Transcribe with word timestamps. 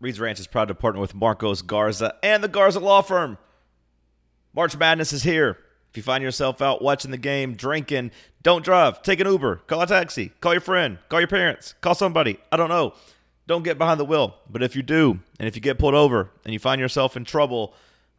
Reed's 0.00 0.20
Ranch 0.20 0.38
is 0.38 0.46
proud 0.46 0.68
to 0.68 0.74
partner 0.74 1.00
with 1.00 1.14
Marcos 1.14 1.62
Garza 1.62 2.14
and 2.22 2.42
the 2.42 2.48
Garza 2.48 2.78
Law 2.78 3.02
Firm. 3.02 3.36
March 4.54 4.76
Madness 4.76 5.12
is 5.12 5.24
here. 5.24 5.58
If 5.90 5.96
you 5.96 6.02
find 6.02 6.22
yourself 6.22 6.62
out 6.62 6.82
watching 6.82 7.10
the 7.10 7.16
game, 7.16 7.54
drinking, 7.54 8.12
don't 8.42 8.64
drive. 8.64 9.02
Take 9.02 9.20
an 9.20 9.26
Uber, 9.26 9.56
call 9.66 9.82
a 9.82 9.86
taxi, 9.86 10.32
call 10.40 10.52
your 10.52 10.60
friend, 10.60 10.98
call 11.08 11.20
your 11.20 11.28
parents, 11.28 11.74
call 11.80 11.94
somebody. 11.94 12.38
I 12.52 12.56
don't 12.56 12.68
know. 12.68 12.94
Don't 13.46 13.64
get 13.64 13.78
behind 13.78 13.98
the 13.98 14.04
wheel. 14.04 14.36
But 14.48 14.62
if 14.62 14.76
you 14.76 14.82
do, 14.82 15.20
and 15.40 15.48
if 15.48 15.56
you 15.56 15.62
get 15.62 15.78
pulled 15.78 15.94
over 15.94 16.30
and 16.44 16.52
you 16.52 16.58
find 16.58 16.80
yourself 16.80 17.16
in 17.16 17.24
trouble, 17.24 17.74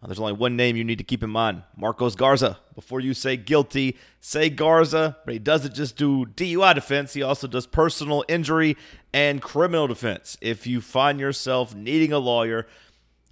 there's 0.07 0.19
only 0.19 0.33
one 0.33 0.55
name 0.55 0.77
you 0.77 0.83
need 0.85 0.97
to 0.99 1.03
keep 1.03 1.23
in 1.23 1.29
mind 1.29 1.63
Marcos 1.75 2.15
Garza. 2.15 2.57
Before 2.73 3.01
you 3.01 3.13
say 3.13 3.35
guilty, 3.35 3.97
say 4.21 4.49
Garza, 4.49 5.17
but 5.25 5.33
he 5.33 5.39
doesn't 5.39 5.75
just 5.75 5.97
do 5.97 6.25
DUI 6.25 6.73
defense, 6.73 7.13
he 7.13 7.21
also 7.21 7.47
does 7.47 7.67
personal 7.67 8.23
injury 8.29 8.77
and 9.13 9.41
criminal 9.41 9.87
defense. 9.87 10.37
If 10.39 10.65
you 10.65 10.79
find 10.79 11.19
yourself 11.19 11.75
needing 11.75 12.13
a 12.13 12.19
lawyer, 12.19 12.65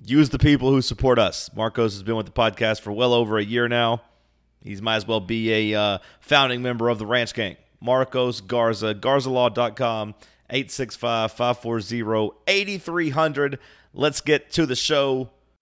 use 0.03 0.29
the 0.29 0.39
people 0.39 0.71
who 0.71 0.81
support 0.81 1.17
us. 1.19 1.49
Marcos 1.55 1.93
has 1.93 2.03
been 2.03 2.17
with 2.17 2.25
the 2.25 2.31
podcast 2.33 2.81
for 2.81 2.91
well 2.91 3.13
over 3.13 3.37
a 3.37 3.43
year 3.43 3.69
now. 3.69 4.01
He 4.61 4.75
might 4.81 4.97
as 4.97 5.07
well 5.07 5.21
be 5.21 5.71
a 5.71 5.79
uh, 5.79 5.97
founding 6.19 6.61
member 6.61 6.89
of 6.89 6.99
the 6.99 7.05
Ranch 7.05 7.33
Gang. 7.33 7.55
Marcos 7.79 8.41
Garza, 8.41 8.93
garzalaw.com, 8.93 10.15
865 10.49 11.31
540 11.31 12.31
8300. 12.47 13.59
Let's 13.93 14.19
get 14.19 14.51
to 14.51 14.65
the 14.65 14.75
show. 14.75 15.29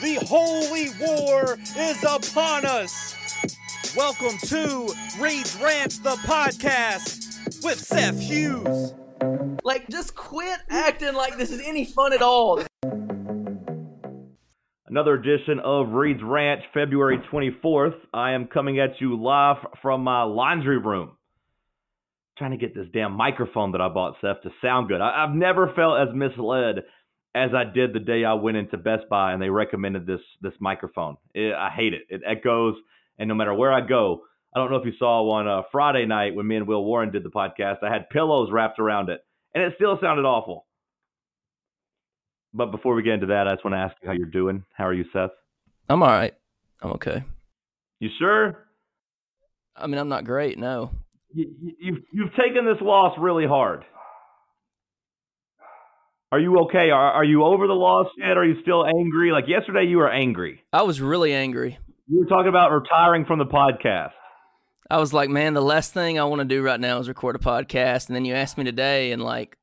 The 0.00 0.16
holy 0.26 0.88
war 1.00 1.56
is 1.78 2.02
upon 2.04 2.66
us. 2.66 3.14
Welcome 3.96 4.36
to 4.48 4.92
Reed's 5.18 5.56
Ranch, 5.60 6.02
the 6.02 6.16
podcast 6.26 7.64
with 7.64 7.78
Seth 7.78 8.20
Hughes. 8.20 8.94
Like, 9.64 9.88
just 9.88 10.14
quit 10.14 10.58
acting 10.68 11.14
like 11.14 11.36
this 11.38 11.50
is 11.50 11.60
any 11.66 11.84
fun 11.86 12.12
at 12.12 12.20
all. 12.22 12.62
Another 14.86 15.14
edition 15.14 15.60
of 15.64 15.88
Reed's 15.90 16.22
Ranch, 16.22 16.62
February 16.74 17.18
24th. 17.32 17.96
I 18.12 18.32
am 18.32 18.46
coming 18.46 18.78
at 18.78 19.00
you 19.00 19.20
live 19.20 19.56
from 19.82 20.02
my 20.04 20.22
laundry 20.22 20.78
room. 20.78 21.12
Trying 22.38 22.50
to 22.52 22.58
get 22.58 22.74
this 22.74 22.86
damn 22.92 23.12
microphone 23.12 23.72
that 23.72 23.80
I 23.80 23.88
bought, 23.88 24.16
Seth, 24.20 24.42
to 24.42 24.50
sound 24.62 24.88
good. 24.88 25.00
I- 25.00 25.24
I've 25.24 25.34
never 25.34 25.72
felt 25.74 25.98
as 26.06 26.14
misled 26.14 26.84
as 27.36 27.50
I 27.54 27.64
did 27.64 27.92
the 27.92 28.00
day 28.00 28.24
I 28.24 28.32
went 28.32 28.56
into 28.56 28.78
Best 28.78 29.08
Buy 29.10 29.32
and 29.34 29.42
they 29.42 29.50
recommended 29.50 30.06
this 30.06 30.20
this 30.40 30.54
microphone. 30.58 31.18
It, 31.34 31.54
I 31.54 31.70
hate 31.70 31.92
it. 31.92 32.02
It 32.08 32.22
echoes, 32.26 32.74
and 33.18 33.28
no 33.28 33.34
matter 33.34 33.52
where 33.52 33.72
I 33.72 33.86
go, 33.86 34.22
I 34.54 34.58
don't 34.58 34.70
know 34.70 34.78
if 34.78 34.86
you 34.86 34.94
saw 34.98 35.22
one 35.22 35.46
uh, 35.46 35.62
Friday 35.70 36.06
night 36.06 36.34
when 36.34 36.46
me 36.46 36.56
and 36.56 36.66
Will 36.66 36.82
Warren 36.82 37.12
did 37.12 37.22
the 37.22 37.30
podcast. 37.30 37.82
I 37.82 37.92
had 37.92 38.08
pillows 38.08 38.48
wrapped 38.50 38.78
around 38.78 39.10
it, 39.10 39.20
and 39.54 39.62
it 39.62 39.74
still 39.76 39.98
sounded 40.00 40.24
awful. 40.24 40.64
But 42.54 42.70
before 42.70 42.94
we 42.94 43.02
get 43.02 43.12
into 43.12 43.26
that, 43.26 43.46
I 43.46 43.52
just 43.52 43.64
want 43.66 43.74
to 43.74 43.80
ask 43.80 43.94
you 44.00 44.08
how 44.08 44.14
you're 44.14 44.26
doing. 44.26 44.64
How 44.74 44.86
are 44.86 44.94
you, 44.94 45.04
Seth? 45.12 45.30
I'm 45.90 46.02
all 46.02 46.08
right. 46.08 46.32
I'm 46.80 46.92
okay. 46.92 47.22
You 48.00 48.08
sure? 48.18 48.66
I 49.76 49.86
mean, 49.86 49.98
I'm 49.98 50.08
not 50.08 50.24
great, 50.24 50.58
no. 50.58 50.90
You, 51.34 51.54
you, 51.60 51.72
you've 51.78 52.02
you've 52.12 52.30
taken 52.30 52.64
this 52.64 52.80
loss 52.80 53.14
really 53.18 53.46
hard. 53.46 53.84
Are 56.32 56.40
you 56.40 56.58
okay? 56.64 56.90
Are 56.90 57.12
are 57.12 57.24
you 57.24 57.44
over 57.44 57.66
the 57.66 57.72
loss 57.72 58.08
yet? 58.18 58.36
Are 58.36 58.44
you 58.44 58.60
still 58.62 58.84
angry? 58.84 59.30
Like 59.30 59.44
yesterday, 59.46 59.86
you 59.88 59.98
were 59.98 60.10
angry. 60.10 60.64
I 60.72 60.82
was 60.82 61.00
really 61.00 61.32
angry. 61.32 61.78
You 62.08 62.20
were 62.20 62.26
talking 62.26 62.48
about 62.48 62.72
retiring 62.72 63.24
from 63.24 63.38
the 63.38 63.46
podcast. 63.46 64.10
I 64.90 64.98
was 64.98 65.12
like, 65.12 65.30
man, 65.30 65.54
the 65.54 65.62
last 65.62 65.92
thing 65.92 66.18
I 66.18 66.24
want 66.24 66.40
to 66.40 66.44
do 66.44 66.62
right 66.62 66.78
now 66.78 66.98
is 66.98 67.08
record 67.08 67.36
a 67.36 67.40
podcast. 67.40 68.06
And 68.06 68.14
then 68.14 68.24
you 68.24 68.34
asked 68.34 68.58
me 68.58 68.64
today, 68.64 69.12
and 69.12 69.22
like, 69.22 69.56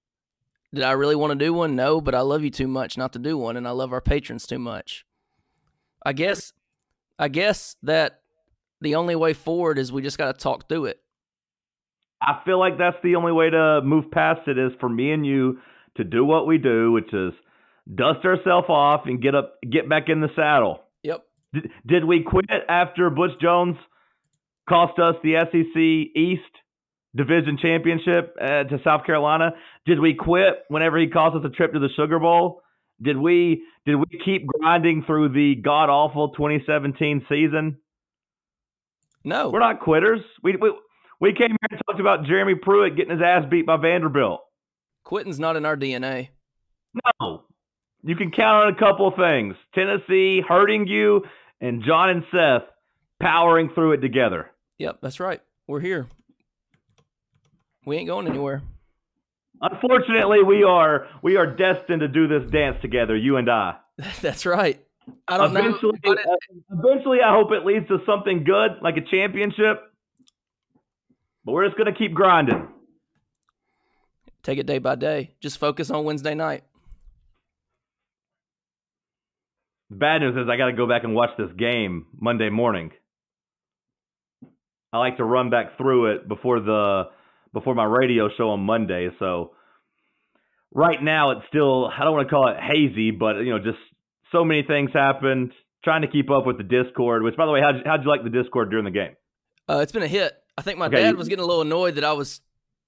did 0.74 0.84
I 0.84 0.92
really 0.92 1.16
want 1.16 1.32
to 1.38 1.46
do 1.46 1.54
one? 1.54 1.76
No, 1.76 2.02
but 2.02 2.16
I 2.16 2.22
love 2.22 2.44
you 2.44 2.50
too 2.50 2.68
much 2.68 2.98
not 2.98 3.14
to 3.14 3.20
do 3.20 3.38
one, 3.38 3.56
and 3.56 3.68
I 3.68 3.72
love 3.72 3.94
our 3.94 4.02
patrons 4.02 4.46
too 4.46 4.60
much. 4.60 5.06
I 6.06 6.12
guess, 6.12 6.52
I 7.18 7.30
guess 7.30 7.78
that 7.84 8.22
the 8.82 8.96
only 8.96 9.16
way 9.16 9.34
forward 9.34 9.80
is 9.80 9.92
we 9.92 10.02
just 10.02 10.18
got 10.18 10.34
to 10.34 10.42
talk 10.42 10.68
through 10.68 10.86
it. 10.86 11.02
I 12.22 12.42
feel 12.46 12.60
like 12.60 12.78
that's 12.78 12.98
the 13.04 13.16
only 13.16 13.32
way 13.32 13.50
to 13.50 13.82
move 13.84 14.12
past 14.12 14.48
it 14.48 14.58
is 14.58 14.72
for 14.80 14.90
me 14.90 15.12
and 15.12 15.26
you 15.26 15.60
to 15.98 16.04
do 16.04 16.26
what 16.26 16.48
we 16.48 16.58
do, 16.58 16.92
which 16.92 17.14
is 17.14 17.34
dust 17.94 18.26
ourselves 18.26 18.68
off 18.70 19.02
and 19.06 19.22
get 19.22 19.36
up, 19.36 19.56
get 19.70 19.90
back 19.90 20.10
in 20.10 20.22
the 20.22 20.30
saddle. 20.36 20.82
Yep. 21.04 21.26
Did, 21.54 21.72
did 21.86 22.06
we 22.06 22.24
quit 22.24 22.46
after 22.70 23.10
Butch 23.10 23.40
Jones 23.42 23.76
cost 24.68 25.00
us 25.00 25.16
the 25.24 25.36
SEC 25.52 26.20
East 26.22 26.42
Division 27.16 27.58
Championship 27.62 28.36
uh, 28.42 28.64
to 28.64 28.80
South 28.84 29.06
Carolina? 29.06 29.52
Did 29.86 30.00
we 30.00 30.16
quit 30.16 30.64
whenever 30.70 30.98
he 30.98 31.08
cost 31.08 31.36
us 31.36 31.44
a 31.46 31.50
trip 31.50 31.74
to 31.74 31.80
the 31.80 31.90
Sugar 31.96 32.20
Bowl? 32.20 32.62
Did 33.02 33.18
we 33.18 33.64
did 33.86 33.96
we 33.96 34.06
keep 34.24 34.48
grinding 34.48 35.04
through 35.06 35.30
the 35.30 35.56
god 35.56 35.90
awful 35.90 36.30
2017 36.30 37.26
season? 37.28 37.78
No. 39.24 39.50
We're 39.50 39.60
not 39.60 39.82
quitters. 39.82 40.22
We 40.42 40.56
we 40.56 40.74
we 41.20 41.34
came 41.34 41.50
here 41.50 41.58
and 41.72 41.82
talked 41.88 42.00
about 42.00 42.26
Jeremy 42.26 42.56
Pruitt 42.56 42.96
getting 42.96 43.12
his 43.12 43.22
ass 43.22 43.44
beat 43.50 43.66
by 43.66 43.78
Vanderbilt. 43.78 44.42
Quitting's 45.04 45.40
not 45.40 45.56
in 45.56 45.66
our 45.66 45.78
DNA. 45.78 46.30
No. 47.20 47.44
You 48.04 48.16
can 48.16 48.32
count 48.32 48.68
on 48.68 48.74
a 48.74 48.78
couple 48.78 49.08
of 49.08 49.16
things. 49.16 49.56
Tennessee 49.74 50.42
hurting 50.48 50.88
you 50.88 51.24
and 51.62 51.84
John 51.84 52.10
and 52.10 52.24
Seth 52.32 52.68
powering 53.22 53.70
through 53.74 53.94
it 53.94 53.98
together. 54.02 54.52
Yep, 54.80 55.00
that's 55.02 55.20
right. 55.20 55.42
We're 55.68 55.80
here. 55.80 56.08
We 57.86 57.98
ain't 57.98 58.08
going 58.08 58.28
anywhere. 58.28 58.62
Unfortunately, 59.62 60.44
we 60.44 60.64
are 60.64 61.08
we 61.22 61.38
are 61.38 61.48
destined 61.48 62.02
to 62.02 62.08
do 62.08 62.28
this 62.28 62.50
dance 62.52 62.78
together, 62.82 63.16
you 63.16 63.38
and 63.38 63.50
I. 63.50 63.78
that's 64.22 64.46
right. 64.46 64.84
I 65.28 65.38
don't 65.38 65.56
eventually, 65.56 66.00
know. 66.04 66.16
eventually, 66.72 67.20
I 67.22 67.34
hope 67.34 67.52
it 67.52 67.66
leads 67.66 67.88
to 67.90 68.00
something 68.06 68.44
good, 68.44 68.72
like 68.82 68.96
a 68.98 69.02
championship. 69.02 69.84
But 71.46 71.52
we're 71.54 71.66
just 71.66 71.78
gonna 71.78 71.96
keep 71.96 72.14
grinding. 72.14 72.68
Take 74.44 74.60
it 74.60 74.66
day 74.66 74.78
by 74.80 74.96
day. 74.96 75.36
Just 75.42 75.58
focus 75.58 75.90
on 75.90 76.04
Wednesday 76.04 76.36
night. 76.36 76.64
The 79.90 79.96
bad 79.96 80.22
news 80.22 80.36
is 80.36 80.50
I 80.50 80.58
got 80.58 80.68
to 80.68 80.74
go 80.74 80.88
back 80.88 81.04
and 81.04 81.14
watch 81.16 81.30
this 81.38 81.52
game 81.58 82.08
Monday 82.20 82.50
morning. 82.50 82.92
I 84.92 84.98
like 85.00 85.18
to 85.18 85.24
run 85.24 85.50
back 85.50 85.78
through 85.78 86.16
it 86.16 86.28
before 86.28 86.60
the 86.60 87.04
before 87.54 87.76
my 87.76 87.86
radio 87.86 88.30
show 88.38 88.50
on 88.50 88.62
Monday. 88.62 89.10
So 89.20 89.52
right 90.74 91.02
now 91.02 91.32
it's 91.32 91.42
still 91.50 91.86
I 91.88 92.04
don't 92.04 92.14
want 92.14 92.28
to 92.28 92.32
call 92.34 92.48
it 92.50 92.58
hazy, 92.60 93.12
but 93.12 93.38
you 93.38 93.52
know 93.52 93.60
just 93.60 93.78
so 94.32 94.44
many 94.44 94.64
things 94.64 94.92
happened. 94.94 95.52
Trying 95.84 96.04
to 96.04 96.08
keep 96.08 96.32
up 96.32 96.46
with 96.46 96.58
the 96.58 96.64
Discord. 96.64 97.24
Which, 97.24 97.36
by 97.36 97.46
the 97.46 97.52
way, 97.52 97.60
how'd 97.60 97.76
you, 97.76 97.82
how'd 97.86 98.04
you 98.04 98.10
like 98.10 98.24
the 98.24 98.30
Discord 98.30 98.70
during 98.70 98.86
the 98.86 98.92
game? 98.92 99.16
Uh, 99.70 99.80
it's 99.80 99.92
been 99.92 100.02
a 100.04 100.08
hit. 100.08 100.32
I 100.58 100.62
think 100.62 100.80
my 100.80 100.86
Okay, 100.86 100.96
dad 101.02 101.10
you- 101.10 101.18
was 101.18 101.28
getting 101.28 101.44
a 101.44 101.46
little 101.46 101.62
annoyed 101.62 101.96
that 101.96 102.06
I 102.06 102.14
was 102.14 102.40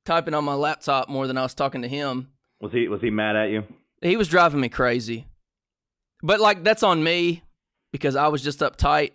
typing 0.05 0.33
on 0.33 0.43
my 0.43 0.53
laptop 0.53 1.09
more 1.09 1.27
than 1.27 1.37
I 1.37 1.41
was 1.41 1.53
talking 1.53 1.81
to 1.81 1.87
him. 1.87 2.29
Was 2.61 2.71
he 2.71 2.87
was 2.87 3.01
he 3.01 3.09
mad 3.09 3.35
at 3.35 3.49
you? 3.49 3.63
He 4.01 4.17
was 4.17 4.27
driving 4.27 4.61
me 4.61 4.69
crazy. 4.69 5.27
But 6.23 6.39
like 6.39 6.63
that's 6.63 6.83
on 6.83 7.03
me 7.03 7.43
because 7.91 8.15
I 8.15 8.27
was 8.27 8.41
just 8.43 8.59
uptight. 8.59 9.11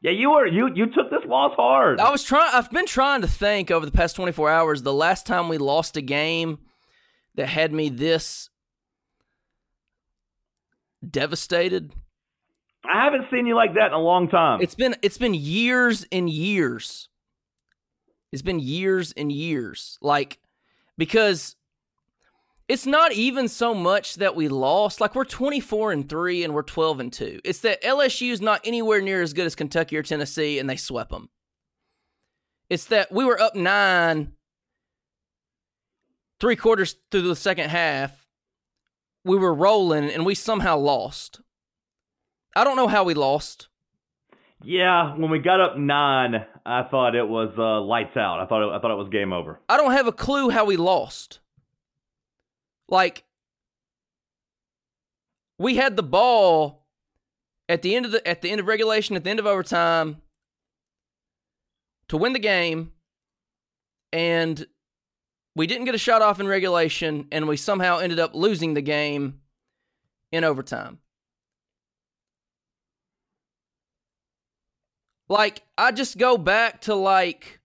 Yeah, 0.00 0.12
you 0.12 0.30
were 0.30 0.46
you 0.46 0.68
you 0.74 0.86
took 0.86 1.10
this 1.10 1.22
loss 1.26 1.54
hard. 1.56 2.00
I 2.00 2.10
was 2.10 2.22
trying 2.24 2.50
I've 2.52 2.70
been 2.70 2.86
trying 2.86 3.22
to 3.22 3.28
think 3.28 3.70
over 3.70 3.86
the 3.86 3.92
past 3.92 4.16
24 4.16 4.50
hours 4.50 4.82
the 4.82 4.92
last 4.92 5.26
time 5.26 5.48
we 5.48 5.58
lost 5.58 5.96
a 5.96 6.00
game 6.00 6.58
that 7.34 7.46
had 7.46 7.72
me 7.72 7.88
this 7.88 8.50
devastated. 11.08 11.92
I 12.84 13.04
haven't 13.04 13.26
seen 13.30 13.46
you 13.46 13.54
like 13.54 13.74
that 13.74 13.88
in 13.88 13.92
a 13.92 13.98
long 13.98 14.28
time. 14.28 14.60
It's 14.60 14.74
been 14.74 14.96
it's 15.02 15.18
been 15.18 15.34
years 15.34 16.04
and 16.10 16.28
years. 16.28 17.08
It's 18.32 18.42
been 18.42 18.58
years 18.60 19.12
and 19.12 19.30
years. 19.30 19.98
Like 20.00 20.38
because 20.98 21.56
It's 22.68 22.86
not 22.86 23.12
even 23.12 23.48
so 23.48 23.74
much 23.74 24.14
that 24.16 24.34
we 24.34 24.48
lost. 24.48 25.00
Like 25.00 25.14
we're 25.14 25.24
24 25.24 25.92
and 25.92 26.08
3 26.08 26.44
and 26.44 26.54
we're 26.54 26.62
12 26.62 27.00
and 27.00 27.12
2. 27.12 27.40
It's 27.44 27.60
that 27.60 27.82
LSU's 27.82 28.40
not 28.40 28.60
anywhere 28.64 29.00
near 29.02 29.20
as 29.20 29.34
good 29.34 29.46
as 29.46 29.54
Kentucky 29.54 29.96
or 29.96 30.02
Tennessee 30.02 30.58
and 30.58 30.70
they 30.70 30.76
swept 30.76 31.10
them. 31.10 31.28
It's 32.70 32.86
that 32.86 33.12
we 33.12 33.24
were 33.24 33.40
up 33.40 33.54
9 33.54 34.32
3 36.40 36.56
quarters 36.56 36.96
through 37.10 37.22
the 37.22 37.36
second 37.36 37.68
half. 37.68 38.26
We 39.24 39.36
were 39.36 39.54
rolling 39.54 40.10
and 40.10 40.24
we 40.24 40.34
somehow 40.34 40.78
lost. 40.78 41.40
I 42.56 42.64
don't 42.64 42.76
know 42.76 42.88
how 42.88 43.04
we 43.04 43.14
lost. 43.14 43.68
Yeah, 44.64 45.16
when 45.16 45.30
we 45.30 45.38
got 45.38 45.60
up 45.60 45.76
nine, 45.76 46.44
I 46.64 46.84
thought 46.84 47.14
it 47.14 47.28
was 47.28 47.52
uh, 47.58 47.80
lights 47.80 48.16
out. 48.16 48.40
I 48.40 48.46
thought 48.46 48.68
it, 48.68 48.76
I 48.76 48.80
thought 48.80 48.90
it 48.90 48.96
was 48.96 49.08
game 49.10 49.32
over. 49.32 49.60
I 49.68 49.76
don't 49.76 49.92
have 49.92 50.06
a 50.06 50.12
clue 50.12 50.50
how 50.50 50.64
we 50.64 50.76
lost. 50.76 51.40
Like 52.88 53.24
we 55.58 55.76
had 55.76 55.96
the 55.96 56.02
ball 56.02 56.86
at 57.68 57.82
the 57.82 57.94
end 57.94 58.06
of 58.06 58.12
the 58.12 58.26
at 58.26 58.42
the 58.42 58.50
end 58.50 58.60
of 58.60 58.66
regulation, 58.66 59.16
at 59.16 59.24
the 59.24 59.30
end 59.30 59.38
of 59.40 59.46
overtime 59.46 60.22
to 62.08 62.16
win 62.16 62.32
the 62.32 62.38
game 62.38 62.92
and 64.12 64.66
we 65.56 65.66
didn't 65.66 65.86
get 65.86 65.94
a 65.94 65.98
shot 65.98 66.22
off 66.22 66.40
in 66.40 66.46
regulation 66.46 67.26
and 67.32 67.48
we 67.48 67.56
somehow 67.56 67.98
ended 67.98 68.18
up 68.18 68.34
losing 68.34 68.74
the 68.74 68.82
game 68.82 69.40
in 70.30 70.44
overtime. 70.44 70.98
Like 75.32 75.62
I 75.78 75.92
just 75.92 76.18
go 76.18 76.36
back 76.36 76.82
to 76.82 76.94
like 76.94 77.58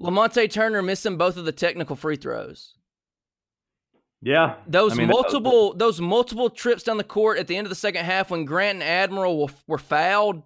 Lamonte 0.00 0.50
Turner 0.50 0.80
missing 0.80 1.18
both 1.18 1.36
of 1.36 1.44
the 1.44 1.52
technical 1.52 1.94
free 1.94 2.16
throws. 2.16 2.74
Yeah, 4.22 4.54
Those 4.66 4.92
I 4.92 4.94
mean, 4.94 5.08
multiple 5.08 5.74
those 5.74 6.00
multiple 6.00 6.48
trips 6.48 6.82
down 6.82 6.96
the 6.96 7.04
court 7.04 7.38
at 7.38 7.48
the 7.48 7.56
end 7.56 7.66
of 7.66 7.68
the 7.68 7.76
second 7.76 8.06
half 8.06 8.30
when 8.30 8.46
Grant 8.46 8.76
and 8.76 8.82
Admiral 8.82 9.42
were, 9.42 9.52
were 9.66 9.78
fouled 9.78 10.42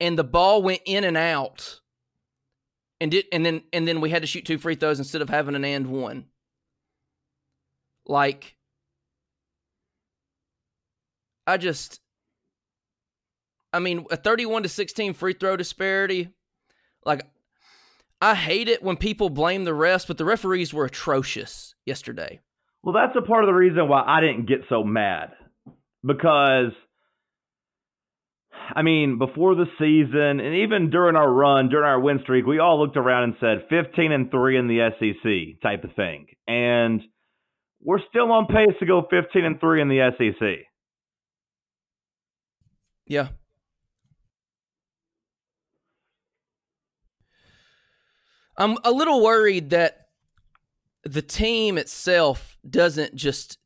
and 0.00 0.18
the 0.18 0.24
ball 0.24 0.62
went 0.62 0.82
in 0.84 1.04
and 1.04 1.16
out. 1.16 1.80
And 3.00 3.12
did 3.12 3.26
and 3.32 3.46
then 3.46 3.62
and 3.72 3.86
then 3.86 4.00
we 4.00 4.10
had 4.10 4.22
to 4.22 4.26
shoot 4.26 4.44
two 4.44 4.58
free 4.58 4.74
throws 4.74 4.98
instead 4.98 5.22
of 5.22 5.30
having 5.30 5.54
an 5.54 5.64
and 5.64 5.86
one. 5.86 6.26
Like 8.04 8.56
I 11.46 11.56
just 11.56 12.00
I 13.74 13.80
mean, 13.80 14.06
a 14.10 14.16
31 14.16 14.62
to 14.62 14.68
16 14.68 15.14
free 15.14 15.34
throw 15.34 15.56
disparity. 15.56 16.30
Like, 17.04 17.26
I 18.20 18.34
hate 18.34 18.68
it 18.68 18.82
when 18.82 18.96
people 18.96 19.28
blame 19.28 19.64
the 19.64 19.72
refs, 19.72 20.06
but 20.06 20.16
the 20.16 20.24
referees 20.24 20.72
were 20.72 20.84
atrocious 20.84 21.74
yesterday. 21.84 22.40
Well, 22.82 22.94
that's 22.94 23.16
a 23.16 23.26
part 23.26 23.44
of 23.44 23.48
the 23.48 23.54
reason 23.54 23.88
why 23.88 24.02
I 24.06 24.20
didn't 24.20 24.46
get 24.46 24.60
so 24.68 24.84
mad 24.84 25.32
because. 26.04 26.72
I 28.74 28.80
mean, 28.80 29.18
before 29.18 29.54
the 29.54 29.66
season 29.78 30.40
and 30.40 30.54
even 30.62 30.88
during 30.88 31.16
our 31.16 31.30
run, 31.30 31.68
during 31.68 31.86
our 31.86 32.00
win 32.00 32.20
streak, 32.22 32.46
we 32.46 32.60
all 32.60 32.80
looked 32.80 32.96
around 32.96 33.24
and 33.24 33.34
said 33.38 33.66
15 33.68 34.10
and 34.10 34.30
3 34.30 34.56
in 34.56 34.68
the 34.68 34.88
SEC 34.98 35.60
type 35.60 35.84
of 35.84 35.94
thing. 35.94 36.28
And 36.48 37.02
we're 37.82 38.00
still 38.08 38.32
on 38.32 38.46
pace 38.46 38.74
to 38.80 38.86
go 38.86 39.02
15 39.10 39.44
and 39.44 39.60
3 39.60 39.82
in 39.82 39.88
the 39.88 40.10
SEC. 40.16 40.66
Yeah. 43.06 43.28
I'm 48.56 48.78
a 48.84 48.90
little 48.90 49.22
worried 49.22 49.70
that 49.70 50.08
the 51.04 51.22
team 51.22 51.76
itself 51.76 52.56
doesn't 52.68 53.14
just 53.14 53.58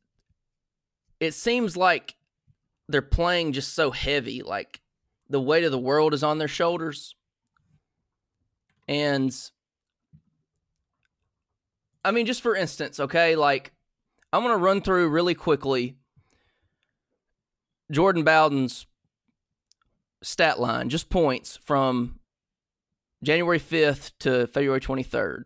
it 1.19 1.33
seems 1.33 1.77
like 1.77 2.15
they're 2.87 3.01
playing 3.01 3.53
just 3.53 3.73
so 3.73 3.91
heavy 3.91 4.41
like 4.41 4.81
the 5.29 5.39
weight 5.39 5.63
of 5.63 5.71
the 5.71 5.77
world 5.77 6.13
is 6.13 6.23
on 6.23 6.37
their 6.37 6.47
shoulders. 6.47 7.15
And 8.87 9.33
i 12.03 12.11
mean 12.11 12.25
just 12.25 12.41
for 12.41 12.55
instance 12.55 12.99
okay 12.99 13.35
like 13.35 13.71
i'm 14.31 14.41
going 14.41 14.53
to 14.53 14.63
run 14.63 14.81
through 14.81 15.07
really 15.09 15.35
quickly 15.35 15.95
jordan 17.91 18.23
bowden's 18.23 18.85
stat 20.21 20.59
line 20.59 20.89
just 20.89 21.09
points 21.09 21.57
from 21.63 22.18
January 23.23 23.59
5th 23.59 24.11
to 24.19 24.47
February 24.47 24.79
23rd. 24.79 25.43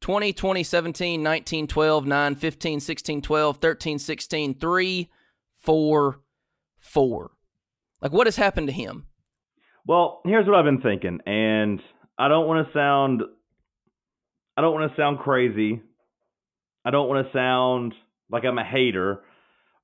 20, 0.00 0.32
20, 0.32 0.62
17, 0.62 1.22
19, 1.22 1.66
12, 1.66 2.06
9, 2.06 2.34
15, 2.34 2.80
16, 2.80 3.22
12, 3.22 3.56
13, 3.56 3.98
16, 3.98 4.54
3, 4.54 5.10
4, 5.56 6.20
4. 6.78 7.30
Like, 8.02 8.12
what 8.12 8.26
has 8.26 8.36
happened 8.36 8.68
to 8.68 8.72
him? 8.72 9.06
Well, 9.86 10.20
here's 10.24 10.46
what 10.46 10.56
I've 10.56 10.64
been 10.64 10.80
thinking, 10.80 11.20
and 11.26 11.80
I 12.18 12.28
don't 12.28 12.46
want 12.46 12.66
to 12.66 12.72
sound 12.72 13.22
I 14.56 14.62
don't 14.62 14.72
want 14.72 14.90
to 14.90 14.96
sound 14.96 15.18
crazy. 15.18 15.82
I 16.84 16.90
don't 16.90 17.08
want 17.08 17.26
to 17.26 17.32
sound 17.32 17.92
like 18.30 18.44
I'm 18.44 18.58
a 18.58 18.64
hater, 18.64 19.22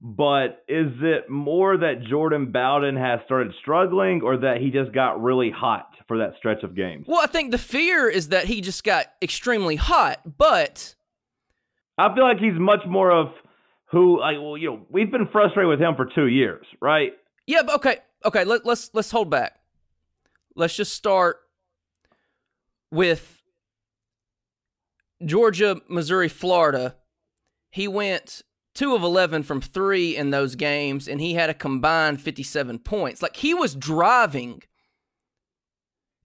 but 0.05 0.65
is 0.67 0.91
it 1.01 1.31
more 1.31 1.77
that 1.77 2.03
Jordan 2.11 2.51
Bowden 2.51 2.97
has 2.97 3.21
started 3.25 3.55
struggling 3.61 4.21
or 4.23 4.37
that 4.39 4.57
he 4.61 4.71
just 4.71 4.93
got 4.93 5.23
really 5.23 5.51
hot 5.51 5.89
for 6.09 6.19
that 6.19 6.35
stretch 6.39 6.65
of 6.65 6.75
games? 6.75 7.07
Well, 7.07 7.21
I 7.21 7.27
think 7.29 7.53
the 7.53 7.59
fear 7.59 8.09
is 8.09 8.29
that 8.29 8.47
he 8.47 8.61
just 8.61 8.83
got 8.83 9.07
extremely 9.23 9.77
hot, 9.77 10.21
but 10.39 10.97
I 11.97 12.13
feel 12.15 12.25
like 12.25 12.39
he's 12.39 12.59
much 12.59 12.81
more 12.87 13.13
of 13.13 13.29
who 13.93 14.19
like 14.19 14.39
well, 14.39 14.57
you 14.59 14.71
know, 14.71 14.87
we've 14.91 15.13
been 15.13 15.29
frustrated 15.31 15.69
with 15.69 15.81
him 15.81 15.95
for 15.95 16.07
2 16.07 16.27
years, 16.27 16.67
right? 16.81 17.13
yeah, 17.47 17.63
but 17.63 17.77
okay, 17.77 17.99
okay, 18.25 18.45
let, 18.45 18.67
let's 18.67 18.91
let's 18.95 19.11
hold 19.13 19.31
back. 19.31 19.61
Let's 20.57 20.75
just 20.75 20.95
start 20.95 21.39
with 22.91 23.41
Georgia, 25.25 25.81
Missouri, 25.89 26.29
Florida. 26.29 26.97
He 27.71 27.87
went 27.89 28.43
two 28.75 28.95
of 28.95 29.03
11 29.03 29.43
from 29.43 29.61
three 29.61 30.17
in 30.17 30.31
those 30.31 30.55
games, 30.55 31.09
and 31.09 31.21
he 31.21 31.35
had 31.35 31.51
a 31.51 31.55
combined 31.55 32.21
57 32.21 32.79
points. 32.81 33.23
Like 33.23 33.37
he 33.37 33.55
was 33.55 33.75
driving. 33.75 34.63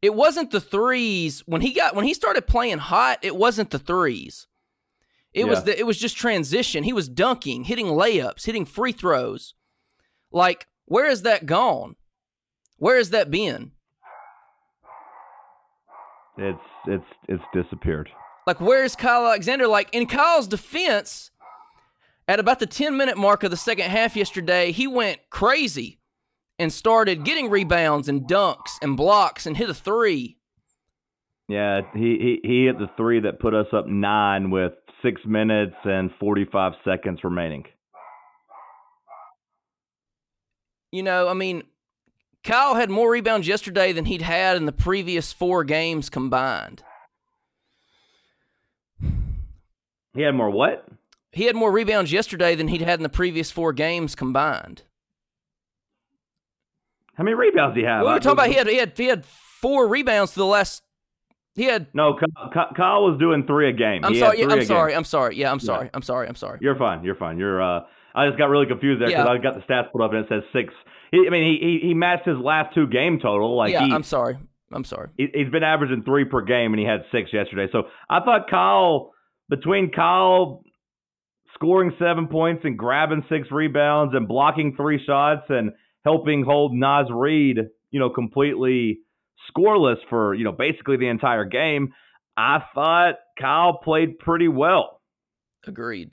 It 0.02 0.14
wasn't 0.14 0.52
the 0.52 0.62
threes 0.62 1.42
when 1.46 1.62
he 1.62 1.74
got 1.74 1.96
when 1.96 2.06
he 2.06 2.14
started 2.14 2.48
playing 2.48 2.78
hot. 2.78 3.20
It 3.22 3.36
wasn't 3.36 3.72
the 3.72 3.80
threes. 3.80 4.48
It 5.34 5.48
was 5.48 5.64
the 5.66 5.78
it 5.78 5.86
was 5.86 5.98
just 5.98 6.18
transition. 6.18 6.84
He 6.84 6.94
was 6.94 7.10
dunking, 7.10 7.66
hitting 7.66 7.88
layups, 7.88 8.46
hitting 8.46 8.66
free 8.66 8.92
throws. 8.92 9.54
Like 10.32 10.68
where 10.86 11.08
is 11.08 11.24
that 11.24 11.46
gone? 11.46 11.96
Where 12.78 12.98
has 12.98 13.10
that 13.10 13.32
been? 13.32 13.72
It's 16.38 16.60
it's 16.88 17.04
it's 17.28 17.44
disappeared. 17.54 18.10
Like, 18.48 18.62
where's 18.62 18.96
Kyle 18.96 19.26
Alexander? 19.28 19.68
Like, 19.68 19.90
in 19.94 20.08
Kyle's 20.08 20.48
defense, 20.48 21.32
at 22.28 22.40
about 22.40 22.60
the 22.60 22.66
10 22.66 22.98
minute 22.98 23.18
mark 23.18 23.44
of 23.44 23.52
the 23.52 23.58
second 23.58 23.90
half 23.90 24.16
yesterday, 24.16 24.72
he 24.72 24.88
went 24.88 25.20
crazy 25.30 26.00
and 26.60 26.72
started 26.74 27.24
getting 27.24 27.50
rebounds 27.50 28.10
and 28.10 28.24
dunks 28.24 28.78
and 28.82 28.98
blocks 28.98 29.46
and 29.46 29.58
hit 29.58 29.70
a 29.70 29.74
three. 29.74 30.38
Yeah, 31.48 31.82
he, 31.94 32.40
he 32.44 32.48
he 32.48 32.66
hit 32.66 32.78
the 32.78 32.90
three 32.98 33.22
that 33.22 33.40
put 33.40 33.54
us 33.54 33.68
up 33.72 33.88
nine 33.88 34.50
with 34.50 34.74
six 35.02 35.22
minutes 35.26 35.76
and 35.86 36.12
forty 36.20 36.46
five 36.46 36.74
seconds 36.84 37.24
remaining. 37.24 37.64
You 40.92 41.04
know, 41.04 41.30
I 41.30 41.34
mean, 41.34 41.64
Kyle 42.44 42.76
had 42.76 42.90
more 42.90 43.12
rebounds 43.12 43.48
yesterday 43.48 43.94
than 43.94 44.06
he'd 44.06 44.22
had 44.22 44.58
in 44.58 44.66
the 44.66 44.72
previous 44.72 45.32
four 45.32 45.64
games 45.64 46.10
combined. 46.10 46.84
He 50.14 50.22
had 50.24 50.34
more 50.34 50.50
what? 50.50 50.86
He 51.38 51.46
had 51.46 51.56
more 51.56 51.72
rebounds 51.72 52.12
yesterday 52.12 52.56
than 52.56 52.68
he'd 52.68 52.82
had 52.82 52.98
in 53.00 53.04
the 53.04 53.10
previous 53.10 53.52
four 53.52 53.72
games 53.72 54.16
combined. 54.16 54.82
How 57.14 57.24
many 57.24 57.36
rebounds 57.36 57.76
did 57.76 57.82
he 57.82 57.88
have? 57.88 58.02
we 58.06 58.12
were 58.12 58.20
talking 58.20 58.32
about 58.32 58.48
he 58.48 58.54
had 58.56 58.68
he 58.68 58.78
had 58.78 58.94
he 58.98 59.06
had 59.06 59.26
four 59.26 59.88
rebounds 59.88 60.34
to 60.34 60.40
the 60.40 60.46
last. 60.46 60.84
He 61.56 61.64
had. 61.66 61.88
No, 61.94 62.14
Ky- 62.14 62.26
Ky- 62.54 62.76
Kyle 62.76 63.04
was 63.04 63.18
doing 63.20 63.46
three 63.48 63.70
a 63.70 63.74
game. 63.74 64.04
I'm 64.06 64.14
He 64.14 64.20
sorry. 64.20 64.40
yeah, 64.40 64.46
I'm 64.46 64.58
game. 64.60 64.66
sorry. 64.66 64.94
I'm 64.96 65.04
sorry. 65.04 65.36
Yeah, 65.36 65.52
I'm 65.52 65.60
sorry. 65.60 65.90
I'm 65.94 66.04
sorry. 66.04 66.28
I'm 66.28 66.36
sorry. 66.36 66.60
You're 66.62 66.76
fine. 66.78 67.04
You're 67.04 67.16
fine. 67.16 67.38
You're. 67.40 67.62
Uh, 67.62 67.82
I 68.14 68.28
just 68.28 68.38
got 68.38 68.46
really 68.50 68.66
confused 68.68 69.02
there 69.02 69.08
because 69.08 69.26
Yeah. 69.26 69.32
I 69.32 69.38
got 69.38 69.56
the 69.56 69.62
stats 69.62 69.92
put 69.92 70.02
up 70.04 70.12
and 70.14 70.26
it 70.26 70.30
says 70.30 70.44
six. 70.54 70.74
He, 71.12 71.24
I 71.26 71.30
mean, 71.32 71.44
he, 71.60 71.80
he 71.82 71.88
he 71.90 71.94
matched 71.94 72.28
his 72.28 72.38
last 72.38 72.74
two 72.76 72.86
game 72.88 73.20
total. 73.20 73.56
Like 73.56 73.72
yeah, 73.74 73.86
he, 73.86 73.92
I'm 73.92 74.04
sorry. 74.04 74.38
I'm 74.72 74.84
sorry. 74.84 75.10
he 75.18 75.28
he's 75.34 75.50
been 75.50 75.64
averaging 75.64 76.04
three 76.04 76.26
per 76.26 76.42
game 76.42 76.74
and 76.74 76.80
he 76.80 76.86
had 76.86 77.02
six 77.12 77.32
yesterday. 77.34 77.68
So 77.72 77.84
I 78.10 78.20
thought 78.22 78.50
Kyle 78.50 79.12
between 79.50 79.92
Kyle 79.92 80.64
scoring 81.58 81.92
seven 82.00 82.28
points 82.28 82.62
and 82.66 82.78
grabbing 82.78 83.24
six 83.30 83.48
rebounds 83.52 84.14
and 84.16 84.28
blocking 84.28 84.76
three 84.76 85.04
shots 85.06 85.44
and 85.50 85.72
helping 86.06 86.44
hold 86.44 86.74
Naz 86.74 87.08
Reid, 87.12 87.58
you 87.92 88.00
know, 88.00 88.10
completely 88.10 89.00
scoreless 89.52 89.98
for 90.10 90.34
you 90.34 90.44
know 90.44 90.52
basically 90.52 90.98
the 90.98 91.08
entire 91.08 91.46
game. 91.46 91.94
I 92.36 92.60
thought 92.76 93.16
Kyle 93.40 93.80
played 93.84 94.20
pretty 94.20 94.48
well. 94.48 95.02
Agreed. 95.66 96.12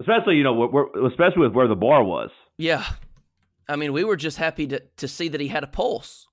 especially 0.00 0.36
you 0.36 0.42
know 0.42 0.88
especially 1.06 1.42
with 1.42 1.52
where 1.52 1.68
the 1.68 1.76
bar 1.76 2.02
was. 2.02 2.30
Yeah. 2.58 2.84
I 3.68 3.76
mean, 3.76 3.92
we 3.92 4.04
were 4.04 4.16
just 4.16 4.36
happy 4.38 4.66
to, 4.68 4.82
to 4.98 5.08
see 5.08 5.28
that 5.28 5.40
he 5.40 5.48
had 5.48 5.64
a 5.64 5.66
pulse. 5.68 6.26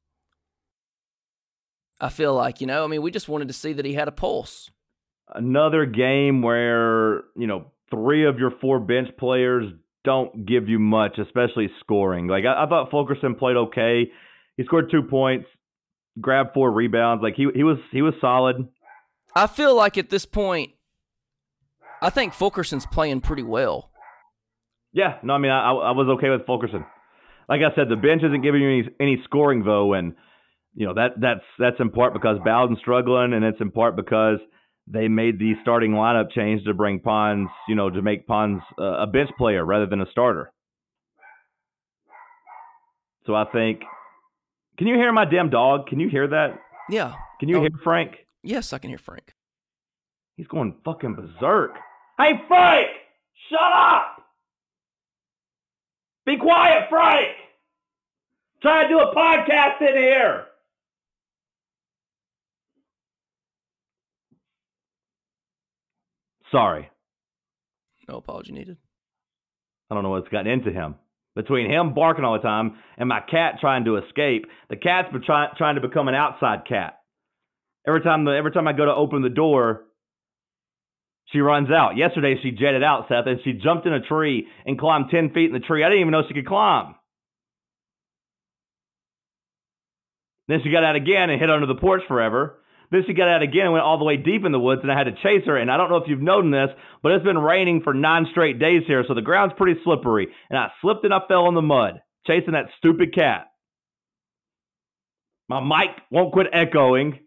I 1.99 2.09
feel 2.09 2.33
like, 2.33 2.59
you 2.59 2.67
know, 2.67 2.83
I 2.83 2.87
mean, 2.87 3.01
we 3.01 3.11
just 3.11 3.29
wanted 3.29 3.47
to 3.47 3.53
see 3.53 3.73
that 3.73 3.85
he 3.85 3.93
had 3.93 4.07
a 4.07 4.11
pulse. 4.11 4.69
Another 5.33 5.85
game 5.85 6.41
where, 6.41 7.23
you 7.37 7.47
know, 7.47 7.71
three 7.91 8.25
of 8.25 8.39
your 8.39 8.51
four 8.61 8.79
bench 8.79 9.09
players 9.19 9.65
don't 10.03 10.45
give 10.45 10.67
you 10.67 10.79
much, 10.79 11.19
especially 11.19 11.69
scoring. 11.81 12.27
Like, 12.27 12.45
I, 12.45 12.63
I 12.63 12.67
thought 12.67 12.89
Fulkerson 12.89 13.35
played 13.35 13.57
okay. 13.57 14.09
He 14.57 14.63
scored 14.63 14.89
two 14.89 15.03
points, 15.03 15.45
grabbed 16.19 16.53
four 16.53 16.71
rebounds. 16.71 17.21
Like, 17.21 17.35
he, 17.35 17.47
he 17.53 17.63
was 17.63 17.77
he 17.91 18.01
was 18.01 18.13
solid. 18.19 18.67
I 19.35 19.47
feel 19.47 19.75
like 19.75 19.97
at 19.97 20.09
this 20.09 20.25
point, 20.25 20.71
I 22.01 22.09
think 22.09 22.33
Fulkerson's 22.33 22.85
playing 22.85 23.21
pretty 23.21 23.43
well. 23.43 23.91
Yeah, 24.91 25.17
no, 25.23 25.33
I 25.33 25.37
mean, 25.37 25.51
I, 25.51 25.71
I 25.71 25.91
was 25.91 26.07
okay 26.17 26.29
with 26.29 26.45
Fulkerson. 26.45 26.85
Like 27.47 27.61
I 27.61 27.73
said, 27.75 27.87
the 27.89 27.95
bench 27.95 28.23
isn't 28.23 28.41
giving 28.41 28.61
you 28.61 28.69
any, 28.69 28.89
any 28.99 29.21
scoring 29.23 29.63
though, 29.63 29.93
and 29.93 30.15
you 30.73 30.87
know 30.87 30.93
that 30.93 31.19
that's 31.19 31.43
that's 31.59 31.79
in 31.79 31.91
part 31.91 32.13
because 32.13 32.37
Bowden's 32.43 32.79
struggling, 32.79 33.33
and 33.33 33.43
it's 33.45 33.61
in 33.61 33.71
part 33.71 33.95
because 33.95 34.39
they 34.91 35.07
made 35.07 35.39
the 35.39 35.53
starting 35.61 35.91
lineup 35.91 36.31
change 36.31 36.63
to 36.65 36.73
bring 36.73 36.99
Pons, 36.99 37.49
you 37.67 37.75
know, 37.75 37.89
to 37.89 38.01
make 38.01 38.27
Pons 38.27 38.61
uh, 38.77 38.83
a 39.03 39.07
bench 39.07 39.29
player 39.37 39.63
rather 39.65 39.85
than 39.85 40.01
a 40.01 40.05
starter. 40.11 40.51
So 43.25 43.35
I 43.35 43.45
think, 43.45 43.81
can 44.77 44.87
you 44.87 44.95
hear 44.95 45.11
my 45.11 45.25
damn 45.25 45.49
dog? 45.49 45.87
Can 45.87 45.99
you 45.99 46.09
hear 46.09 46.27
that? 46.27 46.59
Yeah. 46.89 47.13
Can 47.39 47.49
you 47.49 47.57
Oh. 47.57 47.61
hear 47.61 47.69
Frank? 47.83 48.25
Yes, 48.43 48.73
I 48.73 48.79
can 48.79 48.89
hear 48.89 48.97
Frank. 48.97 49.33
He's 50.35 50.47
going 50.47 50.75
fucking 50.83 51.15
berserk. 51.15 51.75
Hey 52.17 52.41
Frank, 52.47 52.87
shut 53.49 53.59
up! 53.61 54.17
Be 56.25 56.37
quiet, 56.37 56.87
Frank. 56.89 57.27
Try 58.61 58.83
to 58.83 58.89
do 58.89 58.99
a 58.99 59.15
podcast 59.15 59.81
in 59.81 59.95
here. 59.95 60.45
Sorry. 66.51 66.89
No 68.07 68.17
apology 68.17 68.51
needed. 68.51 68.77
I 69.89 69.95
don't 69.95 70.03
know 70.03 70.09
what's 70.09 70.29
gotten 70.29 70.51
into 70.51 70.71
him. 70.71 70.95
Between 71.35 71.69
him 71.69 71.93
barking 71.93 72.25
all 72.25 72.33
the 72.33 72.39
time 72.39 72.77
and 72.97 73.07
my 73.07 73.21
cat 73.21 73.55
trying 73.61 73.85
to 73.85 73.97
escape, 73.97 74.45
the 74.69 74.75
cat's 74.75 75.11
been 75.11 75.23
try- 75.23 75.51
trying 75.57 75.75
to 75.75 75.81
become 75.81 76.07
an 76.07 76.15
outside 76.15 76.65
cat. 76.67 76.99
Every 77.87 78.01
time, 78.01 78.25
the, 78.25 78.31
every 78.31 78.51
time 78.51 78.67
I 78.67 78.73
go 78.73 78.85
to 78.85 78.93
open 78.93 79.21
the 79.21 79.29
door, 79.29 79.85
she 81.31 81.39
runs 81.39 81.69
out. 81.71 81.95
Yesterday, 81.95 82.35
she 82.43 82.51
jetted 82.51 82.83
out, 82.83 83.05
Seth, 83.07 83.25
and 83.27 83.39
she 83.43 83.53
jumped 83.53 83.87
in 83.87 83.93
a 83.93 84.01
tree 84.01 84.47
and 84.65 84.77
climbed 84.77 85.05
10 85.09 85.33
feet 85.33 85.45
in 85.45 85.53
the 85.53 85.59
tree. 85.59 85.83
I 85.83 85.87
didn't 85.87 86.01
even 86.01 86.11
know 86.11 86.23
she 86.27 86.33
could 86.33 86.45
climb. 86.45 86.95
Then 90.47 90.59
she 90.63 90.71
got 90.71 90.83
out 90.83 90.97
again 90.97 91.29
and 91.29 91.39
hid 91.39 91.49
under 91.49 91.65
the 91.65 91.75
porch 91.75 92.01
forever. 92.09 92.60
Then 92.91 93.03
she 93.07 93.13
got 93.13 93.29
out 93.29 93.41
again 93.41 93.63
and 93.63 93.73
went 93.73 93.85
all 93.85 93.97
the 93.97 94.03
way 94.03 94.17
deep 94.17 94.45
in 94.45 94.51
the 94.51 94.59
woods, 94.59 94.81
and 94.83 94.91
I 94.91 94.97
had 94.97 95.05
to 95.05 95.13
chase 95.23 95.45
her. 95.45 95.57
And 95.57 95.71
I 95.71 95.77
don't 95.77 95.89
know 95.89 95.95
if 95.95 96.09
you've 96.09 96.21
noticed 96.21 96.51
this, 96.51 96.77
but 97.01 97.13
it's 97.13 97.23
been 97.23 97.37
raining 97.37 97.81
for 97.83 97.93
nine 97.93 98.27
straight 98.31 98.59
days 98.59 98.83
here, 98.85 99.05
so 99.07 99.13
the 99.13 99.21
ground's 99.21 99.55
pretty 99.57 99.79
slippery. 99.83 100.27
And 100.49 100.59
I 100.59 100.71
slipped 100.81 101.05
and 101.05 101.13
I 101.13 101.19
fell 101.27 101.47
in 101.47 101.55
the 101.55 101.61
mud, 101.61 102.01
chasing 102.27 102.53
that 102.53 102.69
stupid 102.77 103.15
cat. 103.15 103.47
My 105.47 105.61
mic 105.61 105.95
won't 106.11 106.33
quit 106.33 106.47
echoing. 106.51 107.19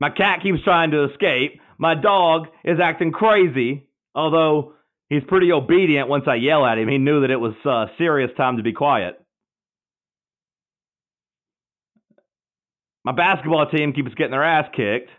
My 0.00 0.10
cat 0.10 0.40
keeps 0.42 0.62
trying 0.62 0.90
to 0.90 1.10
escape. 1.10 1.60
My 1.78 1.94
dog 1.94 2.48
is 2.62 2.78
acting 2.80 3.10
crazy, 3.10 3.88
although 4.14 4.74
he's 5.08 5.22
pretty 5.26 5.50
obedient 5.50 6.08
once 6.08 6.24
I 6.26 6.34
yell 6.36 6.66
at 6.66 6.78
him. 6.78 6.88
He 6.88 6.98
knew 6.98 7.22
that 7.22 7.30
it 7.30 7.40
was 7.40 7.54
uh, 7.64 7.86
serious 7.96 8.30
time 8.36 8.58
to 8.58 8.62
be 8.62 8.72
quiet. 8.72 9.23
My 13.04 13.12
basketball 13.12 13.66
team 13.70 13.92
keeps 13.92 14.14
getting 14.14 14.30
their 14.30 14.44
ass 14.44 14.66
kicked. 14.74 15.10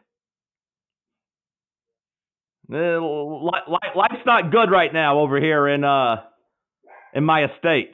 Uh, 2.72 2.76
li- 3.00 3.52
li- 3.68 3.92
Life's 3.96 4.26
not 4.26 4.52
good 4.52 4.72
right 4.72 4.92
now 4.92 5.20
over 5.20 5.40
here 5.40 5.68
in 5.68 5.84
uh 5.84 6.16
in 7.14 7.24
my 7.24 7.46
estate. 7.46 7.94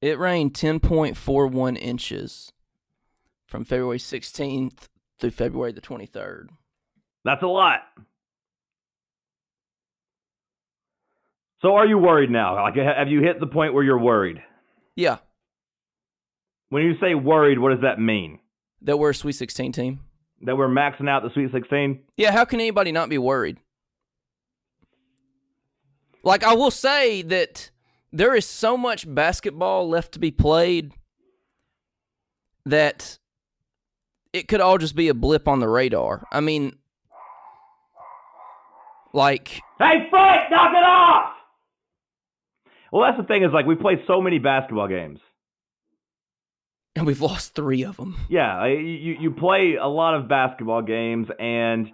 It 0.00 0.18
rained 0.18 0.54
10.41 0.54 1.76
inches 1.76 2.52
from 3.46 3.64
February 3.64 3.98
16th 3.98 4.88
through 5.18 5.30
February 5.32 5.72
the 5.72 5.80
23rd. 5.80 6.46
That's 7.24 7.42
a 7.42 7.46
lot. 7.46 7.80
So 11.60 11.74
are 11.74 11.86
you 11.86 11.98
worried 11.98 12.30
now? 12.30 12.54
Like 12.62 12.76
have 12.76 13.08
you 13.08 13.20
hit 13.20 13.40
the 13.40 13.46
point 13.46 13.74
where 13.74 13.82
you're 13.84 13.98
worried? 13.98 14.38
Yeah, 14.96 15.18
When 16.70 16.82
you 16.82 16.94
say 17.00 17.14
worried, 17.14 17.58
what 17.58 17.70
does 17.70 17.82
that 17.82 18.00
mean? 18.00 18.38
That 18.82 18.98
we're 18.98 19.10
a 19.10 19.14
Sweet 19.14 19.32
16 19.32 19.72
team. 19.72 20.00
That 20.42 20.56
we're 20.56 20.68
maxing 20.68 21.08
out 21.08 21.22
the 21.22 21.30
Sweet 21.32 21.50
16? 21.52 22.00
Yeah, 22.16 22.32
how 22.32 22.44
can 22.44 22.60
anybody 22.60 22.92
not 22.92 23.08
be 23.08 23.18
worried? 23.18 23.58
Like, 26.22 26.44
I 26.44 26.54
will 26.54 26.70
say 26.70 27.22
that 27.22 27.70
there 28.12 28.34
is 28.34 28.46
so 28.46 28.76
much 28.76 29.12
basketball 29.12 29.88
left 29.88 30.12
to 30.12 30.18
be 30.18 30.30
played 30.30 30.92
that 32.64 33.18
it 34.32 34.48
could 34.48 34.60
all 34.60 34.78
just 34.78 34.94
be 34.94 35.08
a 35.08 35.14
blip 35.14 35.48
on 35.48 35.60
the 35.60 35.68
radar. 35.68 36.26
I 36.30 36.40
mean, 36.40 36.76
like, 39.12 39.60
Hey 39.78 40.06
Frank, 40.10 40.50
knock 40.50 40.72
it 40.72 40.84
off! 40.84 41.34
Well, 42.92 43.02
that's 43.02 43.18
the 43.20 43.26
thing 43.26 43.42
is 43.42 43.50
like 43.52 43.66
we 43.66 43.74
play 43.74 44.02
so 44.06 44.20
many 44.20 44.38
basketball 44.38 44.88
games. 44.88 45.20
And 46.98 47.06
we've 47.06 47.20
lost 47.20 47.54
three 47.54 47.84
of 47.84 47.96
them. 47.96 48.16
Yeah, 48.28 48.66
you 48.66 49.16
you 49.20 49.30
play 49.30 49.76
a 49.80 49.86
lot 49.86 50.14
of 50.14 50.28
basketball 50.28 50.82
games, 50.82 51.28
and 51.38 51.88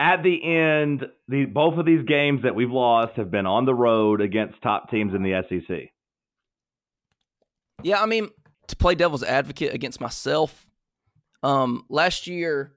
at 0.00 0.22
the 0.22 0.38
end, 0.44 1.06
the 1.28 1.44
both 1.44 1.78
of 1.78 1.86
these 1.86 2.04
games 2.06 2.42
that 2.44 2.54
we've 2.54 2.70
lost 2.70 3.16
have 3.16 3.30
been 3.30 3.46
on 3.46 3.64
the 3.64 3.74
road 3.74 4.20
against 4.20 4.60
top 4.62 4.90
teams 4.90 5.12
in 5.14 5.22
the 5.22 5.42
SEC. 5.48 5.90
Yeah, 7.82 8.00
I 8.02 8.06
mean, 8.06 8.30
to 8.68 8.76
play 8.76 8.94
devil's 8.94 9.22
advocate 9.22 9.74
against 9.74 10.00
myself, 10.00 10.66
um, 11.42 11.84
last 11.88 12.26
year, 12.26 12.72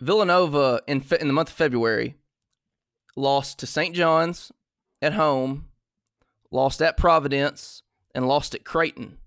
Villanova 0.00 0.82
in 0.86 1.00
fe- 1.00 1.18
in 1.20 1.26
the 1.28 1.32
month 1.32 1.50
of 1.50 1.54
February 1.54 2.16
lost 3.16 3.58
to 3.58 3.66
St. 3.66 3.94
John's 3.94 4.50
at 5.02 5.12
home, 5.14 5.66
lost 6.50 6.80
at 6.82 6.96
Providence, 6.96 7.82
and 8.14 8.26
lost 8.26 8.54
at 8.54 8.64
Creighton. 8.64 9.18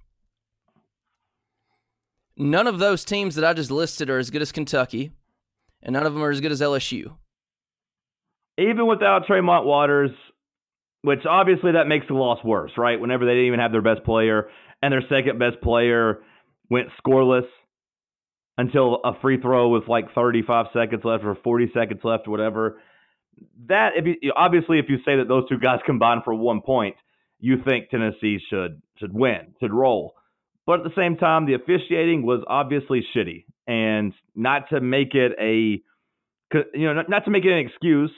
None 2.38 2.68
of 2.68 2.80
those 2.80 3.06
teams 3.06 3.36
that 3.36 3.46
I 3.46 3.54
just 3.54 3.72
listed 3.72 4.10
are 4.10 4.18
as 4.18 4.30
good 4.30 4.42
as 4.42 4.52
Kentucky, 4.52 5.12
and 5.82 5.94
none 5.94 6.06
of 6.06 6.14
them 6.14 6.24
are 6.24 6.32
as 6.32 6.42
good 6.42 6.52
as 6.52 6.62
LSU. 6.62 7.16
Even 8.58 8.88
without 8.88 9.26
Tremont 9.28 9.66
Waters, 9.66 10.12
which 11.04 11.26
obviously 11.30 11.74
that 11.74 11.88
makes 11.88 12.08
the 12.08 12.14
loss 12.14 12.44
worse, 12.44 12.72
right? 12.78 13.00
Whenever 13.00 13.26
they 13.26 13.34
didn't 13.34 13.48
even 13.48 13.60
have 13.60 13.72
their 13.72 13.82
best 13.82 14.04
player 14.04 14.50
and 14.82 14.92
their 14.92 15.04
second 15.10 15.38
best 15.38 15.62
player 15.62 16.20
went 16.70 16.88
scoreless 17.06 17.46
until 18.58 19.00
a 19.04 19.20
free 19.22 19.40
throw 19.40 19.70
with 19.70 19.88
like 19.88 20.14
35 20.14 20.68
seconds 20.74 21.02
left 21.04 21.24
or 21.24 21.36
40 21.44 21.72
seconds 21.74 22.02
left 22.04 22.28
or 22.28 22.32
whatever. 22.32 22.82
That 23.68 23.92
if 23.96 24.06
you, 24.06 24.32
obviously 24.36 24.80
if 24.80 24.86
you 24.90 24.98
say 25.06 25.18
that 25.18 25.28
those 25.28 25.48
two 25.50 25.58
guys 25.58 25.80
combined 25.86 26.22
for 26.24 26.34
one 26.34 26.62
point, 26.62 26.96
you 27.40 27.58
think 27.68 27.90
Tennessee 27.90 28.40
should 28.50 28.82
should 28.98 29.14
win, 29.14 29.56
should 29.60 29.74
roll. 29.74 30.16
But 30.66 30.80
at 30.80 30.84
the 30.86 30.96
same 30.96 31.18
time, 31.18 31.46
the 31.46 31.56
officiating 31.56 32.26
was 32.26 32.42
obviously 32.48 33.06
shitty, 33.16 33.46
and 33.68 34.14
not 34.36 34.70
to 34.70 34.80
make 34.80 35.14
it 35.14 35.34
a, 35.40 35.82
you 36.74 36.86
know, 36.86 37.04
not, 37.08 37.26
to 37.26 37.32
make 37.32 37.44
it 37.44 37.52
an 37.52 37.66
excuse, 37.68 38.12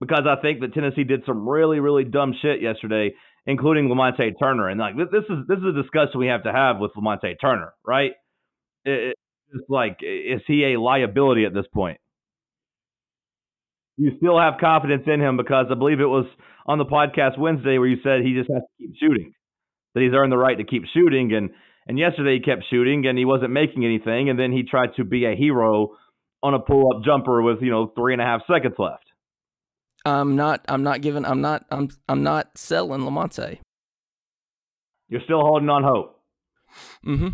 because 0.00 0.24
I 0.26 0.40
think 0.40 0.60
that 0.60 0.72
Tennessee 0.72 1.04
did 1.04 1.24
some 1.26 1.46
really, 1.48 1.80
really 1.80 2.04
dumb 2.04 2.34
shit 2.40 2.62
yesterday, 2.62 3.14
including 3.46 3.88
Lamonte 3.88 4.32
Turner, 4.40 4.68
and 4.68 4.80
like 4.80 4.96
this 4.96 5.08
this 5.12 5.24
is 5.28 5.46
this 5.46 5.58
is 5.58 5.76
a 5.76 5.82
discussion 5.82 6.18
we 6.18 6.28
have 6.28 6.44
to 6.44 6.52
have 6.52 6.78
with 6.78 6.92
Lamonte 6.96 7.34
Turner, 7.38 7.74
right? 7.86 8.12
It's 8.86 9.68
like, 9.68 9.98
is 10.02 10.40
he 10.46 10.72
a 10.72 10.80
liability 10.80 11.44
at 11.44 11.52
this 11.52 11.66
point? 11.72 11.98
You 13.96 14.12
still 14.16 14.38
have 14.40 14.54
confidence 14.58 15.04
in 15.06 15.20
him 15.20 15.36
because 15.36 15.66
I 15.70 15.74
believe 15.74 16.00
it 16.00 16.06
was 16.06 16.26
on 16.66 16.78
the 16.78 16.84
podcast 16.84 17.38
Wednesday 17.38 17.78
where 17.78 17.86
you 17.86 17.98
said 18.02 18.22
he 18.22 18.34
just 18.34 18.50
has 18.50 18.62
to 18.62 18.68
keep 18.78 18.96
shooting, 18.98 19.32
that 19.94 20.02
he's 20.02 20.12
earned 20.12 20.32
the 20.32 20.38
right 20.38 20.56
to 20.58 20.64
keep 20.64 20.84
shooting, 20.92 21.32
and 21.34 21.50
and 21.86 21.98
yesterday 21.98 22.36
he 22.36 22.40
kept 22.40 22.64
shooting 22.70 23.06
and 23.06 23.18
he 23.18 23.24
wasn't 23.24 23.50
making 23.50 23.84
anything, 23.84 24.30
and 24.30 24.38
then 24.38 24.52
he 24.52 24.62
tried 24.62 24.90
to 24.96 25.04
be 25.04 25.24
a 25.24 25.34
hero 25.36 25.96
on 26.42 26.54
a 26.54 26.58
pull 26.58 26.94
up 26.94 27.04
jumper 27.04 27.42
with 27.42 27.62
you 27.62 27.70
know 27.70 27.92
three 27.96 28.12
and 28.12 28.22
a 28.22 28.24
half 28.24 28.42
seconds 28.46 28.74
left. 28.78 29.04
I'm 30.04 30.36
not. 30.36 30.64
I'm 30.68 30.82
not 30.82 31.00
giving. 31.00 31.24
I'm 31.24 31.40
not. 31.40 31.64
I'm. 31.70 31.88
I'm 32.08 32.22
not 32.22 32.56
selling 32.56 33.00
Lamonte. 33.00 33.58
You're 35.08 35.22
still 35.24 35.40
holding 35.40 35.68
on 35.68 35.82
hope. 35.82 36.20
Mm-hmm. 37.06 37.28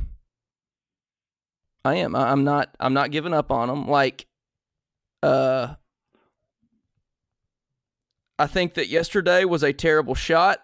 I 1.84 1.94
am. 1.96 2.14
I, 2.14 2.30
I'm 2.30 2.44
not. 2.44 2.74
I'm 2.78 2.94
not 2.94 3.10
giving 3.10 3.34
up 3.34 3.50
on 3.50 3.70
him. 3.70 3.88
Like, 3.88 4.26
uh, 5.22 5.74
I 8.38 8.46
think 8.46 8.74
that 8.74 8.88
yesterday 8.88 9.44
was 9.44 9.62
a 9.62 9.72
terrible 9.72 10.14
shot. 10.14 10.60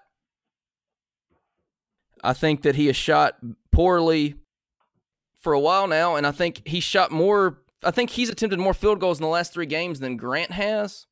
I 2.23 2.33
think 2.33 2.63
that 2.63 2.77
he 2.77 2.87
has 2.87 2.97
shot 2.97 3.37
poorly 3.73 4.35
for 5.39 5.53
a 5.53 5.61
while 5.61 5.87
now, 5.87 6.17
and 6.17 6.27
I 6.27 6.33
think 6.33 6.67
he 6.67 6.81
shot 6.81 7.11
more. 7.11 7.59
I 7.85 7.91
think 7.91 8.11
he's 8.11 8.29
attempted 8.29 8.59
more 8.59 8.75
field 8.75 9.01
goals 9.01 9.19
in 9.19 9.23
the 9.23 9.29
last 9.29 9.53
three 9.53 9.67
games 9.67 10.01
than 10.01 10.17
Grant 10.17 10.51
has, 10.51 11.07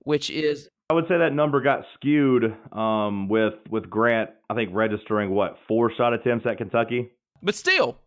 which 0.00 0.30
is 0.30 0.68
I 0.88 0.94
would 0.94 1.08
say 1.08 1.18
that 1.18 1.32
number 1.32 1.60
got 1.60 1.80
skewed 1.94 2.54
um, 2.72 3.28
with 3.28 3.54
with 3.70 3.90
Grant. 3.90 4.30
I 4.48 4.54
think 4.54 4.70
registering 4.72 5.30
what 5.30 5.56
four 5.66 5.90
shot 5.96 6.12
attempts 6.12 6.46
at 6.46 6.58
Kentucky. 6.58 7.10
But 7.42 7.56
still, 7.56 7.98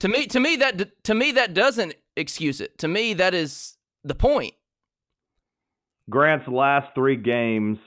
to 0.00 0.08
me, 0.08 0.26
to 0.26 0.40
me 0.40 0.56
that 0.56 1.04
to 1.04 1.14
me 1.14 1.32
that 1.32 1.54
doesn't 1.54 1.94
excuse 2.16 2.60
it. 2.60 2.78
To 2.78 2.88
me, 2.88 3.14
that 3.14 3.32
is 3.32 3.76
the 4.02 4.14
point. 4.14 4.54
Grant's 6.10 6.48
last 6.48 6.94
three 6.94 7.16
games, 7.16 7.78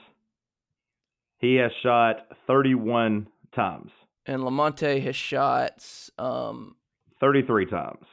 he 1.40 1.56
has 1.56 1.72
shot 1.82 2.26
31 2.46 3.26
times. 3.54 3.90
And 4.26 4.42
Lamonte 4.42 5.02
has 5.02 5.16
shot 5.16 5.84
um, 6.18 6.76
33 7.20 7.66
times. 7.66 8.04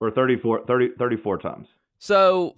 Or 0.00 0.10
34, 0.10 0.64
30, 0.66 0.88
34 0.98 1.38
times. 1.38 1.66
So 1.98 2.54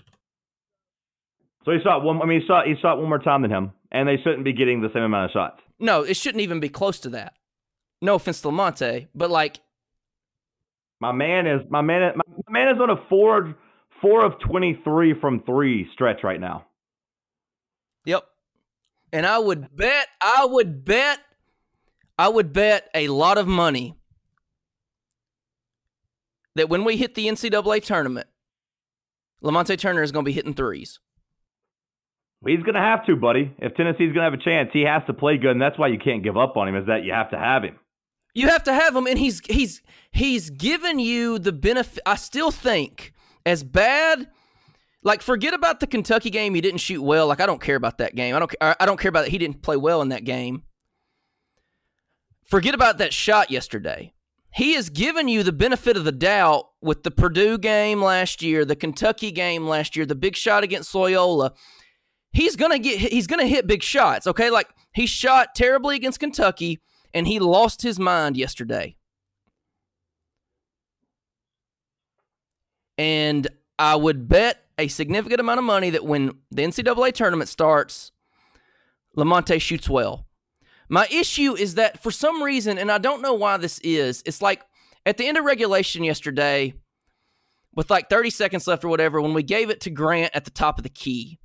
So 1.64 1.72
he 1.72 1.78
shot 1.82 2.02
one 2.04 2.22
I 2.22 2.24
mean 2.26 2.40
he 2.40 2.46
shot 2.46 2.66
he 2.66 2.74
shot 2.80 2.98
one 2.98 3.08
more 3.08 3.18
time 3.18 3.42
than 3.42 3.50
him. 3.50 3.72
And 3.90 4.08
they 4.08 4.16
shouldn't 4.16 4.44
be 4.44 4.52
getting 4.52 4.80
the 4.80 4.88
same 4.94 5.02
amount 5.02 5.26
of 5.26 5.30
shots. 5.32 5.60
no, 5.80 6.02
it 6.02 6.16
shouldn't 6.16 6.40
even 6.42 6.60
be 6.60 6.68
close 6.68 7.00
to 7.00 7.08
that. 7.10 7.34
No 8.00 8.14
offense 8.14 8.40
to 8.42 8.48
Lamonte, 8.48 9.08
but 9.14 9.28
like 9.30 9.58
My 11.00 11.10
man 11.12 11.46
is 11.48 11.60
my 11.68 11.80
man 11.80 12.12
my 12.16 12.52
man 12.52 12.74
is 12.74 12.80
on 12.80 12.90
a 12.90 12.96
four 13.08 13.56
four 14.00 14.24
of 14.24 14.38
twenty 14.38 14.80
three 14.84 15.12
from 15.20 15.42
three 15.42 15.88
stretch 15.92 16.22
right 16.22 16.40
now. 16.40 16.66
And 19.12 19.26
I 19.26 19.38
would 19.38 19.74
bet, 19.76 20.08
I 20.20 20.46
would 20.46 20.84
bet, 20.84 21.20
I 22.18 22.28
would 22.28 22.52
bet 22.52 22.88
a 22.94 23.08
lot 23.08 23.38
of 23.38 23.46
money 23.46 23.94
that 26.54 26.68
when 26.68 26.84
we 26.84 26.96
hit 26.96 27.14
the 27.14 27.26
NCAA 27.26 27.84
tournament, 27.84 28.26
Lamonte 29.42 29.78
Turner 29.78 30.02
is 30.02 30.12
going 30.12 30.24
to 30.24 30.28
be 30.28 30.32
hitting 30.32 30.54
threes. 30.54 30.98
He's 32.44 32.62
gonna 32.64 32.80
have 32.80 33.06
to, 33.06 33.14
buddy. 33.14 33.54
If 33.58 33.74
Tennessee's 33.76 34.12
gonna 34.12 34.24
have 34.24 34.34
a 34.34 34.42
chance, 34.42 34.70
he 34.72 34.82
has 34.82 35.02
to 35.06 35.12
play 35.14 35.36
good, 35.36 35.52
and 35.52 35.62
that's 35.62 35.78
why 35.78 35.86
you 35.88 35.98
can't 35.98 36.24
give 36.24 36.36
up 36.36 36.56
on 36.56 36.68
him. 36.68 36.76
Is 36.76 36.86
that 36.86 37.04
you 37.04 37.12
have 37.12 37.30
to 37.30 37.38
have 37.38 37.62
him. 37.62 37.78
You 38.34 38.48
have 38.48 38.64
to 38.64 38.72
have 38.74 38.96
him, 38.96 39.06
and 39.06 39.18
he's 39.18 39.40
he's 39.46 39.80
he's 40.10 40.50
given 40.50 40.98
you 40.98 41.38
the 41.38 41.52
benefit. 41.52 42.02
I 42.04 42.16
still 42.16 42.50
think 42.50 43.12
as 43.46 43.62
bad. 43.62 44.28
Like 45.02 45.22
forget 45.22 45.54
about 45.54 45.80
the 45.80 45.86
Kentucky 45.86 46.30
game. 46.30 46.54
He 46.54 46.60
didn't 46.60 46.80
shoot 46.80 47.02
well. 47.02 47.26
Like 47.26 47.40
I 47.40 47.46
don't 47.46 47.60
care 47.60 47.76
about 47.76 47.98
that 47.98 48.14
game. 48.14 48.34
I 48.34 48.38
don't. 48.38 48.54
I 48.60 48.86
don't 48.86 49.00
care 49.00 49.08
about 49.08 49.24
that. 49.24 49.30
He 49.30 49.38
didn't 49.38 49.62
play 49.62 49.76
well 49.76 50.00
in 50.00 50.10
that 50.10 50.24
game. 50.24 50.62
Forget 52.44 52.74
about 52.74 52.98
that 52.98 53.12
shot 53.12 53.50
yesterday. 53.50 54.12
He 54.54 54.74
has 54.74 54.90
given 54.90 55.28
you 55.28 55.42
the 55.42 55.52
benefit 55.52 55.96
of 55.96 56.04
the 56.04 56.12
doubt 56.12 56.66
with 56.82 57.02
the 57.02 57.10
Purdue 57.10 57.56
game 57.56 58.02
last 58.02 58.42
year, 58.42 58.64
the 58.64 58.76
Kentucky 58.76 59.32
game 59.32 59.66
last 59.66 59.96
year, 59.96 60.04
the 60.04 60.14
big 60.14 60.36
shot 60.36 60.62
against 60.62 60.94
Loyola. 60.94 61.52
He's 62.32 62.54
gonna 62.54 62.78
get. 62.78 62.98
He's 62.98 63.26
gonna 63.26 63.46
hit 63.46 63.66
big 63.66 63.82
shots. 63.82 64.26
Okay, 64.26 64.50
like 64.50 64.68
he 64.92 65.06
shot 65.06 65.54
terribly 65.54 65.96
against 65.96 66.20
Kentucky 66.20 66.80
and 67.14 67.26
he 67.26 67.38
lost 67.38 67.82
his 67.82 67.98
mind 67.98 68.36
yesterday. 68.36 68.96
And 72.98 73.48
I 73.78 73.96
would 73.96 74.28
bet 74.28 74.64
a 74.78 74.88
significant 74.88 75.40
amount 75.40 75.58
of 75.58 75.64
money 75.64 75.90
that 75.90 76.04
when 76.04 76.32
the 76.50 76.62
NCAA 76.62 77.12
tournament 77.12 77.48
starts, 77.48 78.12
Lamonte 79.16 79.60
shoots 79.60 79.88
well. 79.88 80.26
My 80.88 81.06
issue 81.10 81.54
is 81.54 81.74
that 81.76 82.02
for 82.02 82.10
some 82.10 82.42
reason, 82.42 82.78
and 82.78 82.90
I 82.90 82.98
don't 82.98 83.22
know 83.22 83.34
why 83.34 83.56
this 83.56 83.78
is, 83.80 84.22
it's 84.26 84.42
like 84.42 84.62
at 85.06 85.16
the 85.16 85.26
end 85.26 85.38
of 85.38 85.44
regulation 85.44 86.04
yesterday, 86.04 86.74
with 87.74 87.90
like 87.90 88.10
30 88.10 88.30
seconds 88.30 88.66
left 88.66 88.84
or 88.84 88.88
whatever, 88.88 89.20
when 89.20 89.34
we 89.34 89.42
gave 89.42 89.70
it 89.70 89.80
to 89.82 89.90
Grant 89.90 90.32
at 90.34 90.44
the 90.44 90.50
top 90.50 90.78
of 90.78 90.82
the 90.82 90.90
key, 90.90 91.38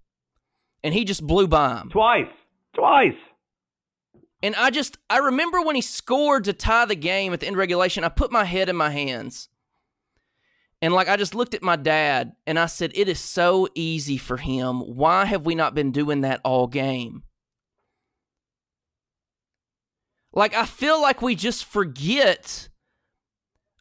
and 0.83 0.93
he 0.93 1.05
just 1.05 1.25
blew 1.25 1.47
by 1.47 1.77
him. 1.77 1.89
Twice. 1.89 2.25
Twice. 2.75 3.15
And 4.43 4.55
I 4.55 4.69
just 4.69 4.97
I 5.09 5.17
remember 5.17 5.61
when 5.61 5.75
he 5.75 5.81
scored 5.81 6.43
to 6.43 6.53
tie 6.53 6.85
the 6.85 6.95
game 6.95 7.33
at 7.33 7.39
the 7.39 7.47
end 7.47 7.55
of 7.55 7.59
regulation, 7.59 8.03
I 8.03 8.09
put 8.09 8.31
my 8.31 8.43
head 8.43 8.69
in 8.69 8.75
my 8.75 8.91
hands. 8.91 9.49
And 10.81 10.93
like 10.93 11.09
I 11.09 11.17
just 11.17 11.33
looked 11.33 11.53
at 11.53 11.63
my 11.63 11.75
dad 11.75 12.33
and 12.45 12.59
I 12.59 12.67
said, 12.67 12.91
It 12.93 13.09
is 13.09 13.19
so 13.19 13.67
easy 13.73 14.17
for 14.17 14.37
him. 14.37 14.79
Why 14.81 15.25
have 15.25 15.45
we 15.45 15.55
not 15.55 15.73
been 15.73 15.91
doing 15.91 16.21
that 16.21 16.41
all 16.43 16.67
game? 16.67 17.23
Like 20.33 20.53
I 20.53 20.65
feel 20.65 21.01
like 21.01 21.21
we 21.21 21.33
just 21.35 21.65
forget 21.65 22.69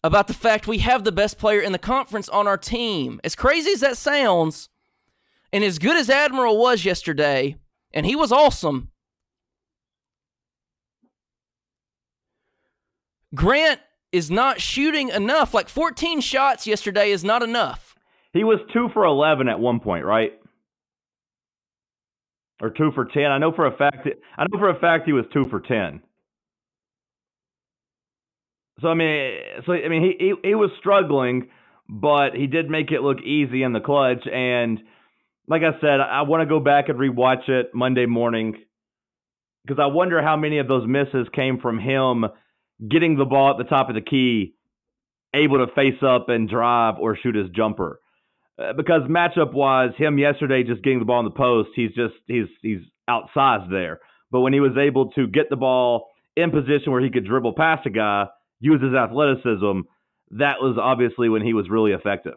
about 0.02 0.26
the 0.26 0.34
fact 0.34 0.66
we 0.66 0.78
have 0.78 1.04
the 1.04 1.12
best 1.12 1.36
player 1.36 1.60
in 1.60 1.72
the 1.72 1.78
conference 1.78 2.28
on 2.28 2.46
our 2.46 2.56
team. 2.56 3.20
As 3.24 3.34
crazy 3.34 3.72
as 3.72 3.80
that 3.80 3.98
sounds, 3.98 4.70
and 5.52 5.64
as 5.64 5.78
good 5.78 5.96
as 5.96 6.08
Admiral 6.08 6.58
was 6.58 6.84
yesterday, 6.84 7.56
and 7.92 8.06
he 8.06 8.16
was 8.16 8.32
awesome. 8.32 8.90
Grant 13.34 13.80
is 14.16 14.30
not 14.30 14.60
shooting 14.60 15.10
enough. 15.10 15.54
Like 15.54 15.68
14 15.68 16.20
shots 16.20 16.66
yesterday 16.66 17.10
is 17.10 17.22
not 17.22 17.42
enough. 17.42 17.94
He 18.32 18.44
was 18.44 18.58
two 18.72 18.88
for 18.92 19.04
eleven 19.04 19.48
at 19.48 19.60
one 19.60 19.80
point, 19.80 20.04
right? 20.04 20.32
Or 22.60 22.70
two 22.70 22.90
for 22.94 23.06
ten. 23.06 23.26
I 23.26 23.38
know 23.38 23.52
for 23.52 23.66
a 23.66 23.76
fact. 23.76 24.06
I 24.36 24.44
know 24.44 24.58
for 24.58 24.70
a 24.70 24.78
fact 24.78 25.06
he 25.06 25.12
was 25.12 25.24
two 25.32 25.44
for 25.48 25.60
ten. 25.60 26.02
So 28.82 28.88
I 28.88 28.94
mean, 28.94 29.38
so 29.64 29.72
I 29.72 29.88
mean, 29.88 30.02
he 30.02 30.24
he, 30.24 30.48
he 30.48 30.54
was 30.54 30.70
struggling, 30.78 31.48
but 31.88 32.34
he 32.34 32.46
did 32.46 32.68
make 32.68 32.90
it 32.90 33.00
look 33.00 33.22
easy 33.22 33.62
in 33.62 33.72
the 33.72 33.80
clutch. 33.80 34.26
And 34.30 34.80
like 35.48 35.62
I 35.62 35.80
said, 35.80 36.00
I 36.00 36.22
want 36.22 36.42
to 36.42 36.46
go 36.46 36.60
back 36.60 36.88
and 36.88 36.98
rewatch 36.98 37.48
it 37.48 37.74
Monday 37.74 38.06
morning 38.06 38.56
because 39.64 39.80
I 39.82 39.86
wonder 39.86 40.22
how 40.22 40.36
many 40.36 40.58
of 40.58 40.68
those 40.68 40.86
misses 40.86 41.26
came 41.34 41.58
from 41.58 41.78
him 41.78 42.26
getting 42.88 43.16
the 43.16 43.24
ball 43.24 43.50
at 43.50 43.58
the 43.58 43.64
top 43.64 43.88
of 43.88 43.94
the 43.94 44.00
key, 44.00 44.54
able 45.34 45.64
to 45.64 45.72
face 45.74 46.02
up 46.02 46.28
and 46.28 46.48
drive 46.48 46.96
or 47.00 47.16
shoot 47.16 47.34
his 47.34 47.50
jumper. 47.50 48.00
Uh, 48.58 48.72
because 48.72 49.02
matchup 49.02 49.52
wise, 49.52 49.90
him 49.96 50.18
yesterday 50.18 50.62
just 50.62 50.82
getting 50.82 50.98
the 50.98 51.04
ball 51.04 51.20
in 51.20 51.24
the 51.26 51.30
post, 51.30 51.70
he's 51.74 51.92
just 51.94 52.14
he's 52.26 52.46
he's 52.62 52.80
outsized 53.08 53.70
there. 53.70 54.00
But 54.30 54.40
when 54.40 54.52
he 54.52 54.60
was 54.60 54.76
able 54.78 55.10
to 55.12 55.26
get 55.26 55.50
the 55.50 55.56
ball 55.56 56.08
in 56.36 56.50
position 56.50 56.92
where 56.92 57.00
he 57.00 57.10
could 57.10 57.26
dribble 57.26 57.54
past 57.54 57.86
a 57.86 57.90
guy, 57.90 58.26
use 58.60 58.82
his 58.82 58.94
athleticism, 58.94 59.80
that 60.32 60.56
was 60.60 60.78
obviously 60.80 61.28
when 61.28 61.42
he 61.42 61.54
was 61.54 61.68
really 61.68 61.92
effective. 61.92 62.36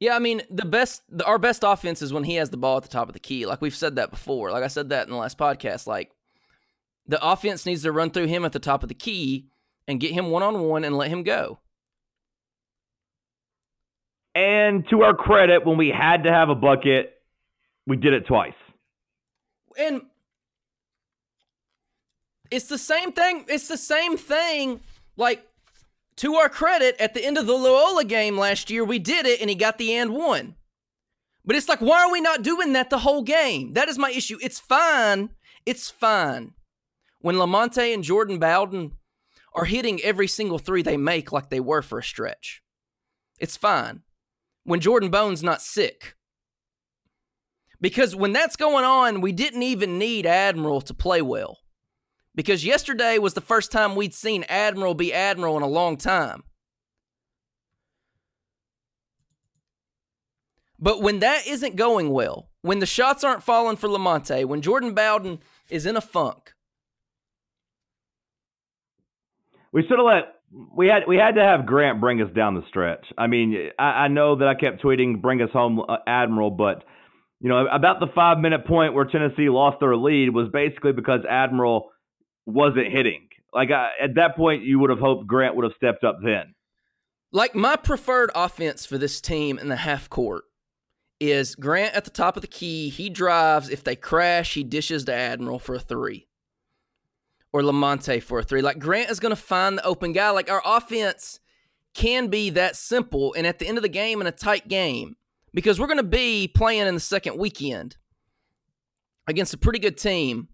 Yeah, 0.00 0.14
I 0.14 0.20
mean, 0.20 0.42
the 0.48 0.64
best 0.64 1.02
our 1.26 1.38
best 1.38 1.64
offense 1.64 2.02
is 2.02 2.12
when 2.12 2.24
he 2.24 2.36
has 2.36 2.50
the 2.50 2.56
ball 2.56 2.76
at 2.76 2.84
the 2.84 2.88
top 2.88 3.08
of 3.08 3.14
the 3.14 3.20
key. 3.20 3.46
Like 3.46 3.60
we've 3.60 3.74
said 3.74 3.96
that 3.96 4.10
before. 4.10 4.52
Like 4.52 4.62
I 4.62 4.68
said 4.68 4.90
that 4.90 5.06
in 5.06 5.12
the 5.12 5.18
last 5.18 5.36
podcast. 5.38 5.86
Like 5.86 6.12
the 7.08 7.24
offense 7.26 7.64
needs 7.66 7.82
to 7.82 7.92
run 7.92 8.10
through 8.10 8.26
him 8.26 8.44
at 8.44 8.52
the 8.52 8.58
top 8.58 8.82
of 8.82 8.88
the 8.88 8.94
key 8.94 9.48
and 9.88 9.98
get 9.98 10.12
him 10.12 10.30
one 10.30 10.42
on 10.42 10.60
one 10.60 10.84
and 10.84 10.96
let 10.96 11.08
him 11.08 11.22
go. 11.22 11.58
And 14.34 14.84
to 14.90 15.02
our 15.02 15.14
credit, 15.14 15.66
when 15.66 15.78
we 15.78 15.88
had 15.88 16.24
to 16.24 16.30
have 16.30 16.50
a 16.50 16.54
bucket, 16.54 17.14
we 17.86 17.96
did 17.96 18.12
it 18.12 18.26
twice. 18.26 18.52
And 19.76 20.02
it's 22.50 22.66
the 22.66 22.78
same 22.78 23.10
thing. 23.12 23.46
It's 23.48 23.68
the 23.68 23.78
same 23.78 24.16
thing. 24.16 24.80
Like, 25.16 25.44
to 26.16 26.34
our 26.34 26.48
credit, 26.48 26.96
at 27.00 27.14
the 27.14 27.24
end 27.24 27.38
of 27.38 27.46
the 27.46 27.54
Loyola 27.54 28.04
game 28.04 28.36
last 28.36 28.70
year, 28.70 28.84
we 28.84 28.98
did 28.98 29.26
it 29.26 29.40
and 29.40 29.48
he 29.48 29.56
got 29.56 29.78
the 29.78 29.94
and 29.94 30.12
one. 30.12 30.54
But 31.44 31.56
it's 31.56 31.68
like, 31.68 31.80
why 31.80 32.04
are 32.04 32.12
we 32.12 32.20
not 32.20 32.42
doing 32.42 32.74
that 32.74 32.90
the 32.90 32.98
whole 32.98 33.22
game? 33.22 33.72
That 33.72 33.88
is 33.88 33.98
my 33.98 34.10
issue. 34.10 34.38
It's 34.42 34.60
fine. 34.60 35.30
It's 35.64 35.90
fine. 35.90 36.52
When 37.20 37.36
Lamonte 37.36 37.92
and 37.92 38.04
Jordan 38.04 38.38
Bowden 38.38 38.92
are 39.54 39.64
hitting 39.64 40.00
every 40.02 40.28
single 40.28 40.58
three 40.58 40.82
they 40.82 40.96
make 40.96 41.32
like 41.32 41.50
they 41.50 41.60
were 41.60 41.82
for 41.82 41.98
a 41.98 42.04
stretch. 42.04 42.62
It's 43.38 43.56
fine. 43.56 44.02
When 44.64 44.80
Jordan 44.80 45.10
Bone's 45.10 45.42
not 45.42 45.62
sick. 45.62 46.14
Because 47.80 48.14
when 48.14 48.32
that's 48.32 48.56
going 48.56 48.84
on, 48.84 49.20
we 49.20 49.32
didn't 49.32 49.62
even 49.62 49.98
need 49.98 50.26
Admiral 50.26 50.80
to 50.82 50.94
play 50.94 51.22
well. 51.22 51.58
Because 52.34 52.64
yesterday 52.64 53.18
was 53.18 53.34
the 53.34 53.40
first 53.40 53.72
time 53.72 53.94
we'd 53.94 54.14
seen 54.14 54.44
Admiral 54.48 54.94
be 54.94 55.12
Admiral 55.12 55.56
in 55.56 55.62
a 55.62 55.68
long 55.68 55.96
time. 55.96 56.44
But 60.78 61.02
when 61.02 61.18
that 61.20 61.46
isn't 61.46 61.74
going 61.74 62.10
well, 62.10 62.50
when 62.62 62.78
the 62.78 62.86
shots 62.86 63.24
aren't 63.24 63.42
falling 63.42 63.76
for 63.76 63.88
Lamonte, 63.88 64.44
when 64.44 64.62
Jordan 64.62 64.94
Bowden 64.94 65.40
is 65.68 65.86
in 65.86 65.96
a 65.96 66.00
funk, 66.00 66.54
We 69.78 69.84
should 69.86 69.98
have 70.00 70.06
let 70.06 70.34
we 70.76 70.88
had 70.88 71.04
we 71.06 71.14
had 71.14 71.36
to 71.36 71.40
have 71.40 71.64
Grant 71.64 72.00
bring 72.00 72.20
us 72.20 72.28
down 72.34 72.56
the 72.56 72.64
stretch. 72.68 73.04
I 73.16 73.28
mean, 73.28 73.70
I, 73.78 73.84
I 73.84 74.08
know 74.08 74.34
that 74.34 74.48
I 74.48 74.56
kept 74.56 74.82
tweeting 74.82 75.22
"Bring 75.22 75.40
us 75.40 75.50
home, 75.52 75.80
uh, 75.88 75.98
Admiral," 76.04 76.50
but 76.50 76.82
you 77.38 77.48
know, 77.48 77.64
about 77.68 78.00
the 78.00 78.08
five 78.12 78.38
minute 78.38 78.66
point 78.66 78.92
where 78.92 79.04
Tennessee 79.04 79.48
lost 79.48 79.78
their 79.78 79.94
lead 79.94 80.30
was 80.34 80.48
basically 80.52 80.90
because 80.90 81.20
Admiral 81.30 81.90
wasn't 82.44 82.88
hitting. 82.90 83.28
Like 83.54 83.70
I, 83.70 83.90
at 84.02 84.16
that 84.16 84.34
point, 84.34 84.64
you 84.64 84.80
would 84.80 84.90
have 84.90 84.98
hoped 84.98 85.28
Grant 85.28 85.54
would 85.54 85.62
have 85.62 85.74
stepped 85.76 86.02
up 86.02 86.18
then. 86.24 86.56
Like 87.30 87.54
my 87.54 87.76
preferred 87.76 88.32
offense 88.34 88.84
for 88.84 88.98
this 88.98 89.20
team 89.20 89.60
in 89.60 89.68
the 89.68 89.76
half 89.76 90.10
court 90.10 90.42
is 91.20 91.54
Grant 91.54 91.94
at 91.94 92.04
the 92.04 92.10
top 92.10 92.34
of 92.34 92.42
the 92.42 92.48
key. 92.48 92.88
He 92.88 93.10
drives. 93.10 93.70
If 93.70 93.84
they 93.84 93.94
crash, 93.94 94.54
he 94.54 94.64
dishes 94.64 95.04
to 95.04 95.14
Admiral 95.14 95.60
for 95.60 95.76
a 95.76 95.80
three 95.80 96.27
or 97.52 97.62
Lamonte 97.62 98.22
for 98.22 98.38
a 98.38 98.42
three. 98.42 98.62
Like 98.62 98.78
Grant 98.78 99.10
is 99.10 99.20
going 99.20 99.30
to 99.30 99.36
find 99.36 99.78
the 99.78 99.84
open 99.84 100.12
guy. 100.12 100.30
Like 100.30 100.50
our 100.50 100.62
offense 100.64 101.40
can 101.94 102.28
be 102.28 102.50
that 102.50 102.76
simple. 102.76 103.34
And 103.34 103.46
at 103.46 103.58
the 103.58 103.66
end 103.66 103.78
of 103.78 103.82
the 103.82 103.88
game, 103.88 104.20
in 104.20 104.26
a 104.26 104.32
tight 104.32 104.68
game, 104.68 105.16
because 105.54 105.80
we're 105.80 105.86
going 105.86 105.96
to 105.98 106.02
be 106.02 106.48
playing 106.48 106.86
in 106.86 106.94
the 106.94 107.00
second 107.00 107.38
weekend 107.38 107.96
against 109.26 109.54
a 109.54 109.58
pretty 109.58 109.78
good 109.78 109.96
team, 109.96 110.48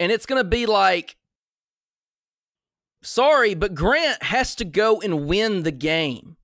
and 0.00 0.12
it's 0.12 0.26
going 0.26 0.42
to 0.42 0.48
be 0.48 0.66
like, 0.66 1.16
sorry, 3.02 3.54
but 3.54 3.74
Grant 3.74 4.22
has 4.22 4.54
to 4.56 4.64
go 4.64 5.00
and 5.00 5.26
win 5.26 5.62
the 5.62 5.72
game. 5.72 6.36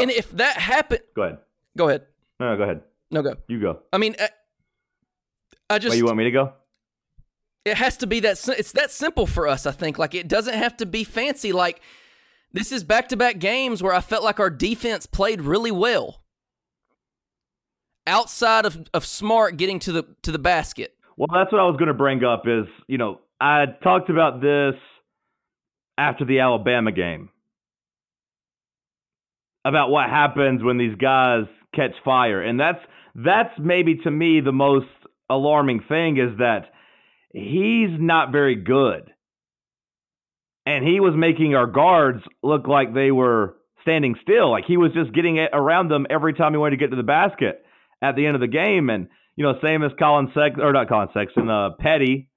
and 0.00 0.10
if 0.10 0.30
that 0.32 0.56
happened, 0.56 1.02
go 1.14 1.22
ahead. 1.22 1.38
Go 1.76 1.88
ahead. 1.88 2.02
No, 2.42 2.56
go 2.56 2.62
ahead. 2.64 2.80
No, 3.12 3.22
go. 3.22 3.34
You 3.46 3.60
go. 3.60 3.78
I 3.92 3.98
mean, 3.98 4.16
uh, 4.18 4.26
I, 5.70 5.76
I 5.76 5.78
just. 5.78 5.92
Wait, 5.92 5.98
you 5.98 6.06
want 6.06 6.16
me 6.16 6.24
to 6.24 6.30
go? 6.30 6.52
It 7.64 7.76
has 7.76 7.96
to 7.98 8.08
be 8.08 8.18
that. 8.20 8.48
It's 8.48 8.72
that 8.72 8.90
simple 8.90 9.26
for 9.26 9.46
us. 9.46 9.64
I 9.64 9.70
think. 9.70 9.96
Like 9.98 10.14
it 10.14 10.26
doesn't 10.26 10.54
have 10.54 10.76
to 10.78 10.86
be 10.86 11.04
fancy. 11.04 11.52
Like 11.52 11.80
this 12.52 12.72
is 12.72 12.82
back 12.82 13.08
to 13.10 13.16
back 13.16 13.38
games 13.38 13.82
where 13.82 13.94
I 13.94 14.00
felt 14.00 14.24
like 14.24 14.40
our 14.40 14.50
defense 14.50 15.06
played 15.06 15.40
really 15.40 15.70
well. 15.70 16.22
Outside 18.08 18.66
of, 18.66 18.88
of 18.92 19.06
Smart 19.06 19.56
getting 19.56 19.78
to 19.80 19.92
the 19.92 20.04
to 20.22 20.32
the 20.32 20.40
basket. 20.40 20.96
Well, 21.16 21.28
that's 21.32 21.52
what 21.52 21.60
I 21.60 21.64
was 21.64 21.76
going 21.76 21.88
to 21.88 21.94
bring 21.94 22.24
up. 22.24 22.42
Is 22.48 22.66
you 22.88 22.98
know 22.98 23.20
I 23.40 23.66
talked 23.84 24.10
about 24.10 24.40
this 24.40 24.74
after 25.96 26.24
the 26.24 26.40
Alabama 26.40 26.90
game 26.90 27.28
about 29.64 29.90
what 29.90 30.10
happens 30.10 30.64
when 30.64 30.78
these 30.78 30.96
guys 30.96 31.44
catch 31.74 31.92
fire. 32.04 32.42
And 32.42 32.58
that's 32.58 32.78
that's 33.14 33.52
maybe 33.58 33.96
to 34.04 34.10
me 34.10 34.40
the 34.40 34.52
most 34.52 34.86
alarming 35.28 35.82
thing 35.88 36.18
is 36.18 36.38
that 36.38 36.72
he's 37.32 37.90
not 37.98 38.32
very 38.32 38.56
good. 38.56 39.12
And 40.64 40.86
he 40.86 41.00
was 41.00 41.14
making 41.16 41.54
our 41.54 41.66
guards 41.66 42.22
look 42.42 42.68
like 42.68 42.94
they 42.94 43.10
were 43.10 43.56
standing 43.82 44.14
still. 44.22 44.50
Like 44.50 44.64
he 44.66 44.76
was 44.76 44.92
just 44.92 45.12
getting 45.12 45.38
around 45.52 45.88
them 45.88 46.06
every 46.08 46.34
time 46.34 46.52
he 46.52 46.58
wanted 46.58 46.76
to 46.78 46.84
get 46.84 46.90
to 46.90 46.96
the 46.96 47.02
basket 47.02 47.64
at 48.00 48.16
the 48.16 48.26
end 48.26 48.36
of 48.36 48.40
the 48.40 48.46
game. 48.46 48.88
And, 48.88 49.08
you 49.34 49.44
know, 49.44 49.54
same 49.62 49.82
as 49.82 49.90
Collin 49.98 50.30
Sexton, 50.34 50.62
or 50.62 50.72
not 50.72 50.88
Collin 50.88 51.08
Sexton, 51.12 51.48
uh, 51.48 51.70
Petty, 51.80 52.28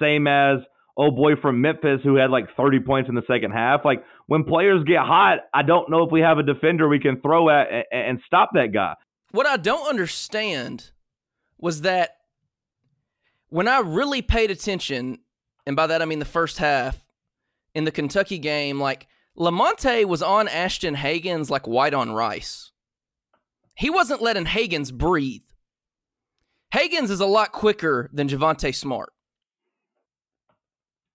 same 0.00 0.26
as 0.26 0.58
old 0.96 1.16
boy 1.16 1.36
from 1.40 1.60
Memphis 1.60 2.00
who 2.02 2.16
had 2.16 2.30
like 2.30 2.46
30 2.56 2.80
points 2.80 3.08
in 3.08 3.14
the 3.14 3.22
second 3.26 3.52
half. 3.52 3.84
Like 3.84 4.04
when 4.26 4.44
players 4.44 4.84
get 4.84 4.98
hot, 4.98 5.38
I 5.54 5.62
don't 5.62 5.90
know 5.90 6.04
if 6.04 6.12
we 6.12 6.20
have 6.20 6.38
a 6.38 6.42
defender 6.42 6.88
we 6.88 7.00
can 7.00 7.20
throw 7.20 7.48
at 7.48 7.86
and 7.90 8.20
stop 8.26 8.50
that 8.54 8.72
guy. 8.72 8.94
What 9.30 9.46
I 9.46 9.56
don't 9.56 9.88
understand 9.88 10.90
was 11.58 11.82
that 11.82 12.16
when 13.48 13.68
I 13.68 13.80
really 13.80 14.22
paid 14.22 14.50
attention, 14.50 15.20
and 15.66 15.76
by 15.76 15.86
that 15.86 16.02
I 16.02 16.04
mean 16.04 16.18
the 16.18 16.24
first 16.24 16.58
half 16.58 17.04
in 17.74 17.84
the 17.84 17.90
Kentucky 17.90 18.38
game, 18.38 18.78
like 18.78 19.06
Lamonte 19.38 20.04
was 20.04 20.22
on 20.22 20.48
Ashton 20.48 20.96
Hagans 20.96 21.48
like 21.48 21.66
white 21.66 21.94
on 21.94 22.12
rice. 22.12 22.70
He 23.74 23.88
wasn't 23.88 24.20
letting 24.20 24.44
Hagans 24.44 24.92
breathe. 24.92 25.42
Hagans 26.74 27.10
is 27.10 27.20
a 27.20 27.26
lot 27.26 27.52
quicker 27.52 28.10
than 28.12 28.28
Javonte 28.28 28.74
Smart 28.74 29.12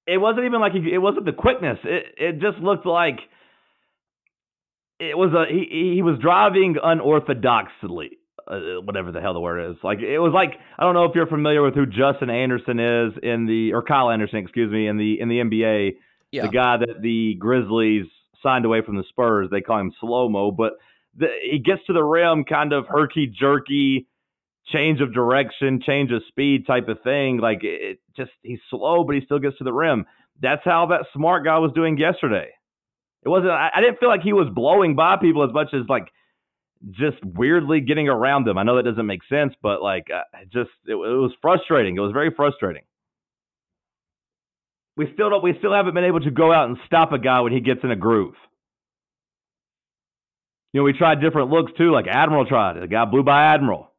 it 0.07 0.17
wasn't 0.17 0.45
even 0.45 0.61
like 0.61 0.73
he, 0.73 0.93
it 0.93 0.99
wasn't 0.99 1.25
the 1.25 1.33
quickness. 1.33 1.77
It 1.83 2.05
it 2.17 2.39
just 2.39 2.57
looked 2.59 2.85
like 2.85 3.19
it 4.99 5.17
was 5.17 5.33
a 5.33 5.51
he 5.51 5.95
he 5.95 6.01
was 6.01 6.17
driving 6.19 6.75
unorthodoxly. 6.83 8.17
Uh, 8.47 8.79
whatever 8.81 9.11
the 9.11 9.19
hell 9.19 9.33
the 9.33 9.41
word 9.41 9.71
is. 9.71 9.75
Like 9.83 9.99
it 9.99 10.19
was 10.19 10.31
like 10.33 10.53
I 10.79 10.83
don't 10.83 10.93
know 10.93 11.03
if 11.03 11.11
you're 11.13 11.27
familiar 11.27 11.61
with 11.61 11.75
who 11.75 11.85
Justin 11.85 12.29
Anderson 12.29 12.79
is 12.79 13.11
in 13.21 13.45
the 13.45 13.73
or 13.73 13.83
Kyle 13.83 14.09
Anderson, 14.09 14.39
excuse 14.39 14.71
me, 14.71 14.87
in 14.87 14.97
the 14.97 15.19
in 15.19 15.27
the 15.27 15.39
NBA. 15.39 15.95
Yeah. 16.31 16.43
The 16.43 16.47
guy 16.47 16.77
that 16.77 17.01
the 17.01 17.35
Grizzlies 17.37 18.05
signed 18.41 18.63
away 18.63 18.81
from 18.85 18.95
the 18.95 19.03
Spurs. 19.09 19.49
They 19.51 19.59
call 19.59 19.79
him 19.79 19.91
slow 19.99 20.29
mo, 20.29 20.51
but 20.51 20.73
the, 21.17 21.27
he 21.41 21.59
gets 21.59 21.85
to 21.87 21.93
the 21.93 22.03
rim 22.03 22.45
kind 22.45 22.71
of 22.71 22.85
herky 22.87 23.27
jerky 23.27 24.07
change 24.71 25.01
of 25.01 25.13
direction, 25.13 25.81
change 25.85 26.11
of 26.11 26.21
speed 26.27 26.67
type 26.67 26.87
of 26.87 27.01
thing. 27.03 27.37
Like 27.37 27.59
it 27.63 27.99
just 28.15 28.31
he's 28.41 28.59
slow, 28.69 29.03
but 29.03 29.15
he 29.15 29.21
still 29.25 29.39
gets 29.39 29.57
to 29.57 29.63
the 29.63 29.73
rim. 29.73 30.05
That's 30.41 30.61
how 30.63 30.87
that 30.87 31.05
smart 31.13 31.45
guy 31.45 31.57
was 31.59 31.71
doing 31.73 31.97
yesterday. 31.97 32.49
It 33.23 33.29
wasn't. 33.29 33.51
I, 33.51 33.69
I 33.75 33.81
didn't 33.81 33.99
feel 33.99 34.09
like 34.09 34.21
he 34.21 34.33
was 34.33 34.47
blowing 34.53 34.95
by 34.95 35.17
people 35.17 35.43
as 35.43 35.53
much 35.53 35.73
as 35.73 35.81
like 35.89 36.11
just 36.91 37.17
weirdly 37.23 37.81
getting 37.81 38.07
around 38.07 38.45
them. 38.45 38.57
I 38.57 38.63
know 38.63 38.75
that 38.77 38.83
doesn't 38.83 39.05
make 39.05 39.21
sense, 39.27 39.53
but 39.61 39.81
like 39.81 40.07
uh, 40.13 40.23
just 40.45 40.69
it, 40.85 40.93
it 40.93 40.95
was 40.95 41.31
frustrating. 41.41 41.97
It 41.97 42.01
was 42.01 42.11
very 42.11 42.31
frustrating. 42.35 42.83
We 44.95 45.09
still 45.13 45.29
don't. 45.29 45.43
We 45.43 45.55
still 45.59 45.73
haven't 45.73 45.93
been 45.93 46.03
able 46.03 46.21
to 46.21 46.31
go 46.31 46.51
out 46.51 46.69
and 46.69 46.77
stop 46.85 47.11
a 47.11 47.19
guy 47.19 47.41
when 47.41 47.53
he 47.53 47.59
gets 47.59 47.81
in 47.83 47.91
a 47.91 47.95
groove. 47.95 48.35
You 50.73 50.81
know, 50.81 50.85
we 50.85 50.93
tried 50.93 51.21
different 51.21 51.49
looks 51.49 51.71
too. 51.77 51.91
Like 51.91 52.07
Admiral 52.07 52.45
tried. 52.45 52.81
The 52.81 52.87
guy 52.87 53.05
blew 53.05 53.23
by 53.23 53.53
Admiral. 53.53 53.91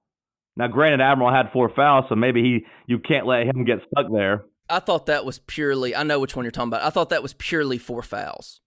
Now, 0.58 0.66
granted, 0.66 1.00
Admiral 1.00 1.32
had 1.32 1.52
four 1.52 1.70
fouls, 1.74 2.06
so 2.08 2.16
maybe 2.16 2.42
he 2.42 2.66
you 2.86 2.98
can't 2.98 3.26
let 3.26 3.46
him 3.46 3.64
get 3.64 3.78
stuck 3.92 4.12
there. 4.12 4.44
I 4.68 4.80
thought 4.80 5.06
that 5.06 5.24
was 5.24 5.38
purely. 5.38 5.94
I 5.94 6.02
know 6.02 6.18
which 6.18 6.34
one 6.34 6.44
you're 6.44 6.50
talking 6.50 6.68
about. 6.68 6.82
I 6.82 6.90
thought 6.90 7.10
that 7.10 7.22
was 7.22 7.32
purely 7.34 7.78
four 7.78 8.02
fouls. 8.02 8.60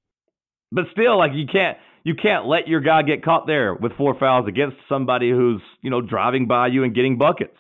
But 0.71 0.86
still, 0.93 1.17
like 1.17 1.34
you 1.36 1.45
can't 1.51 1.77
you 2.04 2.15
can't 2.15 2.45
let 2.45 2.69
your 2.69 2.80
guy 2.80 3.01
get 3.04 3.23
caught 3.23 3.45
there 3.45 3.75
with 3.75 3.91
four 3.97 4.17
fouls 4.17 4.47
against 4.47 4.77
somebody 4.88 5.30
who's 5.32 5.62
you 5.82 5.89
know 5.89 5.99
driving 5.99 6.47
by 6.47 6.67
you 6.67 6.86
and 6.86 6.95
getting 6.95 7.17
buckets. 7.17 7.58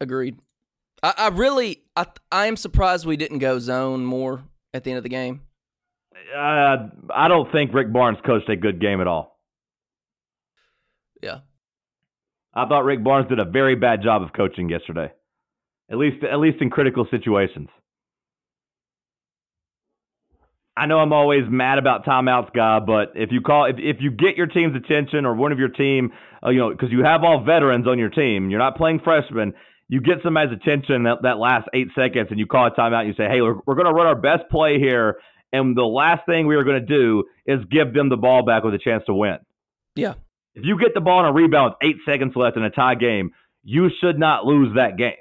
Agreed. 0.00 0.38
I, 1.02 1.12
I 1.18 1.28
really 1.28 1.82
I 1.94 2.06
I 2.32 2.46
am 2.46 2.56
surprised 2.56 3.04
we 3.04 3.18
didn't 3.18 3.40
go 3.40 3.58
zone 3.58 4.06
more 4.06 4.42
at 4.72 4.84
the 4.84 4.90
end 4.90 4.96
of 4.96 5.02
the 5.02 5.10
game. 5.10 5.42
Uh, 6.34 6.88
I 7.14 7.28
don't 7.28 7.52
think 7.52 7.74
Rick 7.74 7.92
Barnes 7.92 8.18
coached 8.24 8.48
a 8.48 8.56
good 8.56 8.80
game 8.80 9.02
at 9.02 9.06
all. 9.06 9.38
Yeah, 11.22 11.40
I 12.56 12.66
thought 12.66 12.84
Rick 12.84 13.04
Barnes 13.04 13.28
did 13.28 13.38
a 13.38 13.44
very 13.44 13.76
bad 13.76 14.02
job 14.02 14.22
of 14.22 14.32
coaching 14.32 14.70
yesterday, 14.70 15.12
at 15.90 15.98
least 15.98 16.24
at 16.24 16.38
least 16.38 16.62
in 16.62 16.70
critical 16.70 17.06
situations. 17.10 17.68
I 20.74 20.86
know 20.86 20.98
I'm 20.98 21.12
always 21.12 21.42
mad 21.48 21.78
about 21.78 22.04
timeouts, 22.04 22.52
guy, 22.54 22.80
but 22.80 23.12
if 23.14 23.30
you 23.30 23.42
call 23.42 23.66
if 23.66 23.76
if 23.78 23.96
you 24.00 24.10
get 24.10 24.36
your 24.36 24.46
team's 24.46 24.74
attention 24.74 25.26
or 25.26 25.34
one 25.34 25.52
of 25.52 25.58
your 25.58 25.68
team, 25.68 26.12
uh, 26.44 26.48
you 26.48 26.58
know, 26.58 26.70
because 26.70 26.90
you 26.90 27.04
have 27.04 27.24
all 27.24 27.44
veterans 27.44 27.86
on 27.86 27.98
your 27.98 28.10
team, 28.10 28.48
you're 28.48 28.58
not 28.58 28.76
playing 28.76 29.00
freshmen. 29.04 29.52
You 29.88 30.00
get 30.00 30.16
somebody's 30.24 30.56
attention 30.56 31.04
that, 31.04 31.18
that 31.22 31.38
last 31.38 31.68
eight 31.72 31.88
seconds, 31.94 32.28
and 32.30 32.40
you 32.40 32.46
call 32.46 32.66
a 32.66 32.70
timeout. 32.70 33.00
And 33.00 33.08
you 33.08 33.14
say, 33.14 33.28
"Hey, 33.28 33.42
we're, 33.42 33.56
we're 33.66 33.74
going 33.74 33.86
to 33.86 33.92
run 33.92 34.06
our 34.06 34.20
best 34.20 34.50
play 34.50 34.78
here, 34.78 35.16
and 35.52 35.76
the 35.76 35.84
last 35.84 36.26
thing 36.26 36.46
we 36.46 36.56
are 36.56 36.64
going 36.64 36.80
to 36.80 36.86
do 36.86 37.24
is 37.46 37.60
give 37.70 37.92
them 37.92 38.08
the 38.08 38.16
ball 38.16 38.44
back 38.44 38.64
with 38.64 38.74
a 38.74 38.78
chance 38.78 39.04
to 39.06 39.14
win." 39.14 39.36
Yeah, 39.94 40.14
if 40.56 40.64
you 40.64 40.78
get 40.78 40.94
the 40.94 41.00
ball 41.00 41.18
on 41.18 41.26
a 41.26 41.32
rebound 41.32 41.74
with 41.80 41.90
eight 41.90 41.96
seconds 42.06 42.32
left 42.34 42.56
in 42.56 42.64
a 42.64 42.70
tie 42.70 42.94
game, 42.94 43.32
you 43.62 43.90
should 44.00 44.18
not 44.18 44.46
lose 44.46 44.74
that 44.74 44.96
game 44.96 45.12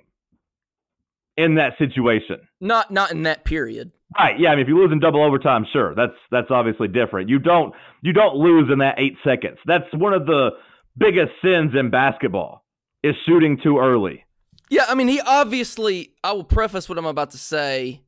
in 1.35 1.55
that 1.55 1.73
situation. 1.77 2.37
Not 2.61 2.89
not 2.89 3.11
in 3.11 3.23
that 3.23 3.43
period. 3.43 3.91
Right. 4.17 4.39
Yeah. 4.39 4.49
I 4.49 4.55
mean, 4.55 4.63
if 4.63 4.69
you 4.69 4.77
lose 4.77 4.91
in 4.93 4.99
double 4.99 5.23
overtime, 5.23 5.65
sure, 5.71 5.93
that's 5.93 6.13
that's 6.31 6.47
obviously 6.49 6.87
different. 6.87 7.29
You 7.29 7.39
don't 7.39 7.73
you 8.01 8.13
don't 8.13 8.35
lose 8.35 8.69
in 8.71 8.79
that 8.79 8.95
eight 8.97 9.17
seconds. 9.25 9.57
That's 9.65 9.83
one 9.93 10.13
of 10.13 10.25
the 10.25 10.51
biggest 10.97 11.31
sins 11.43 11.73
in 11.77 11.89
basketball 11.89 12.63
is 13.03 13.15
shooting 13.27 13.59
too 13.61 13.77
early. 13.79 14.23
Yeah, 14.69 14.85
I 14.87 14.95
mean, 14.95 15.09
he 15.09 15.19
obviously. 15.19 16.13
I 16.23 16.31
will 16.31 16.45
preface 16.45 16.87
what 16.87 16.97
I'm 16.97 17.05
about 17.05 17.31
to 17.31 17.37
say 17.37 18.03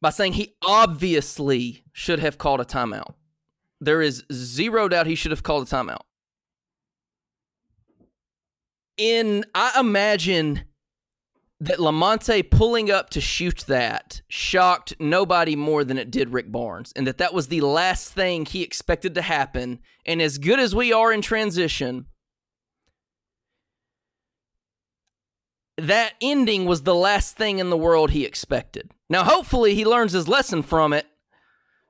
by 0.00 0.08
saying 0.08 0.32
he 0.32 0.54
obviously 0.66 1.84
should 1.92 2.18
have 2.18 2.38
called 2.38 2.60
a 2.60 2.64
timeout. 2.64 3.14
There 3.78 4.00
is 4.00 4.24
zero 4.32 4.88
doubt 4.88 5.06
he 5.06 5.14
should 5.14 5.30
have 5.32 5.42
called 5.42 5.66
a 5.66 5.70
timeout 5.70 6.00
in 9.00 9.44
I 9.54 9.80
imagine 9.80 10.64
that 11.58 11.78
Lamonte 11.78 12.50
pulling 12.50 12.90
up 12.90 13.10
to 13.10 13.20
shoot 13.20 13.64
that 13.66 14.22
shocked 14.28 14.94
nobody 14.98 15.56
more 15.56 15.84
than 15.84 15.98
it 15.98 16.10
did 16.10 16.32
Rick 16.32 16.52
Barnes, 16.52 16.92
and 16.94 17.06
that 17.06 17.18
that 17.18 17.34
was 17.34 17.48
the 17.48 17.60
last 17.62 18.12
thing 18.12 18.46
he 18.46 18.62
expected 18.62 19.14
to 19.14 19.22
happen. 19.22 19.80
And 20.06 20.22
as 20.22 20.38
good 20.38 20.58
as 20.58 20.74
we 20.74 20.92
are 20.92 21.12
in 21.12 21.20
transition, 21.20 22.06
that 25.76 26.14
ending 26.20 26.66
was 26.66 26.82
the 26.82 26.94
last 26.94 27.36
thing 27.36 27.58
in 27.58 27.70
the 27.70 27.76
world 27.76 28.10
he 28.10 28.24
expected. 28.24 28.90
Now, 29.08 29.24
hopefully, 29.24 29.74
he 29.74 29.84
learns 29.84 30.12
his 30.12 30.28
lesson 30.28 30.62
from 30.62 30.92
it 30.92 31.06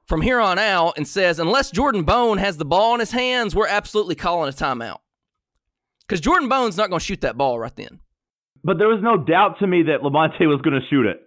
from 0.07 0.23
here 0.23 0.41
on 0.41 0.59
out 0.59 0.95
and 0.97 1.07
says, 1.07 1.39
unless 1.39 1.71
Jordan 1.71 2.03
Bone 2.03 2.39
has 2.39 2.57
the 2.57 2.65
ball 2.65 2.95
in 2.95 3.01
his 3.01 3.13
hands, 3.13 3.55
we're 3.55 3.69
absolutely 3.69 4.17
calling 4.17 4.49
a 4.49 4.53
timeout. 4.53 4.99
Because 6.11 6.21
Jordan 6.21 6.49
Bone's 6.49 6.77
not 6.77 6.91
going 6.91 6.99
to 6.99 7.05
shoot 7.07 7.21
that 7.21 7.39
ball 7.39 7.57
right 7.61 7.75
then. 7.77 8.01
But 8.65 8.79
there 8.79 8.89
was 8.89 8.99
no 9.01 9.17
doubt 9.17 9.61
to 9.61 9.67
me 9.69 9.85
that 9.85 10.01
Lamonte 10.01 10.41
was 10.49 10.61
going 10.61 10.75
to 10.75 10.85
shoot 10.91 11.07
it. 11.07 11.23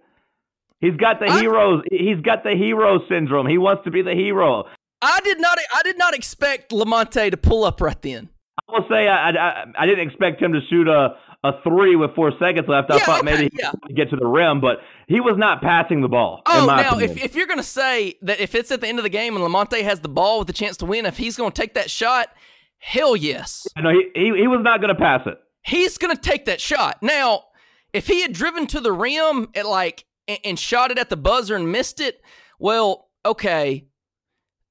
He's 0.80 0.94
got 0.96 1.20
the 1.20 1.26
I- 1.26 1.40
heroes. 1.40 1.82
He's 1.90 2.20
got 2.20 2.44
the 2.44 2.50
hero 2.54 2.98
syndrome. 3.08 3.46
He 3.48 3.56
wants 3.56 3.82
to 3.84 3.90
be 3.90 4.02
the 4.02 4.12
hero. 4.12 4.64
I 5.00 5.20
did 5.24 5.40
not. 5.40 5.58
I 5.74 5.82
did 5.84 5.96
not 5.96 6.14
expect 6.14 6.70
Lamonte 6.70 7.30
to 7.30 7.36
pull 7.38 7.64
up 7.64 7.80
right 7.80 8.00
then. 8.02 8.28
I 8.68 8.72
will 8.72 8.86
say 8.90 9.08
I, 9.08 9.30
I 9.30 9.64
I 9.78 9.86
didn't 9.86 10.06
expect 10.06 10.40
him 10.42 10.52
to 10.52 10.60
shoot 10.68 10.86
a 10.86 11.16
a 11.42 11.52
three 11.62 11.96
with 11.96 12.14
four 12.14 12.32
seconds 12.38 12.68
left. 12.68 12.90
I 12.90 12.96
Yeah, 12.96 13.04
thought 13.04 13.22
okay, 13.24 13.36
maybe 13.36 13.50
yeah. 13.58 13.70
he 13.72 13.78
could 13.88 13.96
get 13.96 14.10
to 14.10 14.16
the 14.16 14.26
rim, 14.26 14.60
but 14.60 14.78
he 15.08 15.20
was 15.20 15.36
not 15.38 15.60
passing 15.62 16.00
the 16.02 16.08
ball. 16.08 16.42
Oh, 16.46 16.66
now 16.66 16.98
if, 16.98 17.22
if 17.22 17.34
you're 17.34 17.46
gonna 17.46 17.62
say 17.62 18.14
that 18.22 18.40
if 18.40 18.54
it's 18.54 18.70
at 18.70 18.80
the 18.82 18.88
end 18.88 18.98
of 18.98 19.02
the 19.02 19.10
game 19.10 19.34
and 19.36 19.44
Lamonte 19.44 19.82
has 19.82 20.00
the 20.00 20.08
ball 20.08 20.38
with 20.38 20.46
the 20.46 20.54
chance 20.54 20.76
to 20.78 20.86
win, 20.86 21.04
if 21.06 21.16
he's 21.18 21.36
gonna 21.36 21.50
take 21.50 21.74
that 21.74 21.90
shot, 21.90 22.28
hell 22.84 23.16
yes, 23.16 23.66
no, 23.76 23.90
he, 23.90 24.10
he 24.14 24.40
he 24.42 24.46
was 24.46 24.60
not 24.62 24.80
going 24.80 24.94
to 24.94 25.00
pass 25.00 25.22
it. 25.26 25.38
he's 25.62 25.96
gonna 25.98 26.16
take 26.16 26.44
that 26.44 26.60
shot. 26.60 27.02
Now, 27.02 27.44
if 27.92 28.06
he 28.06 28.20
had 28.22 28.32
driven 28.32 28.66
to 28.68 28.80
the 28.80 28.92
rim 28.92 29.48
at 29.54 29.66
like 29.66 30.04
and, 30.28 30.38
and 30.44 30.58
shot 30.58 30.90
it 30.90 30.98
at 30.98 31.08
the 31.08 31.16
buzzer 31.16 31.56
and 31.56 31.70
missed 31.72 32.00
it, 32.00 32.20
well, 32.58 33.08
okay. 33.24 33.86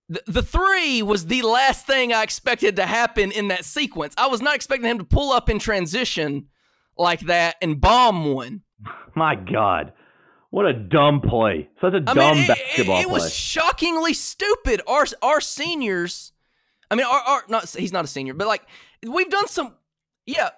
The, 0.09 0.21
the 0.27 0.41
three 0.43 1.01
was 1.01 1.27
the 1.27 1.41
last 1.43 1.87
thing 1.87 2.11
I 2.11 2.23
expected 2.23 2.75
to 2.75 2.85
happen 2.85 3.31
in 3.31 3.47
that 3.47 3.63
sequence. 3.65 4.13
I 4.17 4.27
was 4.27 4.41
not 4.41 4.53
expecting 4.55 4.89
him 4.89 4.97
to 4.97 5.05
pull 5.05 5.31
up 5.31 5.49
in 5.49 5.59
transition 5.59 6.47
like 6.97 7.21
that 7.21 7.55
and 7.61 7.79
bomb 7.79 8.25
one. 8.33 8.61
My 9.15 9.35
God, 9.35 9.93
what 10.49 10.65
a 10.65 10.73
dumb 10.73 11.21
play! 11.21 11.69
Such 11.79 11.93
a 11.93 12.03
I 12.05 12.13
dumb 12.13 12.35
mean, 12.37 12.43
it, 12.43 12.47
basketball 12.49 12.97
it, 12.97 12.99
it 12.99 13.05
play. 13.05 13.13
was 13.13 13.33
shockingly 13.33 14.13
stupid. 14.13 14.81
Our 14.87 15.05
our 15.21 15.39
seniors, 15.39 16.32
I 16.91 16.95
mean, 16.95 17.05
our, 17.05 17.19
our 17.21 17.43
not 17.49 17.69
he's 17.69 17.91
not 17.91 18.05
a 18.05 18.07
senior, 18.07 18.33
but 18.33 18.47
like 18.47 18.63
we've 19.07 19.29
done 19.29 19.47
some, 19.47 19.75
yeah, 20.25 20.49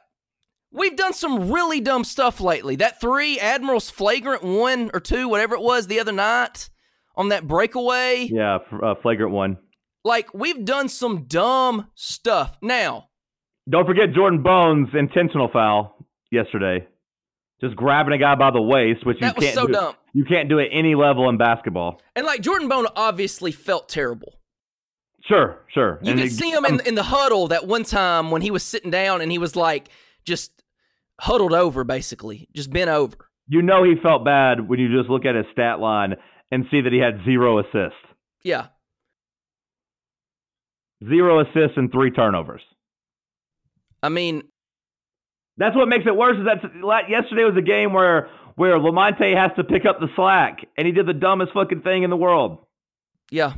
we've 0.72 0.96
done 0.98 1.14
some 1.14 1.52
really 1.52 1.80
dumb 1.82 2.04
stuff 2.04 2.40
lately. 2.42 2.76
That 2.76 3.00
three 3.00 3.40
Admiral's 3.40 3.90
flagrant 3.90 4.44
one 4.44 4.92
or 4.94 5.00
two, 5.00 5.28
whatever 5.30 5.56
it 5.56 5.62
was, 5.62 5.88
the 5.88 6.00
other 6.00 6.12
night 6.12 6.70
on 7.16 7.30
that 7.30 7.48
breakaway. 7.48 8.28
yeah, 8.32 8.58
uh, 8.84 8.96
flagrant 9.02 9.32
one. 9.32 9.58
Like 10.04 10.34
we've 10.34 10.64
done 10.66 10.90
some 10.90 11.24
dumb 11.26 11.88
stuff. 11.96 12.58
Now, 12.62 13.10
Don't 13.70 13.86
forget 13.88 14.14
Jordan 14.14 14.44
Bone's 14.44 14.90
intentional 14.94 15.50
foul 15.52 16.06
yesterday. 16.32 16.88
Just 17.62 17.76
grabbing 17.78 18.14
a 18.14 18.18
guy 18.18 18.36
by 18.36 18.52
the 18.52 18.62
waist, 18.62 19.06
which 19.06 19.16
you 19.22 19.28
that 19.28 19.38
was 19.38 19.46
can't 19.46 19.56
so 19.56 19.66
do. 19.68 19.74
dumb. 19.74 19.96
You 20.14 20.26
can't 20.26 20.50
do 20.50 20.60
at 20.60 20.68
any 20.72 20.94
level 20.94 21.30
in 21.30 21.38
basketball. 21.38 22.02
And 22.16 22.26
like 22.26 22.42
Jordan 22.42 22.68
Bone 22.68 22.86
obviously 22.96 23.52
felt 23.54 23.88
terrible. 23.90 24.34
Sure, 25.28 25.60
sure. 25.74 26.00
You 26.04 26.12
And 26.12 26.20
could 26.20 26.28
it- 26.28 26.34
see 26.34 26.52
him 26.52 26.66
in, 26.66 26.80
in 26.82 26.96
the 26.96 27.04
huddle 27.04 27.48
that 27.48 27.66
one 27.68 27.84
time 27.84 28.30
when 28.32 28.42
he 28.42 28.52
was 28.52 28.64
sitting 28.64 28.92
down 28.92 29.22
and 29.22 29.32
he 29.32 29.38
was 29.40 29.56
like 29.56 29.90
just 30.24 30.52
huddled 31.20 31.54
over, 31.54 31.84
basically, 31.84 32.48
just 32.56 32.72
bent 32.72 32.90
over. 32.90 33.16
You 33.48 33.62
know 33.62 33.84
he 33.84 33.96
felt 34.02 34.24
bad 34.26 34.68
when 34.68 34.80
you 34.80 34.96
just 34.96 35.10
look 35.10 35.26
at 35.26 35.36
his 35.36 35.46
stat 35.52 35.80
line 35.80 36.16
and 36.52 36.66
see 36.70 36.82
that 36.82 36.92
he 36.94 37.00
had 37.00 37.24
zero 37.26 37.60
assists, 37.60 37.98
Yeah. 38.44 38.68
zero 41.08 41.40
assists 41.42 41.78
and 41.78 41.92
three 41.92 42.12
turnovers. 42.12 42.62
I 44.04 44.10
mean, 44.10 44.44
That's 45.58 45.76
what 45.76 45.88
makes 45.88 46.06
it 46.06 46.16
worse. 46.16 46.38
Is 46.38 46.46
that 46.46 47.10
yesterday 47.10 47.44
was 47.46 47.56
a 47.58 47.62
game 47.62 47.94
where 47.94 48.30
where 48.56 48.78
Lamonte 48.78 49.36
has 49.36 49.52
to 49.58 49.64
pick 49.66 49.86
up 49.86 50.00
the 50.00 50.08
slack, 50.16 50.60
and 50.78 50.86
he 50.88 50.94
did 50.94 51.06
the 51.08 51.14
dumbest 51.14 51.52
fucking 51.54 51.82
thing 51.82 52.04
in 52.04 52.10
the 52.10 52.16
world. 52.18 52.60
yeah. 53.32 53.54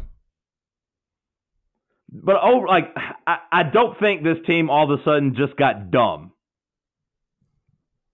But 2.09 2.37
oh, 2.41 2.59
like 2.67 2.95
I, 3.25 3.37
I 3.51 3.63
don't 3.63 3.99
think 3.99 4.23
this 4.23 4.37
team 4.45 4.69
all 4.69 4.91
of 4.91 4.99
a 4.99 5.03
sudden 5.03 5.35
just 5.35 5.57
got 5.57 5.91
dumb. 5.91 6.31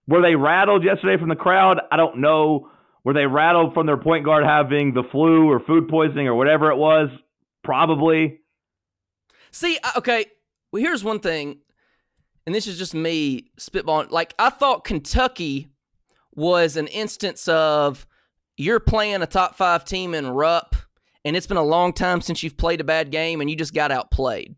Were 0.06 0.20
they 0.20 0.34
rattled 0.34 0.84
yesterday 0.84 1.18
from 1.18 1.28
the 1.28 1.36
crowd? 1.36 1.80
I 1.90 1.96
don't 1.96 2.18
know. 2.18 2.70
Were 3.04 3.14
they 3.14 3.26
rattled 3.26 3.74
from 3.74 3.86
their 3.86 3.96
point 3.96 4.24
guard 4.24 4.44
having 4.44 4.94
the 4.94 5.02
flu 5.10 5.50
or 5.50 5.60
food 5.60 5.88
poisoning 5.88 6.26
or 6.26 6.34
whatever 6.34 6.70
it 6.70 6.76
was? 6.76 7.08
Probably. 7.62 8.40
See, 9.50 9.78
uh, 9.82 9.92
okay, 9.98 10.26
well, 10.72 10.82
here's 10.82 11.04
one 11.04 11.20
thing, 11.20 11.58
and 12.46 12.54
this 12.54 12.66
is 12.66 12.76
just 12.76 12.94
me 12.94 13.50
spitballing. 13.58 14.10
Like, 14.10 14.34
I 14.38 14.50
thought 14.50 14.84
Kentucky 14.84 15.68
was 16.34 16.76
an 16.76 16.88
instance 16.88 17.46
of 17.46 18.06
you're 18.56 18.80
playing 18.80 19.22
a 19.22 19.26
top 19.26 19.54
five 19.54 19.84
team 19.84 20.14
in 20.14 20.28
Rupp, 20.28 20.74
and 21.24 21.36
it's 21.36 21.46
been 21.46 21.56
a 21.56 21.62
long 21.62 21.92
time 21.92 22.20
since 22.20 22.42
you've 22.42 22.56
played 22.56 22.80
a 22.80 22.84
bad 22.84 23.10
game, 23.10 23.40
and 23.40 23.48
you 23.48 23.56
just 23.56 23.74
got 23.74 23.90
outplayed. 23.90 24.54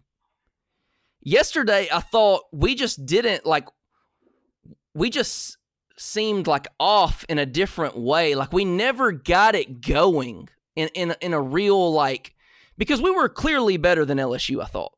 Yesterday, 1.20 1.88
I 1.92 2.00
thought 2.00 2.42
we 2.52 2.74
just 2.74 3.04
didn't, 3.04 3.46
like, 3.46 3.68
we 4.94 5.10
just 5.10 5.58
seemed 5.98 6.46
like 6.46 6.68
off 6.78 7.24
in 7.28 7.38
a 7.38 7.46
different 7.46 7.96
way. 7.98 8.34
Like, 8.34 8.52
we 8.52 8.64
never 8.64 9.12
got 9.12 9.54
it 9.54 9.80
going 9.80 10.48
in, 10.76 10.88
in, 10.94 11.14
in 11.20 11.32
a 11.32 11.40
real, 11.40 11.92
like, 11.92 12.34
because 12.78 13.00
we 13.00 13.10
were 13.10 13.28
clearly 13.28 13.76
better 13.76 14.04
than 14.04 14.18
LSU, 14.18 14.62
I 14.62 14.66
thought. 14.66 14.92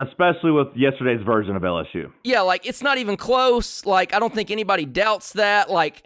Especially 0.00 0.50
with 0.50 0.68
yesterday's 0.74 1.24
version 1.24 1.56
of 1.56 1.62
LSU. 1.62 2.12
Yeah, 2.22 2.42
like 2.42 2.66
it's 2.66 2.82
not 2.82 2.98
even 2.98 3.16
close. 3.16 3.86
Like 3.86 4.12
I 4.12 4.18
don't 4.18 4.34
think 4.34 4.50
anybody 4.50 4.84
doubts 4.84 5.32
that. 5.32 5.70
Like 5.70 6.02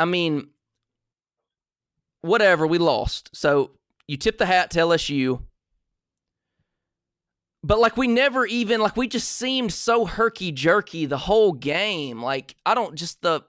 I 0.00 0.04
mean 0.04 0.48
whatever, 2.20 2.66
we 2.66 2.78
lost. 2.78 3.30
So 3.32 3.70
you 4.08 4.16
tip 4.16 4.38
the 4.38 4.46
hat 4.46 4.70
to 4.72 4.80
LSU. 4.80 5.42
But 7.62 7.78
like 7.78 7.96
we 7.96 8.08
never 8.08 8.46
even 8.46 8.80
like 8.80 8.96
we 8.96 9.06
just 9.06 9.30
seemed 9.30 9.72
so 9.72 10.06
herky 10.06 10.50
jerky 10.50 11.06
the 11.06 11.18
whole 11.18 11.52
game. 11.52 12.22
Like 12.22 12.56
I 12.64 12.74
don't 12.74 12.96
just 12.96 13.22
the 13.22 13.42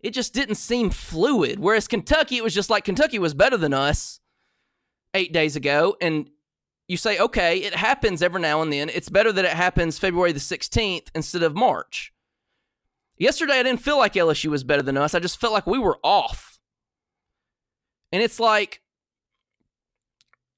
it 0.00 0.14
just 0.14 0.32
didn't 0.32 0.54
seem 0.54 0.90
fluid. 0.90 1.58
Whereas 1.58 1.86
Kentucky, 1.86 2.38
it 2.38 2.44
was 2.44 2.54
just 2.54 2.70
like 2.70 2.84
Kentucky 2.84 3.18
was 3.18 3.34
better 3.34 3.56
than 3.56 3.74
us 3.74 4.20
eight 5.14 5.32
days 5.32 5.56
ago. 5.56 5.96
And 6.00 6.30
you 6.88 6.96
say, 6.96 7.18
okay, 7.18 7.58
it 7.58 7.74
happens 7.74 8.22
every 8.22 8.40
now 8.40 8.62
and 8.62 8.72
then. 8.72 8.88
It's 8.88 9.08
better 9.08 9.30
that 9.30 9.44
it 9.44 9.52
happens 9.52 9.98
February 9.98 10.32
the 10.32 10.40
16th 10.40 11.08
instead 11.14 11.42
of 11.42 11.54
March. 11.54 12.12
Yesterday, 13.18 13.60
I 13.60 13.62
didn't 13.62 13.82
feel 13.82 13.98
like 13.98 14.14
LSU 14.14 14.50
was 14.50 14.64
better 14.64 14.82
than 14.82 14.96
us. 14.96 15.14
I 15.14 15.20
just 15.20 15.38
felt 15.38 15.52
like 15.52 15.66
we 15.66 15.78
were 15.78 15.98
off. 16.02 16.58
And 18.10 18.22
it's 18.22 18.40
like, 18.40 18.80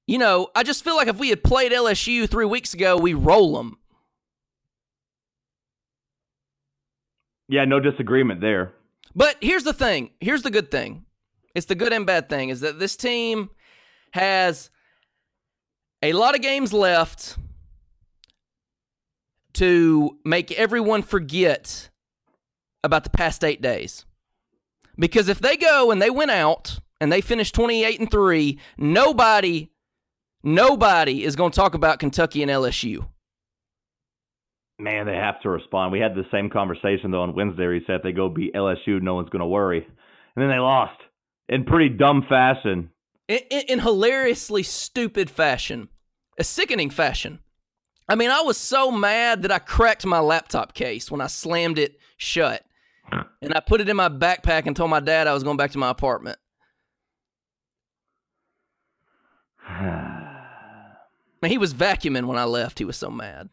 you 0.07 0.17
know, 0.17 0.49
I 0.55 0.63
just 0.63 0.83
feel 0.83 0.95
like 0.95 1.07
if 1.07 1.17
we 1.17 1.29
had 1.29 1.43
played 1.43 1.71
LSU 1.71 2.29
three 2.29 2.45
weeks 2.45 2.73
ago, 2.73 2.97
we 2.97 3.13
roll 3.13 3.57
them. 3.57 3.77
Yeah, 7.47 7.65
no 7.65 7.79
disagreement 7.79 8.41
there. 8.41 8.73
But 9.15 9.37
here's 9.41 9.63
the 9.63 9.73
thing. 9.73 10.11
Here's 10.19 10.41
the 10.41 10.51
good 10.51 10.71
thing. 10.71 11.05
It's 11.55 11.67
the 11.67 11.75
good 11.75 11.93
and 11.93 12.05
bad 12.05 12.29
thing 12.29 12.49
is 12.49 12.61
that 12.61 12.79
this 12.79 12.95
team 12.95 13.51
has 14.11 14.69
a 16.01 16.13
lot 16.13 16.35
of 16.35 16.41
games 16.41 16.73
left 16.73 17.37
to 19.53 20.17
make 20.25 20.51
everyone 20.51 21.03
forget 21.03 21.89
about 22.83 23.03
the 23.03 23.09
past 23.09 23.43
8 23.43 23.61
days. 23.61 24.05
Because 24.97 25.29
if 25.29 25.39
they 25.39 25.57
go 25.57 25.91
and 25.91 26.01
they 26.01 26.09
win 26.09 26.29
out 26.29 26.79
and 26.99 27.11
they 27.11 27.21
finish 27.21 27.51
28 27.51 27.99
and 27.99 28.11
3, 28.11 28.59
nobody 28.77 29.69
nobody 30.43 31.23
is 31.23 31.35
going 31.35 31.51
to 31.51 31.55
talk 31.55 31.73
about 31.73 31.99
Kentucky 31.99 32.41
and 32.41 32.51
LSU. 32.51 33.05
Man, 34.79 35.05
they 35.05 35.15
have 35.15 35.39
to 35.41 35.49
respond. 35.49 35.91
We 35.91 35.99
had 35.99 36.15
the 36.15 36.25
same 36.31 36.49
conversation 36.49 37.11
though 37.11 37.21
on 37.21 37.35
Wednesday. 37.35 37.63
Where 37.63 37.75
he 37.75 37.81
said 37.85 37.97
if 37.97 38.03
they 38.03 38.11
go 38.11 38.29
beat 38.29 38.53
LSU, 38.53 39.01
no 39.01 39.15
one's 39.15 39.29
going 39.29 39.41
to 39.41 39.45
worry, 39.45 39.77
and 39.77 40.41
then 40.41 40.49
they 40.49 40.59
lost 40.59 40.99
in 41.49 41.63
pretty 41.63 41.89
dumb 41.89 42.25
fashion. 42.27 42.89
in, 43.27 43.39
in, 43.49 43.61
in 43.69 43.79
hilariously 43.79 44.63
stupid 44.63 45.29
fashion, 45.29 45.89
a 46.37 46.43
sickening 46.43 46.89
fashion. 46.89 47.39
I 48.09 48.15
mean, 48.15 48.31
I 48.31 48.41
was 48.41 48.57
so 48.57 48.91
mad 48.91 49.43
that 49.43 49.51
I 49.51 49.59
cracked 49.59 50.05
my 50.05 50.19
laptop 50.19 50.73
case 50.73 51.09
when 51.09 51.21
I 51.21 51.27
slammed 51.27 51.79
it 51.79 51.97
shut. 52.17 52.65
And 53.41 53.53
I 53.53 53.59
put 53.59 53.81
it 53.81 53.89
in 53.89 53.95
my 53.95 54.09
backpack 54.09 54.65
and 54.65 54.75
told 54.75 54.89
my 54.89 54.99
dad 54.99 55.27
I 55.27 55.33
was 55.33 55.43
going 55.43 55.57
back 55.57 55.71
to 55.71 55.77
my 55.77 55.89
apartment. 55.89 56.37
Man, 61.43 61.51
he 61.51 61.57
was 61.57 61.73
vacuuming 61.73 62.23
when 62.25 62.37
I 62.37 62.45
left. 62.45 62.79
He 62.79 62.85
was 62.85 62.95
so 62.95 63.09
mad. 63.09 63.49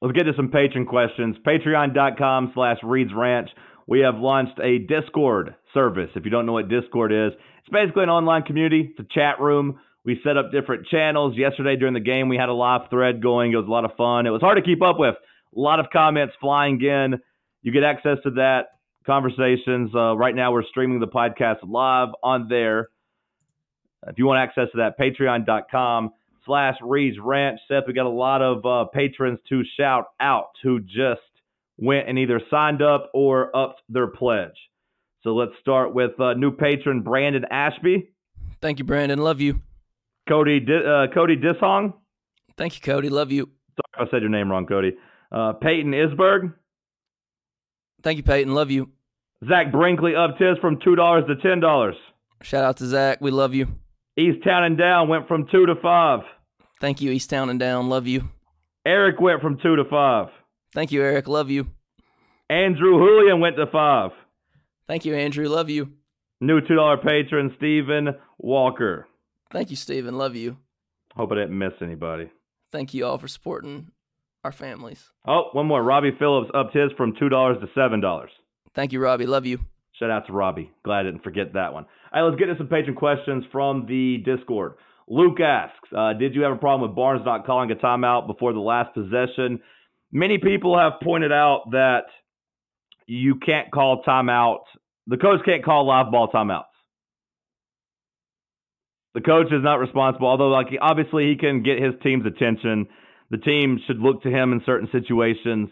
Let's 0.00 0.16
get 0.16 0.22
to 0.22 0.32
some 0.36 0.48
patron 0.48 0.86
questions. 0.86 1.34
Patreon.com 1.44 2.52
slash 2.54 2.76
Reed's 2.84 3.10
Ranch. 3.12 3.50
We 3.88 4.00
have 4.00 4.18
launched 4.18 4.60
a 4.62 4.78
Discord 4.78 5.56
service. 5.74 6.10
If 6.14 6.24
you 6.24 6.30
don't 6.30 6.46
know 6.46 6.52
what 6.52 6.68
Discord 6.68 7.12
is, 7.12 7.32
it's 7.32 7.72
basically 7.72 8.04
an 8.04 8.08
online 8.08 8.44
community. 8.44 8.94
It's 8.96 9.00
a 9.00 9.12
chat 9.12 9.40
room. 9.40 9.80
We 10.04 10.20
set 10.22 10.36
up 10.36 10.52
different 10.52 10.86
channels. 10.86 11.36
Yesterday 11.36 11.74
during 11.74 11.94
the 11.94 11.98
game, 11.98 12.28
we 12.28 12.36
had 12.36 12.48
a 12.48 12.54
live 12.54 12.82
thread 12.88 13.20
going. 13.20 13.52
It 13.52 13.56
was 13.56 13.66
a 13.66 13.70
lot 13.70 13.84
of 13.84 13.96
fun. 13.96 14.28
It 14.28 14.30
was 14.30 14.42
hard 14.42 14.58
to 14.58 14.62
keep 14.62 14.80
up 14.80 15.00
with. 15.00 15.16
A 15.56 15.60
lot 15.60 15.80
of 15.80 15.86
comments 15.92 16.34
flying 16.40 16.80
in. 16.80 17.16
You 17.62 17.72
get 17.72 17.82
access 17.82 18.18
to 18.22 18.30
that 18.36 18.77
conversations. 19.08 19.90
Uh, 19.94 20.16
right 20.16 20.34
now, 20.34 20.52
we're 20.52 20.62
streaming 20.62 21.00
the 21.00 21.08
podcast 21.08 21.56
live 21.66 22.08
on 22.22 22.46
there. 22.48 22.90
If 24.06 24.18
you 24.18 24.26
want 24.26 24.38
access 24.38 24.70
to 24.72 24.78
that, 24.78 24.98
patreon.com 24.98 26.10
slash 26.46 26.76
Reed's 26.82 27.18
Ranch. 27.18 27.58
Seth, 27.66 27.84
we 27.88 27.92
got 27.94 28.06
a 28.06 28.08
lot 28.08 28.42
of 28.42 28.64
uh, 28.64 28.88
patrons 28.94 29.40
to 29.48 29.62
shout 29.76 30.04
out 30.20 30.50
who 30.62 30.78
just 30.78 31.20
went 31.78 32.08
and 32.08 32.18
either 32.18 32.40
signed 32.50 32.82
up 32.82 33.10
or 33.14 33.54
upped 33.56 33.82
their 33.88 34.06
pledge. 34.06 34.54
So 35.24 35.30
let's 35.30 35.52
start 35.60 35.92
with 35.94 36.12
uh, 36.20 36.34
new 36.34 36.52
patron 36.52 37.02
Brandon 37.02 37.44
Ashby, 37.50 38.10
Thank 38.60 38.78
you, 38.78 38.84
Brandon. 38.84 39.18
Love 39.18 39.40
you. 39.40 39.60
Cody 40.28 40.60
uh, 40.68 41.06
Cody 41.14 41.36
Dishong. 41.36 41.94
Thank 42.56 42.74
you, 42.74 42.80
Cody. 42.80 43.08
Love 43.08 43.30
you. 43.30 43.44
Sorry 43.76 44.04
if 44.04 44.08
I 44.08 44.10
said 44.10 44.20
your 44.22 44.30
name 44.30 44.50
wrong, 44.50 44.66
Cody. 44.66 44.92
Uh, 45.30 45.52
Peyton 45.52 45.92
Isberg, 45.92 46.52
Thank 48.02 48.16
you, 48.16 48.22
Peyton. 48.22 48.54
Love 48.54 48.70
you. 48.70 48.90
Zach 49.46 49.70
Brinkley 49.70 50.14
upped 50.16 50.40
his 50.40 50.58
from 50.60 50.78
two 50.82 50.96
dollars 50.96 51.24
to 51.28 51.36
ten 51.36 51.60
dollars. 51.60 51.94
Shout 52.42 52.64
out 52.64 52.76
to 52.78 52.86
Zach. 52.86 53.18
We 53.20 53.30
love 53.30 53.54
you. 53.54 53.68
East 54.16 54.42
Town 54.44 54.64
and 54.64 54.76
Down 54.78 55.08
went 55.08 55.28
from 55.28 55.46
two 55.50 55.66
to 55.66 55.74
five. 55.80 56.20
Thank 56.80 57.00
you, 57.00 57.10
East 57.10 57.30
Town 57.30 57.50
and 57.50 57.58
Down. 57.58 57.88
Love 57.88 58.06
you. 58.06 58.28
Eric 58.84 59.20
went 59.20 59.40
from 59.40 59.58
two 59.62 59.76
to 59.76 59.84
five. 59.84 60.28
Thank 60.74 60.92
you, 60.92 61.02
Eric. 61.02 61.28
Love 61.28 61.50
you. 61.50 61.68
Andrew 62.50 62.98
Julian 62.98 63.40
went 63.40 63.56
to 63.56 63.66
five. 63.70 64.10
Thank 64.86 65.04
you, 65.04 65.14
Andrew. 65.14 65.48
Love 65.48 65.68
you. 65.70 65.92
New 66.40 66.60
two 66.60 66.74
dollar 66.76 66.96
patron 66.96 67.54
Stephen 67.58 68.08
Walker. 68.38 69.06
Thank 69.52 69.70
you, 69.70 69.76
Stephen. 69.76 70.16
Love 70.18 70.34
you. 70.36 70.56
Hope 71.14 71.32
I 71.32 71.36
didn't 71.36 71.58
miss 71.58 71.72
anybody. 71.80 72.30
Thank 72.70 72.94
you 72.94 73.06
all 73.06 73.18
for 73.18 73.28
supporting 73.28 73.88
our 74.44 74.52
families. 74.52 75.10
Oh, 75.26 75.48
one 75.52 75.66
more. 75.66 75.82
Robbie 75.82 76.14
Phillips 76.18 76.50
upped 76.54 76.74
his 76.76 76.90
from 76.96 77.14
two 77.18 77.28
dollars 77.28 77.58
to 77.60 77.68
seven 77.74 78.00
dollars. 78.00 78.30
Thank 78.78 78.92
you, 78.92 79.00
Robbie. 79.00 79.26
Love 79.26 79.44
you. 79.44 79.58
Shout 79.98 80.08
out 80.08 80.28
to 80.28 80.32
Robbie. 80.32 80.70
Glad 80.84 81.00
I 81.00 81.02
didn't 81.10 81.24
forget 81.24 81.54
that 81.54 81.74
one. 81.74 81.84
All 82.12 82.22
right, 82.22 82.28
let's 82.28 82.38
get 82.38 82.48
into 82.48 82.60
some 82.60 82.68
patron 82.68 82.94
questions 82.94 83.42
from 83.50 83.86
the 83.88 84.18
Discord. 84.18 84.74
Luke 85.08 85.40
asks, 85.40 85.88
uh, 85.96 86.12
did 86.12 86.36
you 86.36 86.42
have 86.42 86.52
a 86.52 86.56
problem 86.56 86.88
with 86.88 86.94
Barnes 86.94 87.22
not 87.24 87.44
calling 87.44 87.72
a 87.72 87.74
timeout 87.74 88.28
before 88.28 88.52
the 88.52 88.60
last 88.60 88.94
possession? 88.94 89.58
Many 90.12 90.38
people 90.38 90.78
have 90.78 91.00
pointed 91.02 91.32
out 91.32 91.64
that 91.72 92.02
you 93.08 93.40
can't 93.44 93.68
call 93.72 94.04
timeout. 94.06 94.60
The 95.08 95.16
coach 95.16 95.40
can't 95.44 95.64
call 95.64 95.84
live 95.84 96.12
ball 96.12 96.28
timeouts. 96.32 96.62
The 99.14 99.22
coach 99.22 99.46
is 99.46 99.64
not 99.64 99.80
responsible, 99.80 100.28
although 100.28 100.50
like 100.50 100.68
obviously 100.80 101.26
he 101.28 101.36
can 101.36 101.64
get 101.64 101.82
his 101.82 101.94
team's 102.00 102.26
attention. 102.26 102.86
The 103.32 103.38
team 103.38 103.80
should 103.88 103.98
look 103.98 104.22
to 104.22 104.28
him 104.28 104.52
in 104.52 104.62
certain 104.64 104.88
situations. 104.92 105.68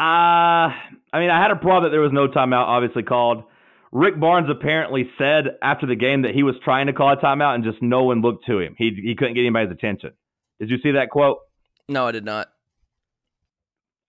Uh, 0.00 0.72
I 1.12 1.20
mean, 1.20 1.28
I 1.28 1.42
had 1.42 1.50
a 1.50 1.56
problem 1.56 1.84
that 1.84 1.90
there 1.90 2.00
was 2.00 2.12
no 2.12 2.26
timeout 2.26 2.64
obviously 2.64 3.02
called. 3.02 3.44
Rick 3.92 4.18
Barnes 4.18 4.48
apparently 4.50 5.10
said 5.18 5.58
after 5.62 5.86
the 5.86 5.94
game 5.94 6.22
that 6.22 6.34
he 6.34 6.42
was 6.42 6.54
trying 6.64 6.86
to 6.86 6.94
call 6.94 7.12
a 7.12 7.16
timeout 7.18 7.54
and 7.56 7.64
just 7.64 7.82
no 7.82 8.04
one 8.04 8.22
looked 8.22 8.46
to 8.46 8.60
him. 8.60 8.74
He 8.78 8.92
he 9.02 9.14
couldn't 9.14 9.34
get 9.34 9.40
anybody's 9.40 9.70
attention. 9.70 10.12
Did 10.58 10.70
you 10.70 10.78
see 10.82 10.92
that 10.92 11.10
quote? 11.10 11.38
No, 11.86 12.06
I 12.06 12.12
did 12.12 12.24
not. 12.24 12.48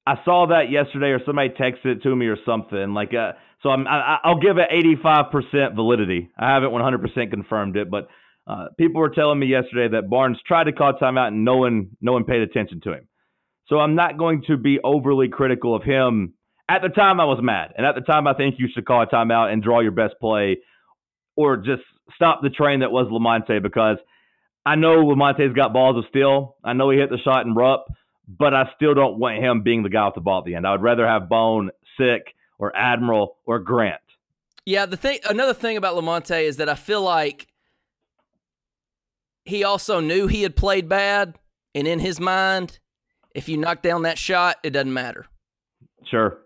I 0.07 0.15
saw 0.23 0.47
that 0.47 0.71
yesterday, 0.71 1.07
or 1.07 1.19
somebody 1.25 1.49
texted 1.49 1.97
it 1.97 2.03
to 2.03 2.15
me, 2.15 2.27
or 2.27 2.37
something 2.45 2.93
like. 2.93 3.13
Uh, 3.13 3.33
so 3.61 3.69
I'm 3.69 3.85
I, 3.85 4.19
I'll 4.23 4.39
give 4.39 4.57
it 4.57 4.69
85% 5.03 5.75
validity. 5.75 6.29
I 6.39 6.53
haven't 6.53 6.71
100% 6.71 7.31
confirmed 7.31 7.75
it, 7.75 7.91
but 7.91 8.07
uh, 8.47 8.67
people 8.77 9.01
were 9.01 9.09
telling 9.09 9.39
me 9.39 9.47
yesterday 9.47 9.89
that 9.97 10.09
Barnes 10.09 10.37
tried 10.47 10.65
to 10.65 10.71
call 10.71 10.93
timeout 10.93 11.27
and 11.27 11.43
no 11.43 11.57
one 11.57 11.89
no 11.99 12.13
one 12.13 12.23
paid 12.23 12.41
attention 12.41 12.79
to 12.85 12.93
him. 12.93 13.07
So 13.71 13.79
I'm 13.79 13.95
not 13.95 14.17
going 14.17 14.43
to 14.47 14.57
be 14.57 14.79
overly 14.83 15.29
critical 15.29 15.73
of 15.73 15.83
him. 15.83 16.33
At 16.67 16.81
the 16.81 16.89
time, 16.89 17.21
I 17.21 17.25
was 17.25 17.39
mad, 17.41 17.71
and 17.77 17.85
at 17.85 17.95
the 17.95 18.01
time, 18.01 18.27
I 18.27 18.33
think 18.33 18.55
you 18.57 18.67
should 18.73 18.85
call 18.85 19.01
a 19.01 19.07
timeout 19.07 19.51
and 19.51 19.63
draw 19.63 19.79
your 19.79 19.91
best 19.91 20.15
play, 20.19 20.57
or 21.37 21.55
just 21.55 21.81
stop 22.15 22.41
the 22.41 22.49
train 22.49 22.81
that 22.81 22.91
was 22.91 23.07
Lamonte 23.07 23.63
because 23.63 23.97
I 24.65 24.75
know 24.75 24.97
Lamonte's 25.05 25.53
got 25.53 25.71
balls 25.71 25.97
of 25.97 26.03
steel. 26.09 26.57
I 26.65 26.73
know 26.73 26.89
he 26.89 26.97
hit 26.97 27.09
the 27.09 27.17
shot 27.17 27.45
in 27.45 27.55
Rupp, 27.55 27.87
but 28.27 28.53
I 28.53 28.69
still 28.75 28.93
don't 28.93 29.19
want 29.19 29.41
him 29.41 29.63
being 29.63 29.83
the 29.83 29.89
guy 29.89 30.05
with 30.05 30.15
the 30.15 30.21
ball 30.21 30.39
at 30.39 30.45
the 30.45 30.55
end. 30.55 30.67
I 30.67 30.71
would 30.71 30.81
rather 30.81 31.07
have 31.07 31.29
Bone, 31.29 31.71
Sick, 31.97 32.35
or 32.59 32.75
Admiral, 32.75 33.37
or 33.45 33.59
Grant. 33.59 34.01
Yeah, 34.65 34.85
the 34.85 34.97
thing 34.97 35.19
another 35.29 35.53
thing 35.53 35.77
about 35.77 35.95
Lamonte 35.95 36.43
is 36.43 36.57
that 36.57 36.67
I 36.67 36.75
feel 36.75 37.01
like 37.01 37.47
he 39.45 39.63
also 39.63 40.01
knew 40.01 40.27
he 40.27 40.43
had 40.43 40.57
played 40.57 40.89
bad, 40.89 41.37
and 41.73 41.87
in 41.87 41.99
his 41.99 42.19
mind, 42.19 42.79
if 43.35 43.49
you 43.49 43.57
knock 43.57 43.81
down 43.81 44.03
that 44.03 44.17
shot, 44.17 44.57
it 44.63 44.71
doesn't 44.71 44.93
matter. 44.93 45.25
Sure. 46.09 46.37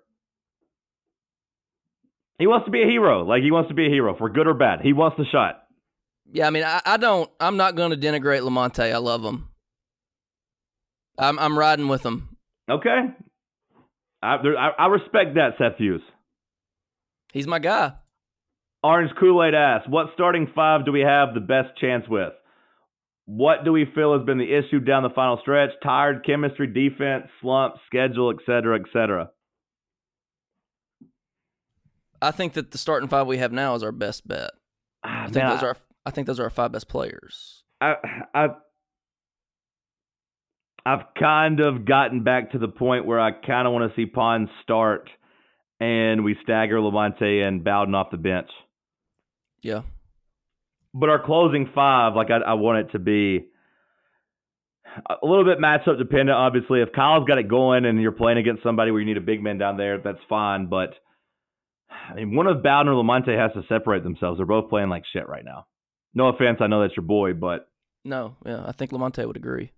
He 2.38 2.48
wants 2.48 2.66
to 2.66 2.72
be 2.72 2.82
a 2.82 2.86
hero. 2.86 3.24
Like 3.24 3.44
he 3.44 3.52
wants 3.52 3.70
to 3.70 3.76
be 3.76 3.86
a 3.86 3.90
hero 3.90 4.16
for 4.18 4.30
good 4.30 4.48
or 4.48 4.54
bad. 4.54 4.82
He 4.82 4.94
wants 4.94 5.18
the 5.18 5.26
shot. 5.32 5.64
Yeah, 6.32 6.48
I 6.48 6.50
mean, 6.50 6.64
I, 6.64 6.82
I 6.86 6.98
don't. 6.98 7.30
I'm 7.40 7.56
not 7.56 7.76
going 7.76 7.92
to 7.92 7.98
denigrate 7.98 8.42
Lamonte. 8.42 8.92
I 8.92 8.98
love 8.98 9.24
him. 9.24 9.48
I'm 11.18 11.40
I'm 11.40 11.58
riding 11.58 11.88
with 11.88 12.04
him. 12.04 12.36
Okay. 12.70 13.00
I, 14.22 14.38
there, 14.42 14.58
I, 14.58 14.72
I 14.72 14.88
respect 14.88 15.36
that, 15.36 15.52
Seth 15.58 15.78
Hughes. 15.78 16.02
He's 17.32 17.48
my 17.48 17.60
guy. 17.60 17.94
Orange 18.84 19.12
Kool 19.20 19.44
Aid 19.44 19.54
asks, 19.54 19.88
what 19.88 20.08
starting 20.14 20.48
five 20.54 20.86
do 20.86 20.92
we 20.92 21.02
have 21.02 21.34
the 21.34 21.40
best 21.40 21.78
chance 21.80 22.06
with? 22.08 22.34
What 23.26 23.66
do 23.66 23.72
we 23.72 23.86
feel 23.96 24.16
has 24.18 24.26
been 24.26 24.38
the 24.38 24.54
issue 24.54 24.80
down 24.80 25.04
the 25.04 25.10
final 25.10 25.40
stretch? 25.42 25.72
Tired 25.82 26.24
chemistry, 26.26 26.68
defense, 26.68 27.26
slump, 27.42 27.76
schedule, 27.88 28.30
et 28.30 28.38
cetera, 28.46 28.80
et 28.80 28.86
cetera. 28.94 29.30
I 32.22 32.32
think 32.32 32.54
that 32.54 32.72
the 32.72 32.78
starting 32.78 33.10
five 33.10 33.28
we 33.28 33.38
have 33.38 33.52
now 33.52 33.76
is 33.76 33.84
our 33.84 33.92
best 33.92 34.28
bet. 34.28 34.52
Ah, 35.04 35.24
I 35.24 35.26
think 35.26 35.36
man, 35.38 35.50
those 35.50 35.64
are. 35.64 35.68
our, 35.70 35.78
I 36.06 36.12
think 36.12 36.28
those 36.28 36.40
are 36.40 36.44
our 36.44 36.50
five 36.50 36.72
best 36.72 36.88
players. 36.88 37.64
I, 37.82 37.96
I, 38.34 38.48
I've 40.86 41.06
kind 41.20 41.60
of 41.60 41.86
gotten 41.86 42.24
back 42.24 42.52
to 42.52 42.60
the 42.60 42.68
point 42.68 43.06
where 43.06 43.20
I 43.20 43.32
kind 43.32 43.68
of 43.68 43.74
want 43.74 43.92
to 43.92 43.96
see 43.96 44.06
Pons 44.06 44.50
start, 44.62 45.10
and 45.80 46.24
we 46.24 46.38
stagger 46.44 46.80
Levante 46.80 47.42
and 47.42 47.64
Bowden 47.64 47.96
off 47.96 48.12
the 48.12 48.18
bench. 48.18 48.50
Yeah. 49.62 49.82
But 50.98 51.10
our 51.10 51.24
closing 51.24 51.70
five, 51.76 52.16
like 52.16 52.32
I, 52.32 52.38
I 52.38 52.54
want 52.54 52.88
it 52.88 52.92
to 52.94 53.00
be 53.00 53.48
a 55.10 55.26
little 55.26 55.44
bit 55.44 55.60
matchup 55.60 55.98
dependent. 55.98 56.32
Obviously, 56.32 56.82
if 56.82 56.94
Kyle's 56.94 57.28
got 57.28 57.38
it 57.38 57.50
going 57.50 57.84
and 57.84 58.02
you're 58.02 58.14
playing 58.14 58.38
against 58.38 58.64
somebody 58.64 58.92
where 58.92 59.02
you 59.02 59.06
need 59.06 59.18
a 59.18 59.22
big 59.22 59.44
man 59.44 59.58
down 59.58 59.76
there, 59.76 59.98
that's 59.98 60.20
fine. 60.30 60.68
But 60.68 60.94
I 62.10 62.14
mean, 62.16 62.34
one 62.34 62.48
of 62.48 62.64
Bowden 62.64 62.88
or 62.88 63.04
Lamonte 63.04 63.38
has 63.38 63.52
to 63.54 63.68
separate 63.68 64.04
themselves. 64.04 64.40
They're 64.40 64.46
both 64.46 64.70
playing 64.70 64.90
like 64.90 65.04
shit 65.12 65.28
right 65.28 65.44
now. 65.44 65.68
No 66.14 66.30
offense, 66.30 66.60
I 66.62 66.68
know 66.68 66.82
that's 66.82 66.96
your 66.96 67.06
boy, 67.06 67.34
but 67.34 67.68
No. 68.06 68.38
Yeah. 68.46 68.64
I 68.66 68.72
think 68.72 68.92
Lamonte 68.92 69.28
would 69.28 69.36
agree. 69.36 69.74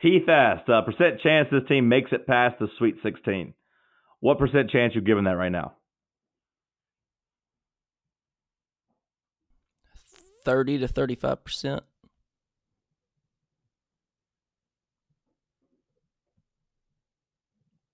Heath 0.00 0.28
asked, 0.28 0.70
uh, 0.70 0.80
percent 0.82 1.20
chance 1.20 1.48
this 1.50 1.68
team 1.68 1.88
makes 1.88 2.12
it 2.12 2.26
past 2.26 2.58
the 2.58 2.68
Sweet 2.78 2.96
16. 3.02 3.52
What 4.20 4.38
percent 4.38 4.70
chance 4.70 4.94
you 4.94 5.02
giving 5.02 5.24
that 5.24 5.32
right 5.36 5.52
now? 5.52 5.74
Thirty 10.48 10.78
to 10.78 10.88
thirty-five 10.88 11.44
percent. 11.44 11.82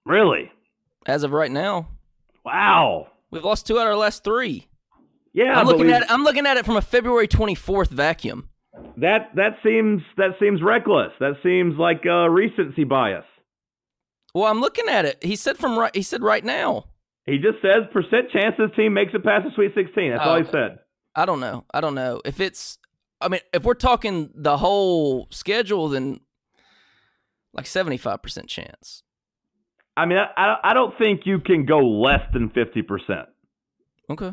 Really? 0.07 0.51
As 1.07 1.23
of 1.23 1.33
right 1.33 1.51
now, 1.51 1.89
Wow. 2.45 3.09
we've 3.31 3.45
lost 3.45 3.67
two 3.67 3.79
out 3.79 3.83
of 3.87 3.89
our 3.89 3.97
last 3.97 4.25
three. 4.25 4.69
Yeah, 5.33 5.59
I'm 5.59 5.67
looking 5.67 5.91
at 5.91 6.03
it, 6.03 6.11
I'm 6.11 6.23
looking 6.23 6.47
at 6.47 6.57
it 6.57 6.65
from 6.65 6.77
a 6.77 6.83
February 6.83 7.27
24th 7.27 7.89
vacuum. 7.91 8.49
that 8.99 9.31
that 9.35 9.57
seems 9.65 10.03
that 10.17 10.33
seems 10.41 10.63
reckless. 10.63 11.11
That 11.21 11.35
seems 11.43 11.77
like 11.77 12.03
uh, 12.07 12.29
recency 12.29 12.85
bias. 12.85 13.25
Well, 14.35 14.45
I'm 14.45 14.61
looking 14.61 14.89
at 14.89 15.05
it. 15.05 15.23
He 15.23 15.37
said 15.37 15.57
from 15.59 15.77
right. 15.79 15.95
He 15.95 16.03
said 16.03 16.23
right 16.23 16.45
now. 16.45 16.85
He 17.27 17.39
just 17.39 17.61
says 17.63 17.85
percent 17.93 18.31
chance 18.33 18.55
this 18.59 18.71
team 18.77 18.93
makes 18.95 19.13
it 19.15 19.25
past 19.25 19.45
the 19.45 19.51
Sweet 19.55 19.73
16. 19.75 20.11
That's 20.11 20.23
Oh, 20.25 20.31
all 20.31 20.37
he 20.37 20.43
okay. 20.43 20.51
said. 20.53 20.79
I 21.17 21.27
don't 21.27 21.41
know. 21.41 21.65
I 21.73 21.81
don't 21.81 21.95
know 21.95 22.21
if 22.25 22.41
it's. 22.41 22.79
I 23.21 23.29
mean, 23.29 23.41
if 23.53 23.63
we're 23.65 23.75
talking 23.75 24.31
the 24.35 24.57
whole 24.59 25.29
schedule, 25.31 25.89
then 25.89 26.21
like 27.53 27.67
75 27.67 28.21
percent 28.23 28.49
chance. 28.49 29.03
I 29.97 30.07
mean, 30.07 30.19
I, 30.19 30.57
I 30.65 30.75
don't 30.75 30.97
think 30.99 31.21
you 31.25 31.39
can 31.39 31.67
go 31.67 31.79
less 31.79 32.21
than 32.33 32.49
50%. 32.51 33.27
Okay. 34.11 34.33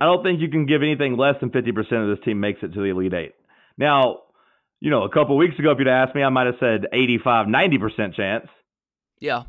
I 0.00 0.04
don't 0.06 0.22
think 0.24 0.40
you 0.40 0.48
can 0.48 0.66
give 0.66 0.82
anything 0.82 1.16
less 1.16 1.36
than 1.40 1.50
50% 1.50 1.68
of 2.10 2.16
this 2.16 2.24
team 2.24 2.40
makes 2.40 2.60
it 2.62 2.72
to 2.74 2.80
the 2.80 2.86
Elite 2.86 3.14
Eight. 3.14 3.34
Now, 3.78 4.22
you 4.80 4.90
know, 4.90 5.04
a 5.04 5.08
couple 5.08 5.36
weeks 5.36 5.58
ago, 5.58 5.70
if 5.70 5.78
you'd 5.78 5.88
asked 5.88 6.14
me, 6.14 6.22
I 6.22 6.28
might 6.28 6.46
have 6.46 6.56
said 6.60 6.86
85, 6.92 7.46
90% 7.46 8.14
chance 8.14 8.46
Yeah. 9.20 9.44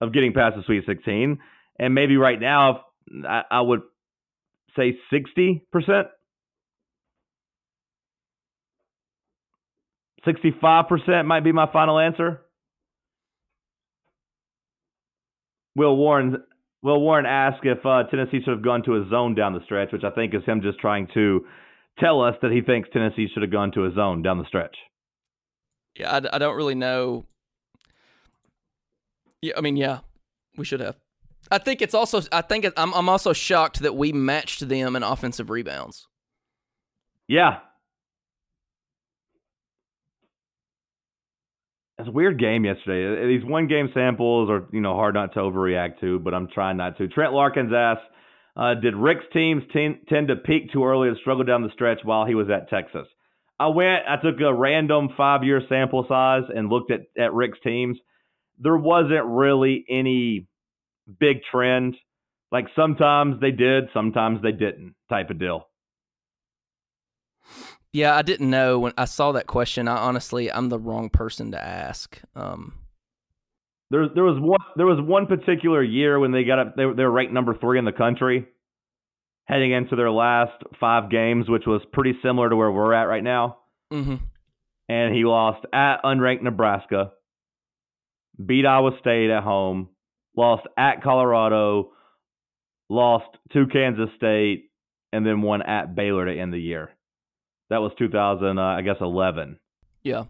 of 0.00 0.12
getting 0.12 0.32
past 0.32 0.56
the 0.56 0.62
Sweet 0.64 0.84
16. 0.86 1.38
And 1.78 1.94
maybe 1.94 2.16
right 2.16 2.40
now, 2.40 2.86
I, 3.28 3.42
I 3.50 3.60
would 3.60 3.80
say 4.76 4.98
60%. 5.12 5.60
65% 10.26 11.24
might 11.24 11.44
be 11.44 11.52
my 11.52 11.70
final 11.72 11.98
answer. 11.98 12.42
Will 15.76 15.96
Warren 15.96 16.42
Will 16.82 17.00
Warren 17.00 17.26
asked 17.26 17.64
if 17.64 17.84
uh, 17.84 18.04
Tennessee 18.10 18.40
should 18.42 18.52
have 18.52 18.64
gone 18.64 18.82
to 18.84 18.96
a 18.96 19.06
zone 19.10 19.34
down 19.34 19.52
the 19.52 19.64
stretch, 19.64 19.92
which 19.92 20.04
I 20.04 20.10
think 20.10 20.34
is 20.34 20.42
him 20.44 20.62
just 20.62 20.78
trying 20.78 21.08
to 21.14 21.44
tell 21.98 22.22
us 22.22 22.34
that 22.42 22.50
he 22.50 22.62
thinks 22.62 22.88
Tennessee 22.92 23.28
should 23.32 23.42
have 23.42 23.52
gone 23.52 23.70
to 23.72 23.84
a 23.84 23.92
zone 23.94 24.22
down 24.22 24.38
the 24.38 24.46
stretch. 24.46 24.74
Yeah, 25.98 26.10
I, 26.10 26.36
I 26.36 26.38
don't 26.38 26.56
really 26.56 26.74
know. 26.74 27.26
Yeah, 29.42 29.54
I 29.56 29.60
mean, 29.60 29.76
yeah, 29.76 30.00
we 30.56 30.64
should 30.64 30.80
have. 30.80 30.96
I 31.50 31.58
think 31.58 31.82
it's 31.82 31.94
also. 31.94 32.22
I 32.32 32.42
think 32.42 32.64
it, 32.64 32.72
I'm. 32.76 32.92
I'm 32.94 33.08
also 33.08 33.32
shocked 33.32 33.80
that 33.80 33.96
we 33.96 34.12
matched 34.12 34.68
them 34.68 34.96
in 34.96 35.02
offensive 35.02 35.50
rebounds. 35.50 36.06
Yeah. 37.26 37.58
It's 42.00 42.08
a 42.08 42.12
weird 42.12 42.40
game 42.40 42.64
yesterday. 42.64 43.26
These 43.36 43.44
one 43.44 43.66
game 43.66 43.90
samples 43.92 44.48
are, 44.48 44.66
you 44.72 44.80
know, 44.80 44.94
hard 44.94 45.14
not 45.14 45.34
to 45.34 45.40
overreact 45.40 46.00
to, 46.00 46.18
but 46.18 46.32
I'm 46.32 46.48
trying 46.48 46.78
not 46.78 46.96
to. 46.96 47.08
Trent 47.08 47.34
Larkins 47.34 47.72
asked, 47.76 48.00
uh, 48.56 48.74
did 48.74 48.96
Rick's 48.96 49.26
teams 49.34 49.62
t- 49.72 50.00
tend 50.08 50.28
to 50.28 50.36
peak 50.36 50.72
too 50.72 50.84
early 50.84 51.08
and 51.08 51.18
struggle 51.20 51.44
down 51.44 51.62
the 51.62 51.70
stretch 51.74 51.98
while 52.02 52.24
he 52.24 52.34
was 52.34 52.48
at 52.48 52.70
Texas? 52.70 53.06
I 53.58 53.68
went, 53.68 54.04
I 54.08 54.16
took 54.16 54.40
a 54.40 54.52
random 54.52 55.10
five 55.14 55.44
year 55.44 55.60
sample 55.68 56.06
size 56.08 56.44
and 56.54 56.70
looked 56.70 56.90
at, 56.90 57.02
at 57.18 57.34
Rick's 57.34 57.58
teams. 57.62 57.98
There 58.58 58.78
wasn't 58.78 59.26
really 59.26 59.84
any 59.88 60.46
big 61.18 61.38
trend. 61.50 61.96
Like 62.52 62.66
sometimes 62.74 63.40
they 63.40 63.50
did, 63.50 63.84
sometimes 63.94 64.42
they 64.42 64.52
didn't, 64.52 64.94
type 65.08 65.30
of 65.30 65.38
deal. 65.38 65.66
Yeah, 67.92 68.14
I 68.14 68.22
didn't 68.22 68.50
know 68.50 68.78
when 68.78 68.92
I 68.96 69.04
saw 69.04 69.32
that 69.32 69.46
question. 69.46 69.88
I 69.88 69.96
honestly, 69.96 70.50
I'm 70.50 70.68
the 70.68 70.78
wrong 70.78 71.10
person 71.10 71.50
to 71.52 71.62
ask. 71.62 72.20
Um, 72.36 72.74
there, 73.90 74.08
there 74.14 74.24
was 74.24 74.38
one, 74.40 74.60
there 74.76 74.86
was 74.86 74.98
one 75.00 75.26
particular 75.26 75.82
year 75.82 76.18
when 76.18 76.30
they 76.30 76.44
got 76.44 76.58
up, 76.58 76.76
they, 76.76 76.84
they 76.84 77.02
were 77.02 77.10
ranked 77.10 77.32
number 77.32 77.56
three 77.56 77.78
in 77.78 77.84
the 77.84 77.92
country, 77.92 78.46
heading 79.46 79.72
into 79.72 79.96
their 79.96 80.10
last 80.10 80.62
five 80.78 81.10
games, 81.10 81.48
which 81.48 81.66
was 81.66 81.82
pretty 81.92 82.16
similar 82.22 82.48
to 82.48 82.56
where 82.56 82.70
we're 82.70 82.94
at 82.94 83.08
right 83.08 83.24
now. 83.24 83.58
mm-hmm. 83.92 84.16
And 84.88 85.14
he 85.14 85.24
lost 85.24 85.64
at 85.72 86.02
unranked 86.04 86.42
Nebraska, 86.42 87.12
beat 88.44 88.66
Iowa 88.66 88.90
State 89.00 89.30
at 89.30 89.44
home, 89.44 89.89
lost 90.36 90.66
at 90.76 91.02
Colorado, 91.02 91.92
lost 92.88 93.36
to 93.52 93.66
Kansas 93.66 94.08
State, 94.16 94.70
and 95.12 95.26
then 95.26 95.42
won 95.42 95.62
at 95.62 95.94
Baylor 95.94 96.26
to 96.26 96.38
end 96.38 96.52
the 96.52 96.58
year. 96.58 96.90
That 97.68 97.78
was 97.78 97.92
2000, 97.98 98.58
uh, 98.58 98.62
I 98.62 98.82
guess, 98.82 98.96
11. 99.00 99.58
Yeah. 100.02 100.24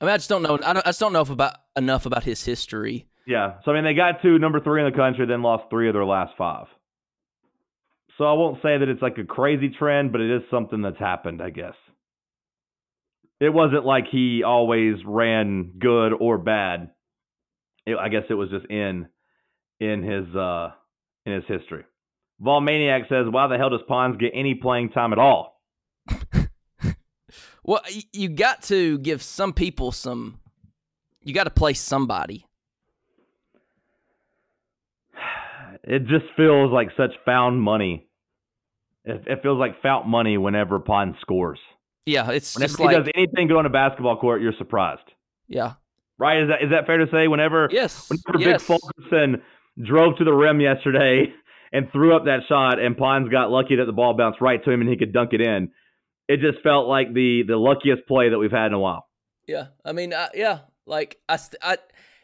I 0.00 0.04
mean, 0.04 0.12
I 0.12 0.16
just 0.18 0.28
don't 0.28 0.42
know. 0.42 0.58
I, 0.62 0.72
don't, 0.72 0.86
I 0.86 0.90
just 0.90 1.00
don't 1.00 1.12
know 1.12 1.22
if 1.22 1.30
about 1.30 1.54
enough 1.74 2.06
about 2.06 2.24
his 2.24 2.44
history. 2.44 3.06
Yeah. 3.26 3.54
So 3.64 3.72
I 3.72 3.74
mean, 3.74 3.84
they 3.84 3.94
got 3.94 4.22
to 4.22 4.38
number 4.38 4.60
three 4.60 4.84
in 4.84 4.90
the 4.90 4.96
country, 4.96 5.26
then 5.26 5.42
lost 5.42 5.64
three 5.70 5.88
of 5.88 5.94
their 5.94 6.04
last 6.04 6.32
five. 6.36 6.66
So 8.18 8.24
I 8.24 8.32
won't 8.32 8.62
say 8.62 8.78
that 8.78 8.88
it's 8.88 9.02
like 9.02 9.18
a 9.18 9.24
crazy 9.24 9.70
trend, 9.70 10.12
but 10.12 10.20
it 10.20 10.34
is 10.34 10.42
something 10.50 10.82
that's 10.82 10.98
happened, 10.98 11.42
I 11.42 11.50
guess. 11.50 11.74
It 13.40 13.50
wasn't 13.50 13.84
like 13.84 14.04
he 14.10 14.42
always 14.42 14.96
ran 15.04 15.72
good 15.78 16.12
or 16.18 16.38
bad. 16.38 16.90
It, 17.86 17.96
I 17.96 18.08
guess 18.08 18.24
it 18.28 18.34
was 18.34 18.50
just 18.50 18.66
in 18.66 19.06
in 19.80 20.02
his 20.02 20.34
uh 20.34 20.70
in 21.24 21.32
his 21.34 21.44
history. 21.46 21.84
Vol 22.40 22.60
Maniac 22.60 23.02
says, 23.08 23.26
"Why 23.30 23.46
the 23.46 23.56
hell 23.56 23.70
does 23.70 23.80
Pons 23.88 24.16
get 24.18 24.32
any 24.34 24.54
playing 24.54 24.90
time 24.90 25.12
at 25.12 25.18
all?" 25.18 25.60
Well, 27.64 27.80
you 28.12 28.28
got 28.28 28.62
to 28.64 28.96
give 28.98 29.20
some 29.22 29.52
people 29.52 29.90
some. 29.90 30.38
You 31.24 31.34
got 31.34 31.44
to 31.44 31.50
play 31.50 31.74
somebody. 31.74 32.46
It 35.82 36.06
just 36.06 36.24
feels 36.36 36.72
like 36.72 36.88
such 36.96 37.12
found 37.24 37.60
money. 37.62 38.08
It, 39.04 39.22
it 39.26 39.42
feels 39.42 39.58
like 39.58 39.80
found 39.82 40.08
money 40.08 40.36
whenever 40.36 40.80
Pons 40.80 41.14
scores. 41.20 41.60
Yeah, 42.06 42.30
it's 42.30 42.56
Whenever 42.56 42.68
just 42.68 42.78
he 42.80 42.84
like 42.86 42.96
does 42.96 43.08
anything 43.14 43.46
good 43.48 43.56
on 43.56 43.66
a 43.66 43.70
basketball 43.70 44.16
court, 44.16 44.42
you're 44.42 44.52
surprised. 44.58 45.08
yeah, 45.48 45.74
Right? 46.18 46.42
Is 46.42 46.48
that 46.48 46.64
is 46.64 46.70
that 46.70 46.86
fair 46.86 46.98
to 46.98 47.06
say? 47.10 47.28
Whenever 47.28 47.68
yes, 47.70 48.08
whenever 48.08 48.50
yes. 48.50 48.66
Big 48.66 48.78
Fulkerson 48.78 49.42
drove 49.84 50.16
to 50.18 50.24
the 50.24 50.32
rim 50.32 50.60
yesterday 50.60 51.32
and 51.72 51.90
threw 51.92 52.16
up 52.16 52.24
that 52.24 52.40
shot, 52.48 52.78
and 52.78 52.96
Pons 52.96 53.28
got 53.28 53.50
lucky 53.50 53.76
that 53.76 53.84
the 53.84 53.92
ball 53.92 54.14
bounced 54.14 54.40
right 54.40 54.62
to 54.64 54.70
him 54.70 54.80
and 54.80 54.88
he 54.88 54.96
could 54.96 55.12
dunk 55.12 55.32
it 55.32 55.40
in. 55.40 55.70
It 56.28 56.40
just 56.40 56.62
felt 56.62 56.88
like 56.88 57.12
the 57.12 57.42
the 57.46 57.56
luckiest 57.56 58.06
play 58.08 58.30
that 58.30 58.38
we've 58.38 58.50
had 58.50 58.66
in 58.66 58.72
a 58.72 58.80
while. 58.80 59.06
Yeah, 59.46 59.66
I 59.84 59.92
mean, 59.92 60.12
I, 60.12 60.28
yeah, 60.34 60.60
like 60.86 61.18
I, 61.28 61.38
I, 61.62 61.78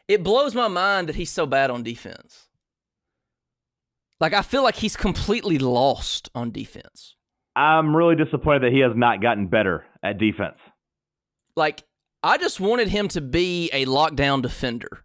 it 0.08 0.22
blows 0.22 0.54
my 0.54 0.68
mind 0.68 1.08
that 1.08 1.16
he's 1.16 1.30
so 1.30 1.46
bad 1.46 1.70
on 1.70 1.82
defense. 1.82 2.48
Like 4.20 4.32
I 4.32 4.42
feel 4.42 4.62
like 4.62 4.76
he's 4.76 4.96
completely 4.96 5.58
lost 5.58 6.30
on 6.34 6.50
defense. 6.50 7.16
I'm 7.54 7.94
really 7.94 8.16
disappointed 8.16 8.62
that 8.62 8.72
he 8.72 8.80
has 8.80 8.92
not 8.94 9.20
gotten 9.20 9.48
better 9.48 9.84
at 10.02 10.18
defense. 10.18 10.56
Like 11.56 11.82
I 12.22 12.38
just 12.38 12.60
wanted 12.60 12.88
him 12.88 13.08
to 13.08 13.20
be 13.20 13.68
a 13.72 13.84
lockdown 13.86 14.42
defender. 14.42 15.04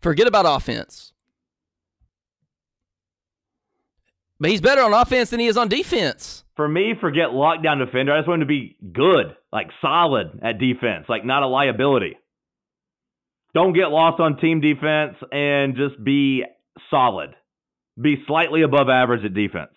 Forget 0.00 0.26
about 0.26 0.46
offense. 0.46 1.12
But 4.38 4.50
he's 4.50 4.60
better 4.62 4.80
on 4.80 4.94
offense 4.94 5.30
than 5.30 5.40
he 5.40 5.46
is 5.46 5.58
on 5.58 5.68
defense. 5.68 6.44
For 6.56 6.66
me, 6.66 6.94
forget 6.98 7.28
lockdown 7.28 7.84
defender. 7.84 8.12
I 8.12 8.20
just 8.20 8.28
want 8.28 8.42
him 8.42 8.48
to 8.48 8.52
be 8.52 8.76
good, 8.92 9.36
like 9.52 9.68
solid 9.82 10.40
at 10.42 10.58
defense, 10.58 11.06
like 11.08 11.24
not 11.24 11.42
a 11.42 11.46
liability. 11.46 12.16
Don't 13.52 13.74
get 13.74 13.90
lost 13.90 14.20
on 14.20 14.38
team 14.38 14.60
defense 14.60 15.16
and 15.32 15.76
just 15.76 16.02
be 16.02 16.44
solid. 16.90 17.34
Be 18.00 18.22
slightly 18.26 18.62
above 18.62 18.88
average 18.88 19.24
at 19.24 19.34
defense. 19.34 19.72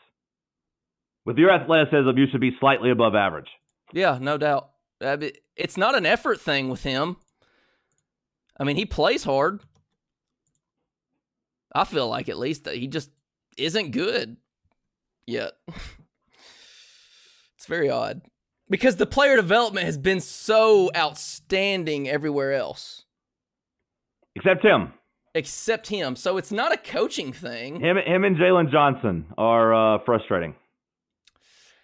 With 1.26 1.38
your 1.38 1.52
athleticism, 1.52 2.18
you 2.18 2.26
should 2.32 2.42
be 2.42 2.56
slightly 2.60 2.92
above 2.92 3.16
average. 3.16 3.50
Yeah, 3.92 4.18
no 4.22 4.38
doubt. 4.38 4.70
Mean, 5.04 5.32
It's 5.56 5.78
not 5.78 5.96
an 5.96 6.06
effort 6.06 6.40
thing 6.42 6.70
with 6.70 6.84
him. 6.84 7.18
I 8.60 8.64
mean, 8.64 8.76
he 8.76 8.86
plays 8.86 9.24
hard. 9.24 9.62
I 11.74 11.86
feel 11.86 12.08
like 12.08 12.30
at 12.30 12.38
least 12.38 12.66
that 12.66 12.76
he 12.76 12.88
just 12.88 13.10
isn't 13.58 13.92
good 13.92 14.38
yet. 15.26 15.54
it's 17.58 17.66
very 17.68 17.90
odd 17.90 18.22
because 18.70 18.96
the 18.98 19.06
player 19.06 19.36
development 19.36 19.86
has 19.86 19.98
been 19.98 20.20
so 20.20 20.92
outstanding 20.96 22.08
everywhere 22.10 22.54
else 22.54 23.06
Except 24.36 24.64
him. 24.64 24.94
except 25.36 25.88
him. 25.88 26.16
So 26.16 26.38
it's 26.38 26.52
not 26.52 26.72
a 26.74 26.78
coaching 26.78 27.34
thing. 27.34 27.80
Him, 27.80 27.98
him 27.98 28.24
and 28.24 28.38
Jalen 28.38 28.72
Johnson 28.72 29.26
are 29.38 29.74
uh, 29.74 30.00
frustrating. 30.06 30.56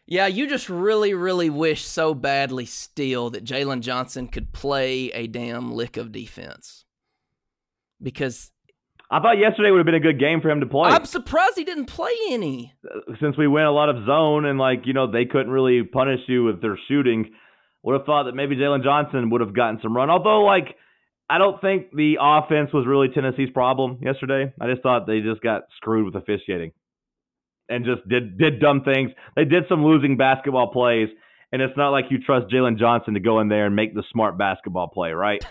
Yeah, 0.10 0.26
you 0.26 0.50
just 0.50 0.70
really, 0.70 1.14
really 1.14 1.52
wish 1.52 1.86
so 1.86 2.16
badly 2.16 2.66
still 2.66 3.30
that 3.30 3.44
Jalen 3.46 3.82
Johnson 3.82 4.28
could 4.28 4.52
play 4.52 5.12
a 5.12 5.28
damn 5.28 5.72
lick 5.72 5.98
of 5.98 6.12
defense. 6.12 6.86
Because 8.02 8.52
I 9.12 9.20
thought 9.20 9.38
yesterday 9.38 9.70
would 9.70 9.78
have 9.78 9.86
been 9.86 9.94
a 9.94 10.00
good 10.00 10.20
game 10.20 10.42
for 10.42 10.50
him 10.50 10.62
to 10.62 10.66
play. 10.66 10.90
I'm 10.90 11.06
surprised 11.06 11.58
he 11.58 11.64
didn't 11.64 11.86
play 11.86 12.12
any. 12.32 12.74
Since 13.22 13.38
we 13.38 13.48
went 13.48 13.68
a 13.68 13.72
lot 13.72 13.90
of 13.90 14.08
zone 14.08 14.46
and 14.46 14.58
like 14.58 14.82
you 14.86 14.94
know 14.94 15.12
they 15.12 15.26
couldn't 15.26 15.52
really 15.52 15.84
punish 15.84 16.22
you 16.28 16.44
with 16.44 16.60
their 16.60 16.80
shooting, 16.88 17.32
would 17.84 17.94
have 17.94 18.08
thought 18.08 18.24
that 18.24 18.34
maybe 18.34 18.56
Jalen 18.56 18.84
Johnson 18.84 19.30
would 19.30 19.42
have 19.42 19.56
gotten 19.56 19.80
some 19.84 19.96
run. 19.96 20.10
Although 20.10 20.44
like 20.44 20.76
I 21.30 21.38
don't 21.38 21.62
think 21.62 21.92
the 21.94 22.16
offense 22.20 22.74
was 22.74 22.88
really 22.88 23.10
Tennessee's 23.10 23.52
problem 23.52 24.00
yesterday. 24.02 24.52
I 24.60 24.72
just 24.72 24.82
thought 24.82 25.06
they 25.06 25.20
just 25.20 25.42
got 25.42 25.64
screwed 25.78 26.06
with 26.06 26.16
officiating 26.16 26.72
and 27.70 27.86
just 27.86 28.08
did 28.08 28.38
did 28.38 28.60
dumb 28.60 28.84
things. 28.84 29.12
They 29.36 29.46
did 29.46 29.64
some 29.70 29.84
losing 29.84 30.18
basketball 30.18 30.72
plays, 30.72 31.10
and 31.52 31.62
it's 31.62 31.78
not 31.78 31.90
like 31.90 32.06
you 32.10 32.20
trust 32.20 32.48
Jalen 32.54 32.78
Johnson 32.78 33.14
to 33.14 33.20
go 33.20 33.40
in 33.40 33.48
there 33.48 33.66
and 33.66 33.76
make 33.76 33.94
the 33.94 34.04
smart 34.12 34.38
basketball 34.38 34.88
play, 34.88 35.12
right? 35.12 35.44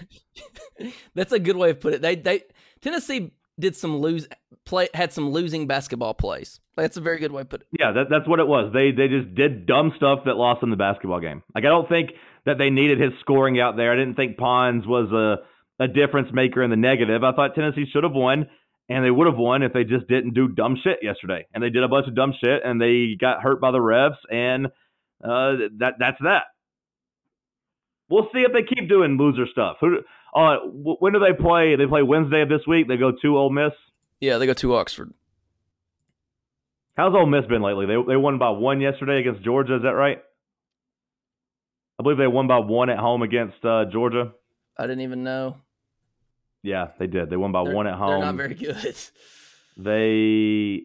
That's 1.14 1.32
a 1.32 1.38
good 1.38 1.56
way 1.56 1.70
of 1.70 1.80
put 1.80 1.94
it. 1.94 2.02
They 2.02 2.16
they 2.16 2.42
Tennessee 2.80 3.32
did 3.58 3.76
some 3.76 3.98
lose 3.98 4.28
play 4.64 4.88
had 4.94 5.12
some 5.12 5.30
losing 5.30 5.66
basketball 5.66 6.14
plays. 6.14 6.60
That's 6.76 6.96
a 6.96 7.00
very 7.00 7.18
good 7.18 7.32
way 7.32 7.42
to 7.42 7.46
put 7.46 7.62
it. 7.62 7.66
Yeah, 7.78 7.92
that, 7.92 8.04
that's 8.08 8.28
what 8.28 8.38
it 8.38 8.46
was. 8.46 8.72
They 8.72 8.92
they 8.92 9.08
just 9.08 9.34
did 9.34 9.66
dumb 9.66 9.92
stuff 9.96 10.20
that 10.26 10.34
lost 10.34 10.60
them 10.60 10.70
the 10.70 10.76
basketball 10.76 11.20
game. 11.20 11.42
Like 11.54 11.64
I 11.64 11.68
don't 11.68 11.88
think 11.88 12.10
that 12.46 12.58
they 12.58 12.70
needed 12.70 13.00
his 13.00 13.12
scoring 13.20 13.60
out 13.60 13.76
there. 13.76 13.92
I 13.92 13.96
didn't 13.96 14.14
think 14.14 14.36
Pons 14.36 14.86
was 14.86 15.10
a 15.12 15.44
a 15.82 15.88
difference 15.88 16.28
maker 16.32 16.62
in 16.62 16.70
the 16.70 16.76
negative. 16.76 17.22
I 17.22 17.32
thought 17.32 17.54
Tennessee 17.54 17.86
should 17.92 18.02
have 18.02 18.12
won, 18.12 18.46
and 18.88 19.04
they 19.04 19.10
would 19.10 19.26
have 19.26 19.36
won 19.36 19.62
if 19.62 19.72
they 19.72 19.84
just 19.84 20.08
didn't 20.08 20.34
do 20.34 20.48
dumb 20.48 20.76
shit 20.82 20.98
yesterday. 21.02 21.46
And 21.52 21.62
they 21.62 21.70
did 21.70 21.82
a 21.82 21.88
bunch 21.88 22.08
of 22.08 22.14
dumb 22.14 22.32
shit, 22.42 22.62
and 22.64 22.80
they 22.80 23.16
got 23.20 23.42
hurt 23.42 23.60
by 23.60 23.70
the 23.70 23.78
refs, 23.78 24.16
and 24.30 24.66
uh, 25.22 25.68
that 25.78 25.94
that's 25.98 26.18
that. 26.20 26.44
We'll 28.08 28.28
see 28.32 28.40
if 28.40 28.52
they 28.52 28.62
keep 28.62 28.88
doing 28.88 29.18
loser 29.18 29.46
stuff. 29.52 29.76
Who? 29.80 29.98
Uh, 30.34 30.56
when 30.64 31.12
do 31.12 31.18
they 31.18 31.36
play? 31.38 31.76
They 31.76 31.86
play 31.86 32.02
Wednesday 32.02 32.42
of 32.42 32.48
this 32.48 32.66
week. 32.66 32.88
They 32.88 32.96
go 32.96 33.12
to 33.22 33.36
Ole 33.36 33.50
Miss. 33.50 33.72
Yeah, 34.20 34.38
they 34.38 34.46
go 34.46 34.54
to 34.54 34.74
Oxford. 34.74 35.12
How's 36.96 37.14
Ole 37.14 37.26
Miss 37.26 37.46
been 37.46 37.62
lately? 37.62 37.86
They 37.86 37.94
they 38.06 38.16
won 38.16 38.38
by 38.38 38.50
one 38.50 38.80
yesterday 38.80 39.20
against 39.20 39.44
Georgia. 39.44 39.76
Is 39.76 39.82
that 39.82 39.90
right? 39.90 40.18
I 41.98 42.02
believe 42.02 42.18
they 42.18 42.26
won 42.26 42.46
by 42.46 42.58
one 42.58 42.90
at 42.90 42.98
home 42.98 43.22
against 43.22 43.64
uh, 43.64 43.84
Georgia. 43.92 44.32
I 44.76 44.82
didn't 44.82 45.00
even 45.00 45.24
know. 45.24 45.56
Yeah, 46.62 46.88
they 46.98 47.06
did. 47.06 47.30
They 47.30 47.36
won 47.36 47.52
by 47.52 47.64
They're- 47.64 47.74
one 47.74 47.86
at 47.86 47.94
home. 47.94 48.08
They're 48.10 48.18
not 48.20 48.34
very 48.34 48.54
good. 48.54 48.96
They 49.80 50.82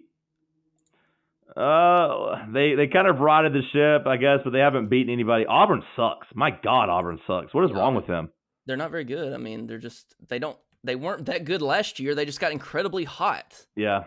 uh 1.55 2.45
they 2.51 2.75
they 2.75 2.87
kind 2.87 3.07
of 3.07 3.19
rotted 3.19 3.53
the 3.53 3.61
ship, 3.71 4.07
I 4.07 4.17
guess, 4.17 4.39
but 4.43 4.51
they 4.53 4.59
haven't 4.59 4.89
beaten 4.89 5.11
anybody. 5.11 5.45
Auburn 5.47 5.83
sucks. 5.95 6.27
My 6.35 6.51
God, 6.51 6.89
Auburn 6.89 7.19
sucks. 7.27 7.53
What 7.53 7.63
is 7.65 7.71
Yeah. 7.71 7.77
wrong 7.79 7.95
with 7.95 8.07
them? 8.07 8.29
They're 8.65 8.77
not 8.77 8.91
very 8.91 9.03
good. 9.03 9.33
I 9.33 9.37
mean, 9.37 9.67
they're 9.67 9.77
just 9.79 10.15
they 10.29 10.39
don't 10.39 10.57
they 10.83 10.95
weren't 10.95 11.25
that 11.25 11.45
good 11.45 11.61
last 11.61 11.99
year. 11.99 12.15
They 12.15 12.25
just 12.25 12.39
got 12.39 12.51
incredibly 12.51 13.03
hot. 13.03 13.65
Yeah. 13.75 14.03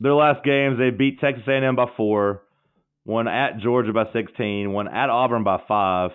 Their 0.00 0.14
last 0.14 0.44
games, 0.44 0.78
they 0.78 0.90
beat 0.90 1.20
Texas 1.20 1.44
A&M 1.46 1.76
by 1.76 1.86
four, 1.96 2.42
won 3.04 3.28
at 3.28 3.58
Georgia 3.60 3.92
by 3.92 4.04
16, 4.12 4.72
won 4.72 4.88
at 4.88 5.08
Auburn 5.10 5.44
by 5.44 5.62
five, 5.68 6.10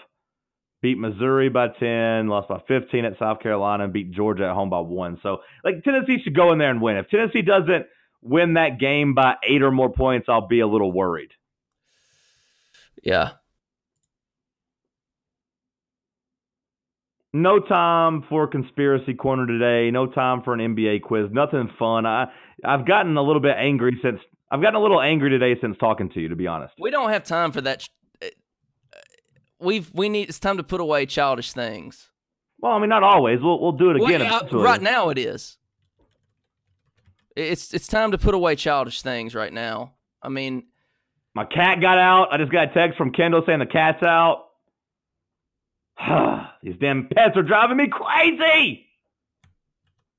beat 0.82 0.97
Missouri 0.97 1.49
by 1.49 1.67
10, 1.80 2.28
lost 2.28 2.49
by 2.49 2.61
15 2.67 3.05
at 3.05 3.17
South 3.19 3.39
Carolina, 3.41 3.86
and 3.86 3.93
beat 3.93 4.11
Georgia 4.11 4.47
at 4.47 4.53
home 4.53 4.69
by 4.69 4.80
one. 4.80 5.19
So, 5.23 5.38
like, 5.63 5.84
Tennessee 5.84 6.17
should 6.23 6.36
go 6.36 6.51
in 6.51 6.59
there 6.59 6.69
and 6.69 6.82
win. 6.82 6.97
If 6.97 7.09
Tennessee 7.09 7.41
doesn't 7.41 7.86
win 8.21 8.53
that 8.53 8.80
game 8.80 9.13
by 9.13 9.36
eight 9.47 9.61
or 9.61 9.71
more 9.71 9.91
points, 9.91 10.28
I'll 10.30 10.47
be 10.47 10.59
a 10.59 10.67
little 10.67 10.91
worried. 10.91 11.32
Yeah. 13.03 13.32
No 17.34 17.59
time 17.59 18.23
for 18.30 18.47
conspiracy 18.47 19.13
corner 19.13 19.45
today. 19.45 19.91
No 19.91 20.07
time 20.07 20.41
for 20.43 20.53
an 20.53 20.59
NBA 20.59 21.03
quiz. 21.03 21.28
Nothing 21.32 21.69
fun. 21.78 22.05
I 22.05 22.28
I've 22.65 22.88
gotten 22.88 23.15
a 23.15 23.21
little 23.21 23.41
bit 23.41 23.55
angry 23.57 23.99
since 24.01 24.19
I've 24.49 24.61
gotten 24.61 24.75
a 24.75 24.82
little 24.82 25.01
angry 25.01 25.30
today 25.30 25.59
since 25.61 25.78
talking 25.78 26.09
to 26.11 26.19
you. 26.19 26.30
To 26.30 26.36
be 26.36 26.47
honest. 26.47 26.73
We 26.80 26.89
don't 26.89 27.09
have 27.09 27.23
time 27.23 27.51
for 27.51 27.61
that. 27.61 27.88
We've 29.60 29.89
we 29.93 30.10
need 30.10 30.30
it's 30.30 30.39
time 30.39 30.58
to 30.58 30.64
put 30.64 30.82
away 30.82 31.05
childish 31.05 31.51
things. 31.53 32.10
Well, 32.60 32.74
I 32.74 32.80
mean, 32.80 32.89
not 32.89 33.03
always. 33.03 33.39
We'll 33.41 33.60
we'll 33.60 33.72
do 33.72 33.91
it 33.91 33.99
Well, 33.99 34.05
again 34.05 34.22
eventually. 34.22 34.64
right 34.64 34.82
now 34.82 35.10
it 35.10 35.18
is. 35.18 35.58
It's 37.36 37.74
it's 37.74 37.88
time 37.88 38.12
to 38.12 38.18
put 38.18 38.34
away 38.34 38.55
childish 38.55 39.01
things 39.01 39.36
right 39.36 39.53
now. 39.53 39.93
I 40.22 40.30
mean, 40.30 40.64
My 41.36 41.45
cat 41.45 41.80
got 41.82 41.97
out. 41.99 42.30
I 42.34 42.38
just 42.38 42.51
got 42.51 42.72
a 42.72 42.74
text 42.74 42.97
from 42.97 43.12
Kendall 43.12 43.43
saying 43.45 43.60
the 43.60 43.66
cat's 43.68 44.01
out. 44.03 44.45
These 46.64 46.76
damn 46.80 47.08
pets 47.08 47.36
are 47.36 47.43
driving 47.43 47.78
me 47.78 47.88
crazy. 47.91 48.86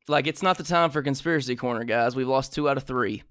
like 0.08 0.26
it's 0.26 0.42
not 0.42 0.58
the 0.58 0.64
time 0.64 0.90
for 0.90 1.02
conspiracy 1.02 1.54
corner, 1.56 1.84
guys. 1.84 2.14
We've 2.16 2.28
lost 2.28 2.52
two 2.54 2.68
out 2.68 2.76
of 2.76 2.84
three. 2.84 3.22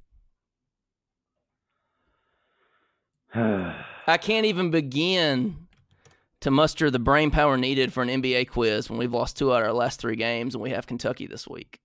I 3.36 4.18
can't 4.22 4.46
even 4.46 4.72
begin 4.72 5.67
to 6.42 6.52
muster 6.52 6.92
the 6.92 7.00
brain 7.00 7.32
power 7.32 7.58
needed 7.58 7.92
for 7.94 8.04
an 8.04 8.10
NBA 8.10 8.50
quiz 8.50 8.90
when 8.90 9.00
we've 9.00 9.14
lost 9.14 9.38
two 9.38 9.54
out 9.54 9.62
of 9.62 9.68
our 9.68 9.74
last 9.74 10.00
three 10.00 10.16
games 10.16 10.54
and 10.56 10.62
we 10.62 10.70
have 10.72 10.86
Kentucky 10.88 11.28
this 11.28 11.48
week. 11.48 11.80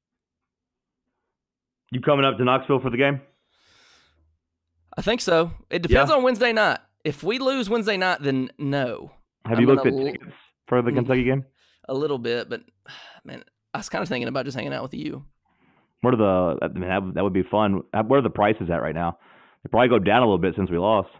you 1.91 2.01
coming 2.01 2.25
up 2.25 2.39
to 2.39 2.45
Knoxville 2.45 2.81
for 2.81 2.91
the 2.91 2.97
game? 2.97 3.21
I 4.97 5.03
think 5.03 5.21
so. 5.21 5.51
It 5.71 5.83
depends 5.83 6.11
Yeah. 6.11 6.17
on 6.17 6.23
Wednesday 6.23 6.53
night. 6.53 6.79
If 7.05 7.23
we 7.23 7.39
lose 7.39 7.69
Wednesday 7.69 7.97
night, 7.97 8.19
then 8.21 8.51
no, 8.59 9.13
Have 9.47 9.59
I'm 9.59 9.61
you 9.63 9.67
looked 9.67 9.87
at 9.87 9.93
l- 9.93 10.05
tickets 10.05 10.33
for 10.69 10.81
the 10.83 10.91
Mm. 10.91 10.95
Kentucky 10.97 11.25
game? 11.25 11.45
a 11.89 11.95
little 11.95 12.19
bit, 12.19 12.49
but 12.49 12.63
man, 13.25 13.43
I 13.75 13.79
was 13.79 13.89
kind 13.89 14.03
of 14.03 14.09
thinking 14.09 14.29
about 14.29 14.45
just 14.45 14.57
hanging 14.57 14.73
out 14.73 14.83
with 14.83 14.95
you. 14.95 15.25
What 16.03 16.15
are 16.15 16.17
the? 16.17 16.59
I 16.65 16.69
mean, 16.69 16.89
that, 16.89 17.15
that 17.15 17.25
would 17.25 17.33
be 17.33 17.43
fun. 17.43 17.83
Where 17.93 18.19
are 18.19 18.23
the 18.23 18.31
prices 18.31 18.71
at 18.71 18.83
right 18.83 18.95
now? 18.95 19.19
They 19.63 19.69
probably 19.69 19.89
go 19.89 19.99
down 19.99 20.19
a 20.23 20.25
little 20.25 20.39
bit 20.39 20.55
since 20.57 20.71
we 20.71 20.79
lost. 20.79 21.11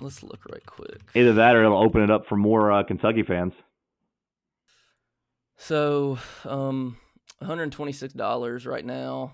Let's 0.00 0.22
look 0.22 0.44
right 0.50 0.64
quick. 0.64 1.00
Either 1.14 1.32
that, 1.34 1.56
or 1.56 1.64
it'll 1.64 1.82
open 1.82 2.02
it 2.02 2.10
up 2.10 2.26
for 2.26 2.36
more 2.36 2.70
uh, 2.70 2.82
Kentucky 2.84 3.22
fans. 3.22 3.52
So, 5.56 6.18
um, 6.44 6.96
$126 7.42 8.66
right 8.66 8.84
now. 8.84 9.32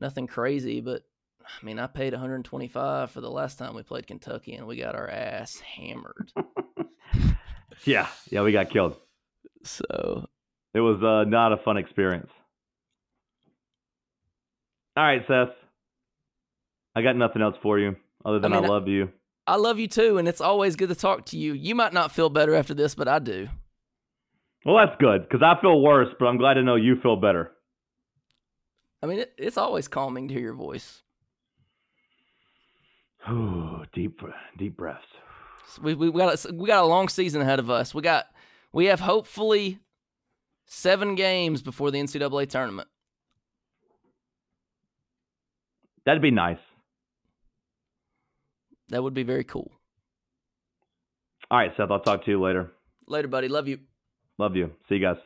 Nothing 0.00 0.26
crazy, 0.26 0.80
but 0.80 1.02
I 1.44 1.64
mean, 1.64 1.78
I 1.78 1.86
paid 1.86 2.12
125 2.12 3.10
for 3.10 3.20
the 3.20 3.30
last 3.30 3.58
time 3.58 3.74
we 3.74 3.82
played 3.82 4.06
Kentucky 4.06 4.54
and 4.54 4.66
we 4.66 4.76
got 4.76 4.94
our 4.94 5.08
ass 5.08 5.58
hammered. 5.60 6.32
Yeah, 7.84 8.06
yeah, 8.30 8.42
we 8.42 8.52
got 8.52 8.70
killed. 8.70 8.96
so, 9.64 10.28
It 10.74 10.80
was 10.80 11.02
uh, 11.02 11.28
not 11.28 11.52
a 11.52 11.56
fun 11.56 11.76
experience. 11.76 12.30
All 14.96 15.02
right, 15.02 15.22
Seth. 15.26 15.54
I 16.94 17.02
got 17.02 17.16
nothing 17.16 17.42
else 17.42 17.56
for 17.62 17.78
you 17.78 17.96
other 18.24 18.38
than 18.38 18.52
I, 18.52 18.56
mean, 18.56 18.64
I- 18.64 18.68
love 18.68 18.88
you. 18.88 19.08
I 19.46 19.56
love 19.56 19.78
you 19.80 19.88
too, 19.88 20.18
and 20.18 20.28
it's 20.28 20.40
always 20.40 20.76
good 20.76 20.88
to 20.90 20.94
talk 20.94 21.26
to 21.26 21.36
you. 21.36 21.52
You 21.52 21.74
might 21.74 21.92
not 21.92 22.12
feel 22.12 22.30
better 22.30 22.54
after 22.54 22.74
this, 22.74 22.94
but 22.94 23.08
I 23.08 23.18
do. 23.18 23.48
Well, 24.64 24.76
that's 24.76 24.96
good 25.00 25.22
because 25.22 25.42
I 25.42 25.60
feel 25.60 25.80
worse, 25.82 26.08
but 26.18 26.26
I'm 26.26 26.38
glad 26.38 26.54
to 26.54 26.62
know 26.62 26.76
you 26.76 27.00
feel 27.02 27.16
better. 27.16 27.50
I 29.02 29.06
mean, 29.06 29.18
it, 29.18 29.34
it's 29.36 29.56
always 29.56 29.88
calming 29.88 30.28
to 30.28 30.34
hear 30.34 30.42
your 30.42 30.54
voice. 30.54 31.02
Ooh, 33.28 33.82
deep, 33.92 34.20
deep 34.56 34.76
breaths. 34.76 35.02
We 35.80 35.94
we 35.94 36.12
got 36.12 36.44
a, 36.44 36.52
we 36.52 36.68
got 36.68 36.84
a 36.84 36.86
long 36.86 37.08
season 37.08 37.42
ahead 37.42 37.58
of 37.58 37.70
us. 37.70 37.94
We 37.94 38.02
got 38.02 38.26
we 38.72 38.86
have 38.86 39.00
hopefully 39.00 39.80
seven 40.66 41.14
games 41.14 41.62
before 41.62 41.90
the 41.90 41.98
NCAA 41.98 42.48
tournament. 42.48 42.88
That'd 46.04 46.22
be 46.22 46.30
nice. 46.30 46.58
That 48.92 49.02
would 49.02 49.14
be 49.14 49.22
very 49.22 49.42
cool. 49.42 49.72
All 51.50 51.58
right, 51.58 51.72
Seth. 51.76 51.90
I'll 51.90 52.00
talk 52.00 52.26
to 52.26 52.30
you 52.30 52.40
later. 52.40 52.72
Later, 53.08 53.26
buddy. 53.26 53.48
Love 53.48 53.66
you. 53.66 53.78
Love 54.38 54.54
you. 54.54 54.70
See 54.88 54.96
you 54.96 55.00
guys. 55.00 55.16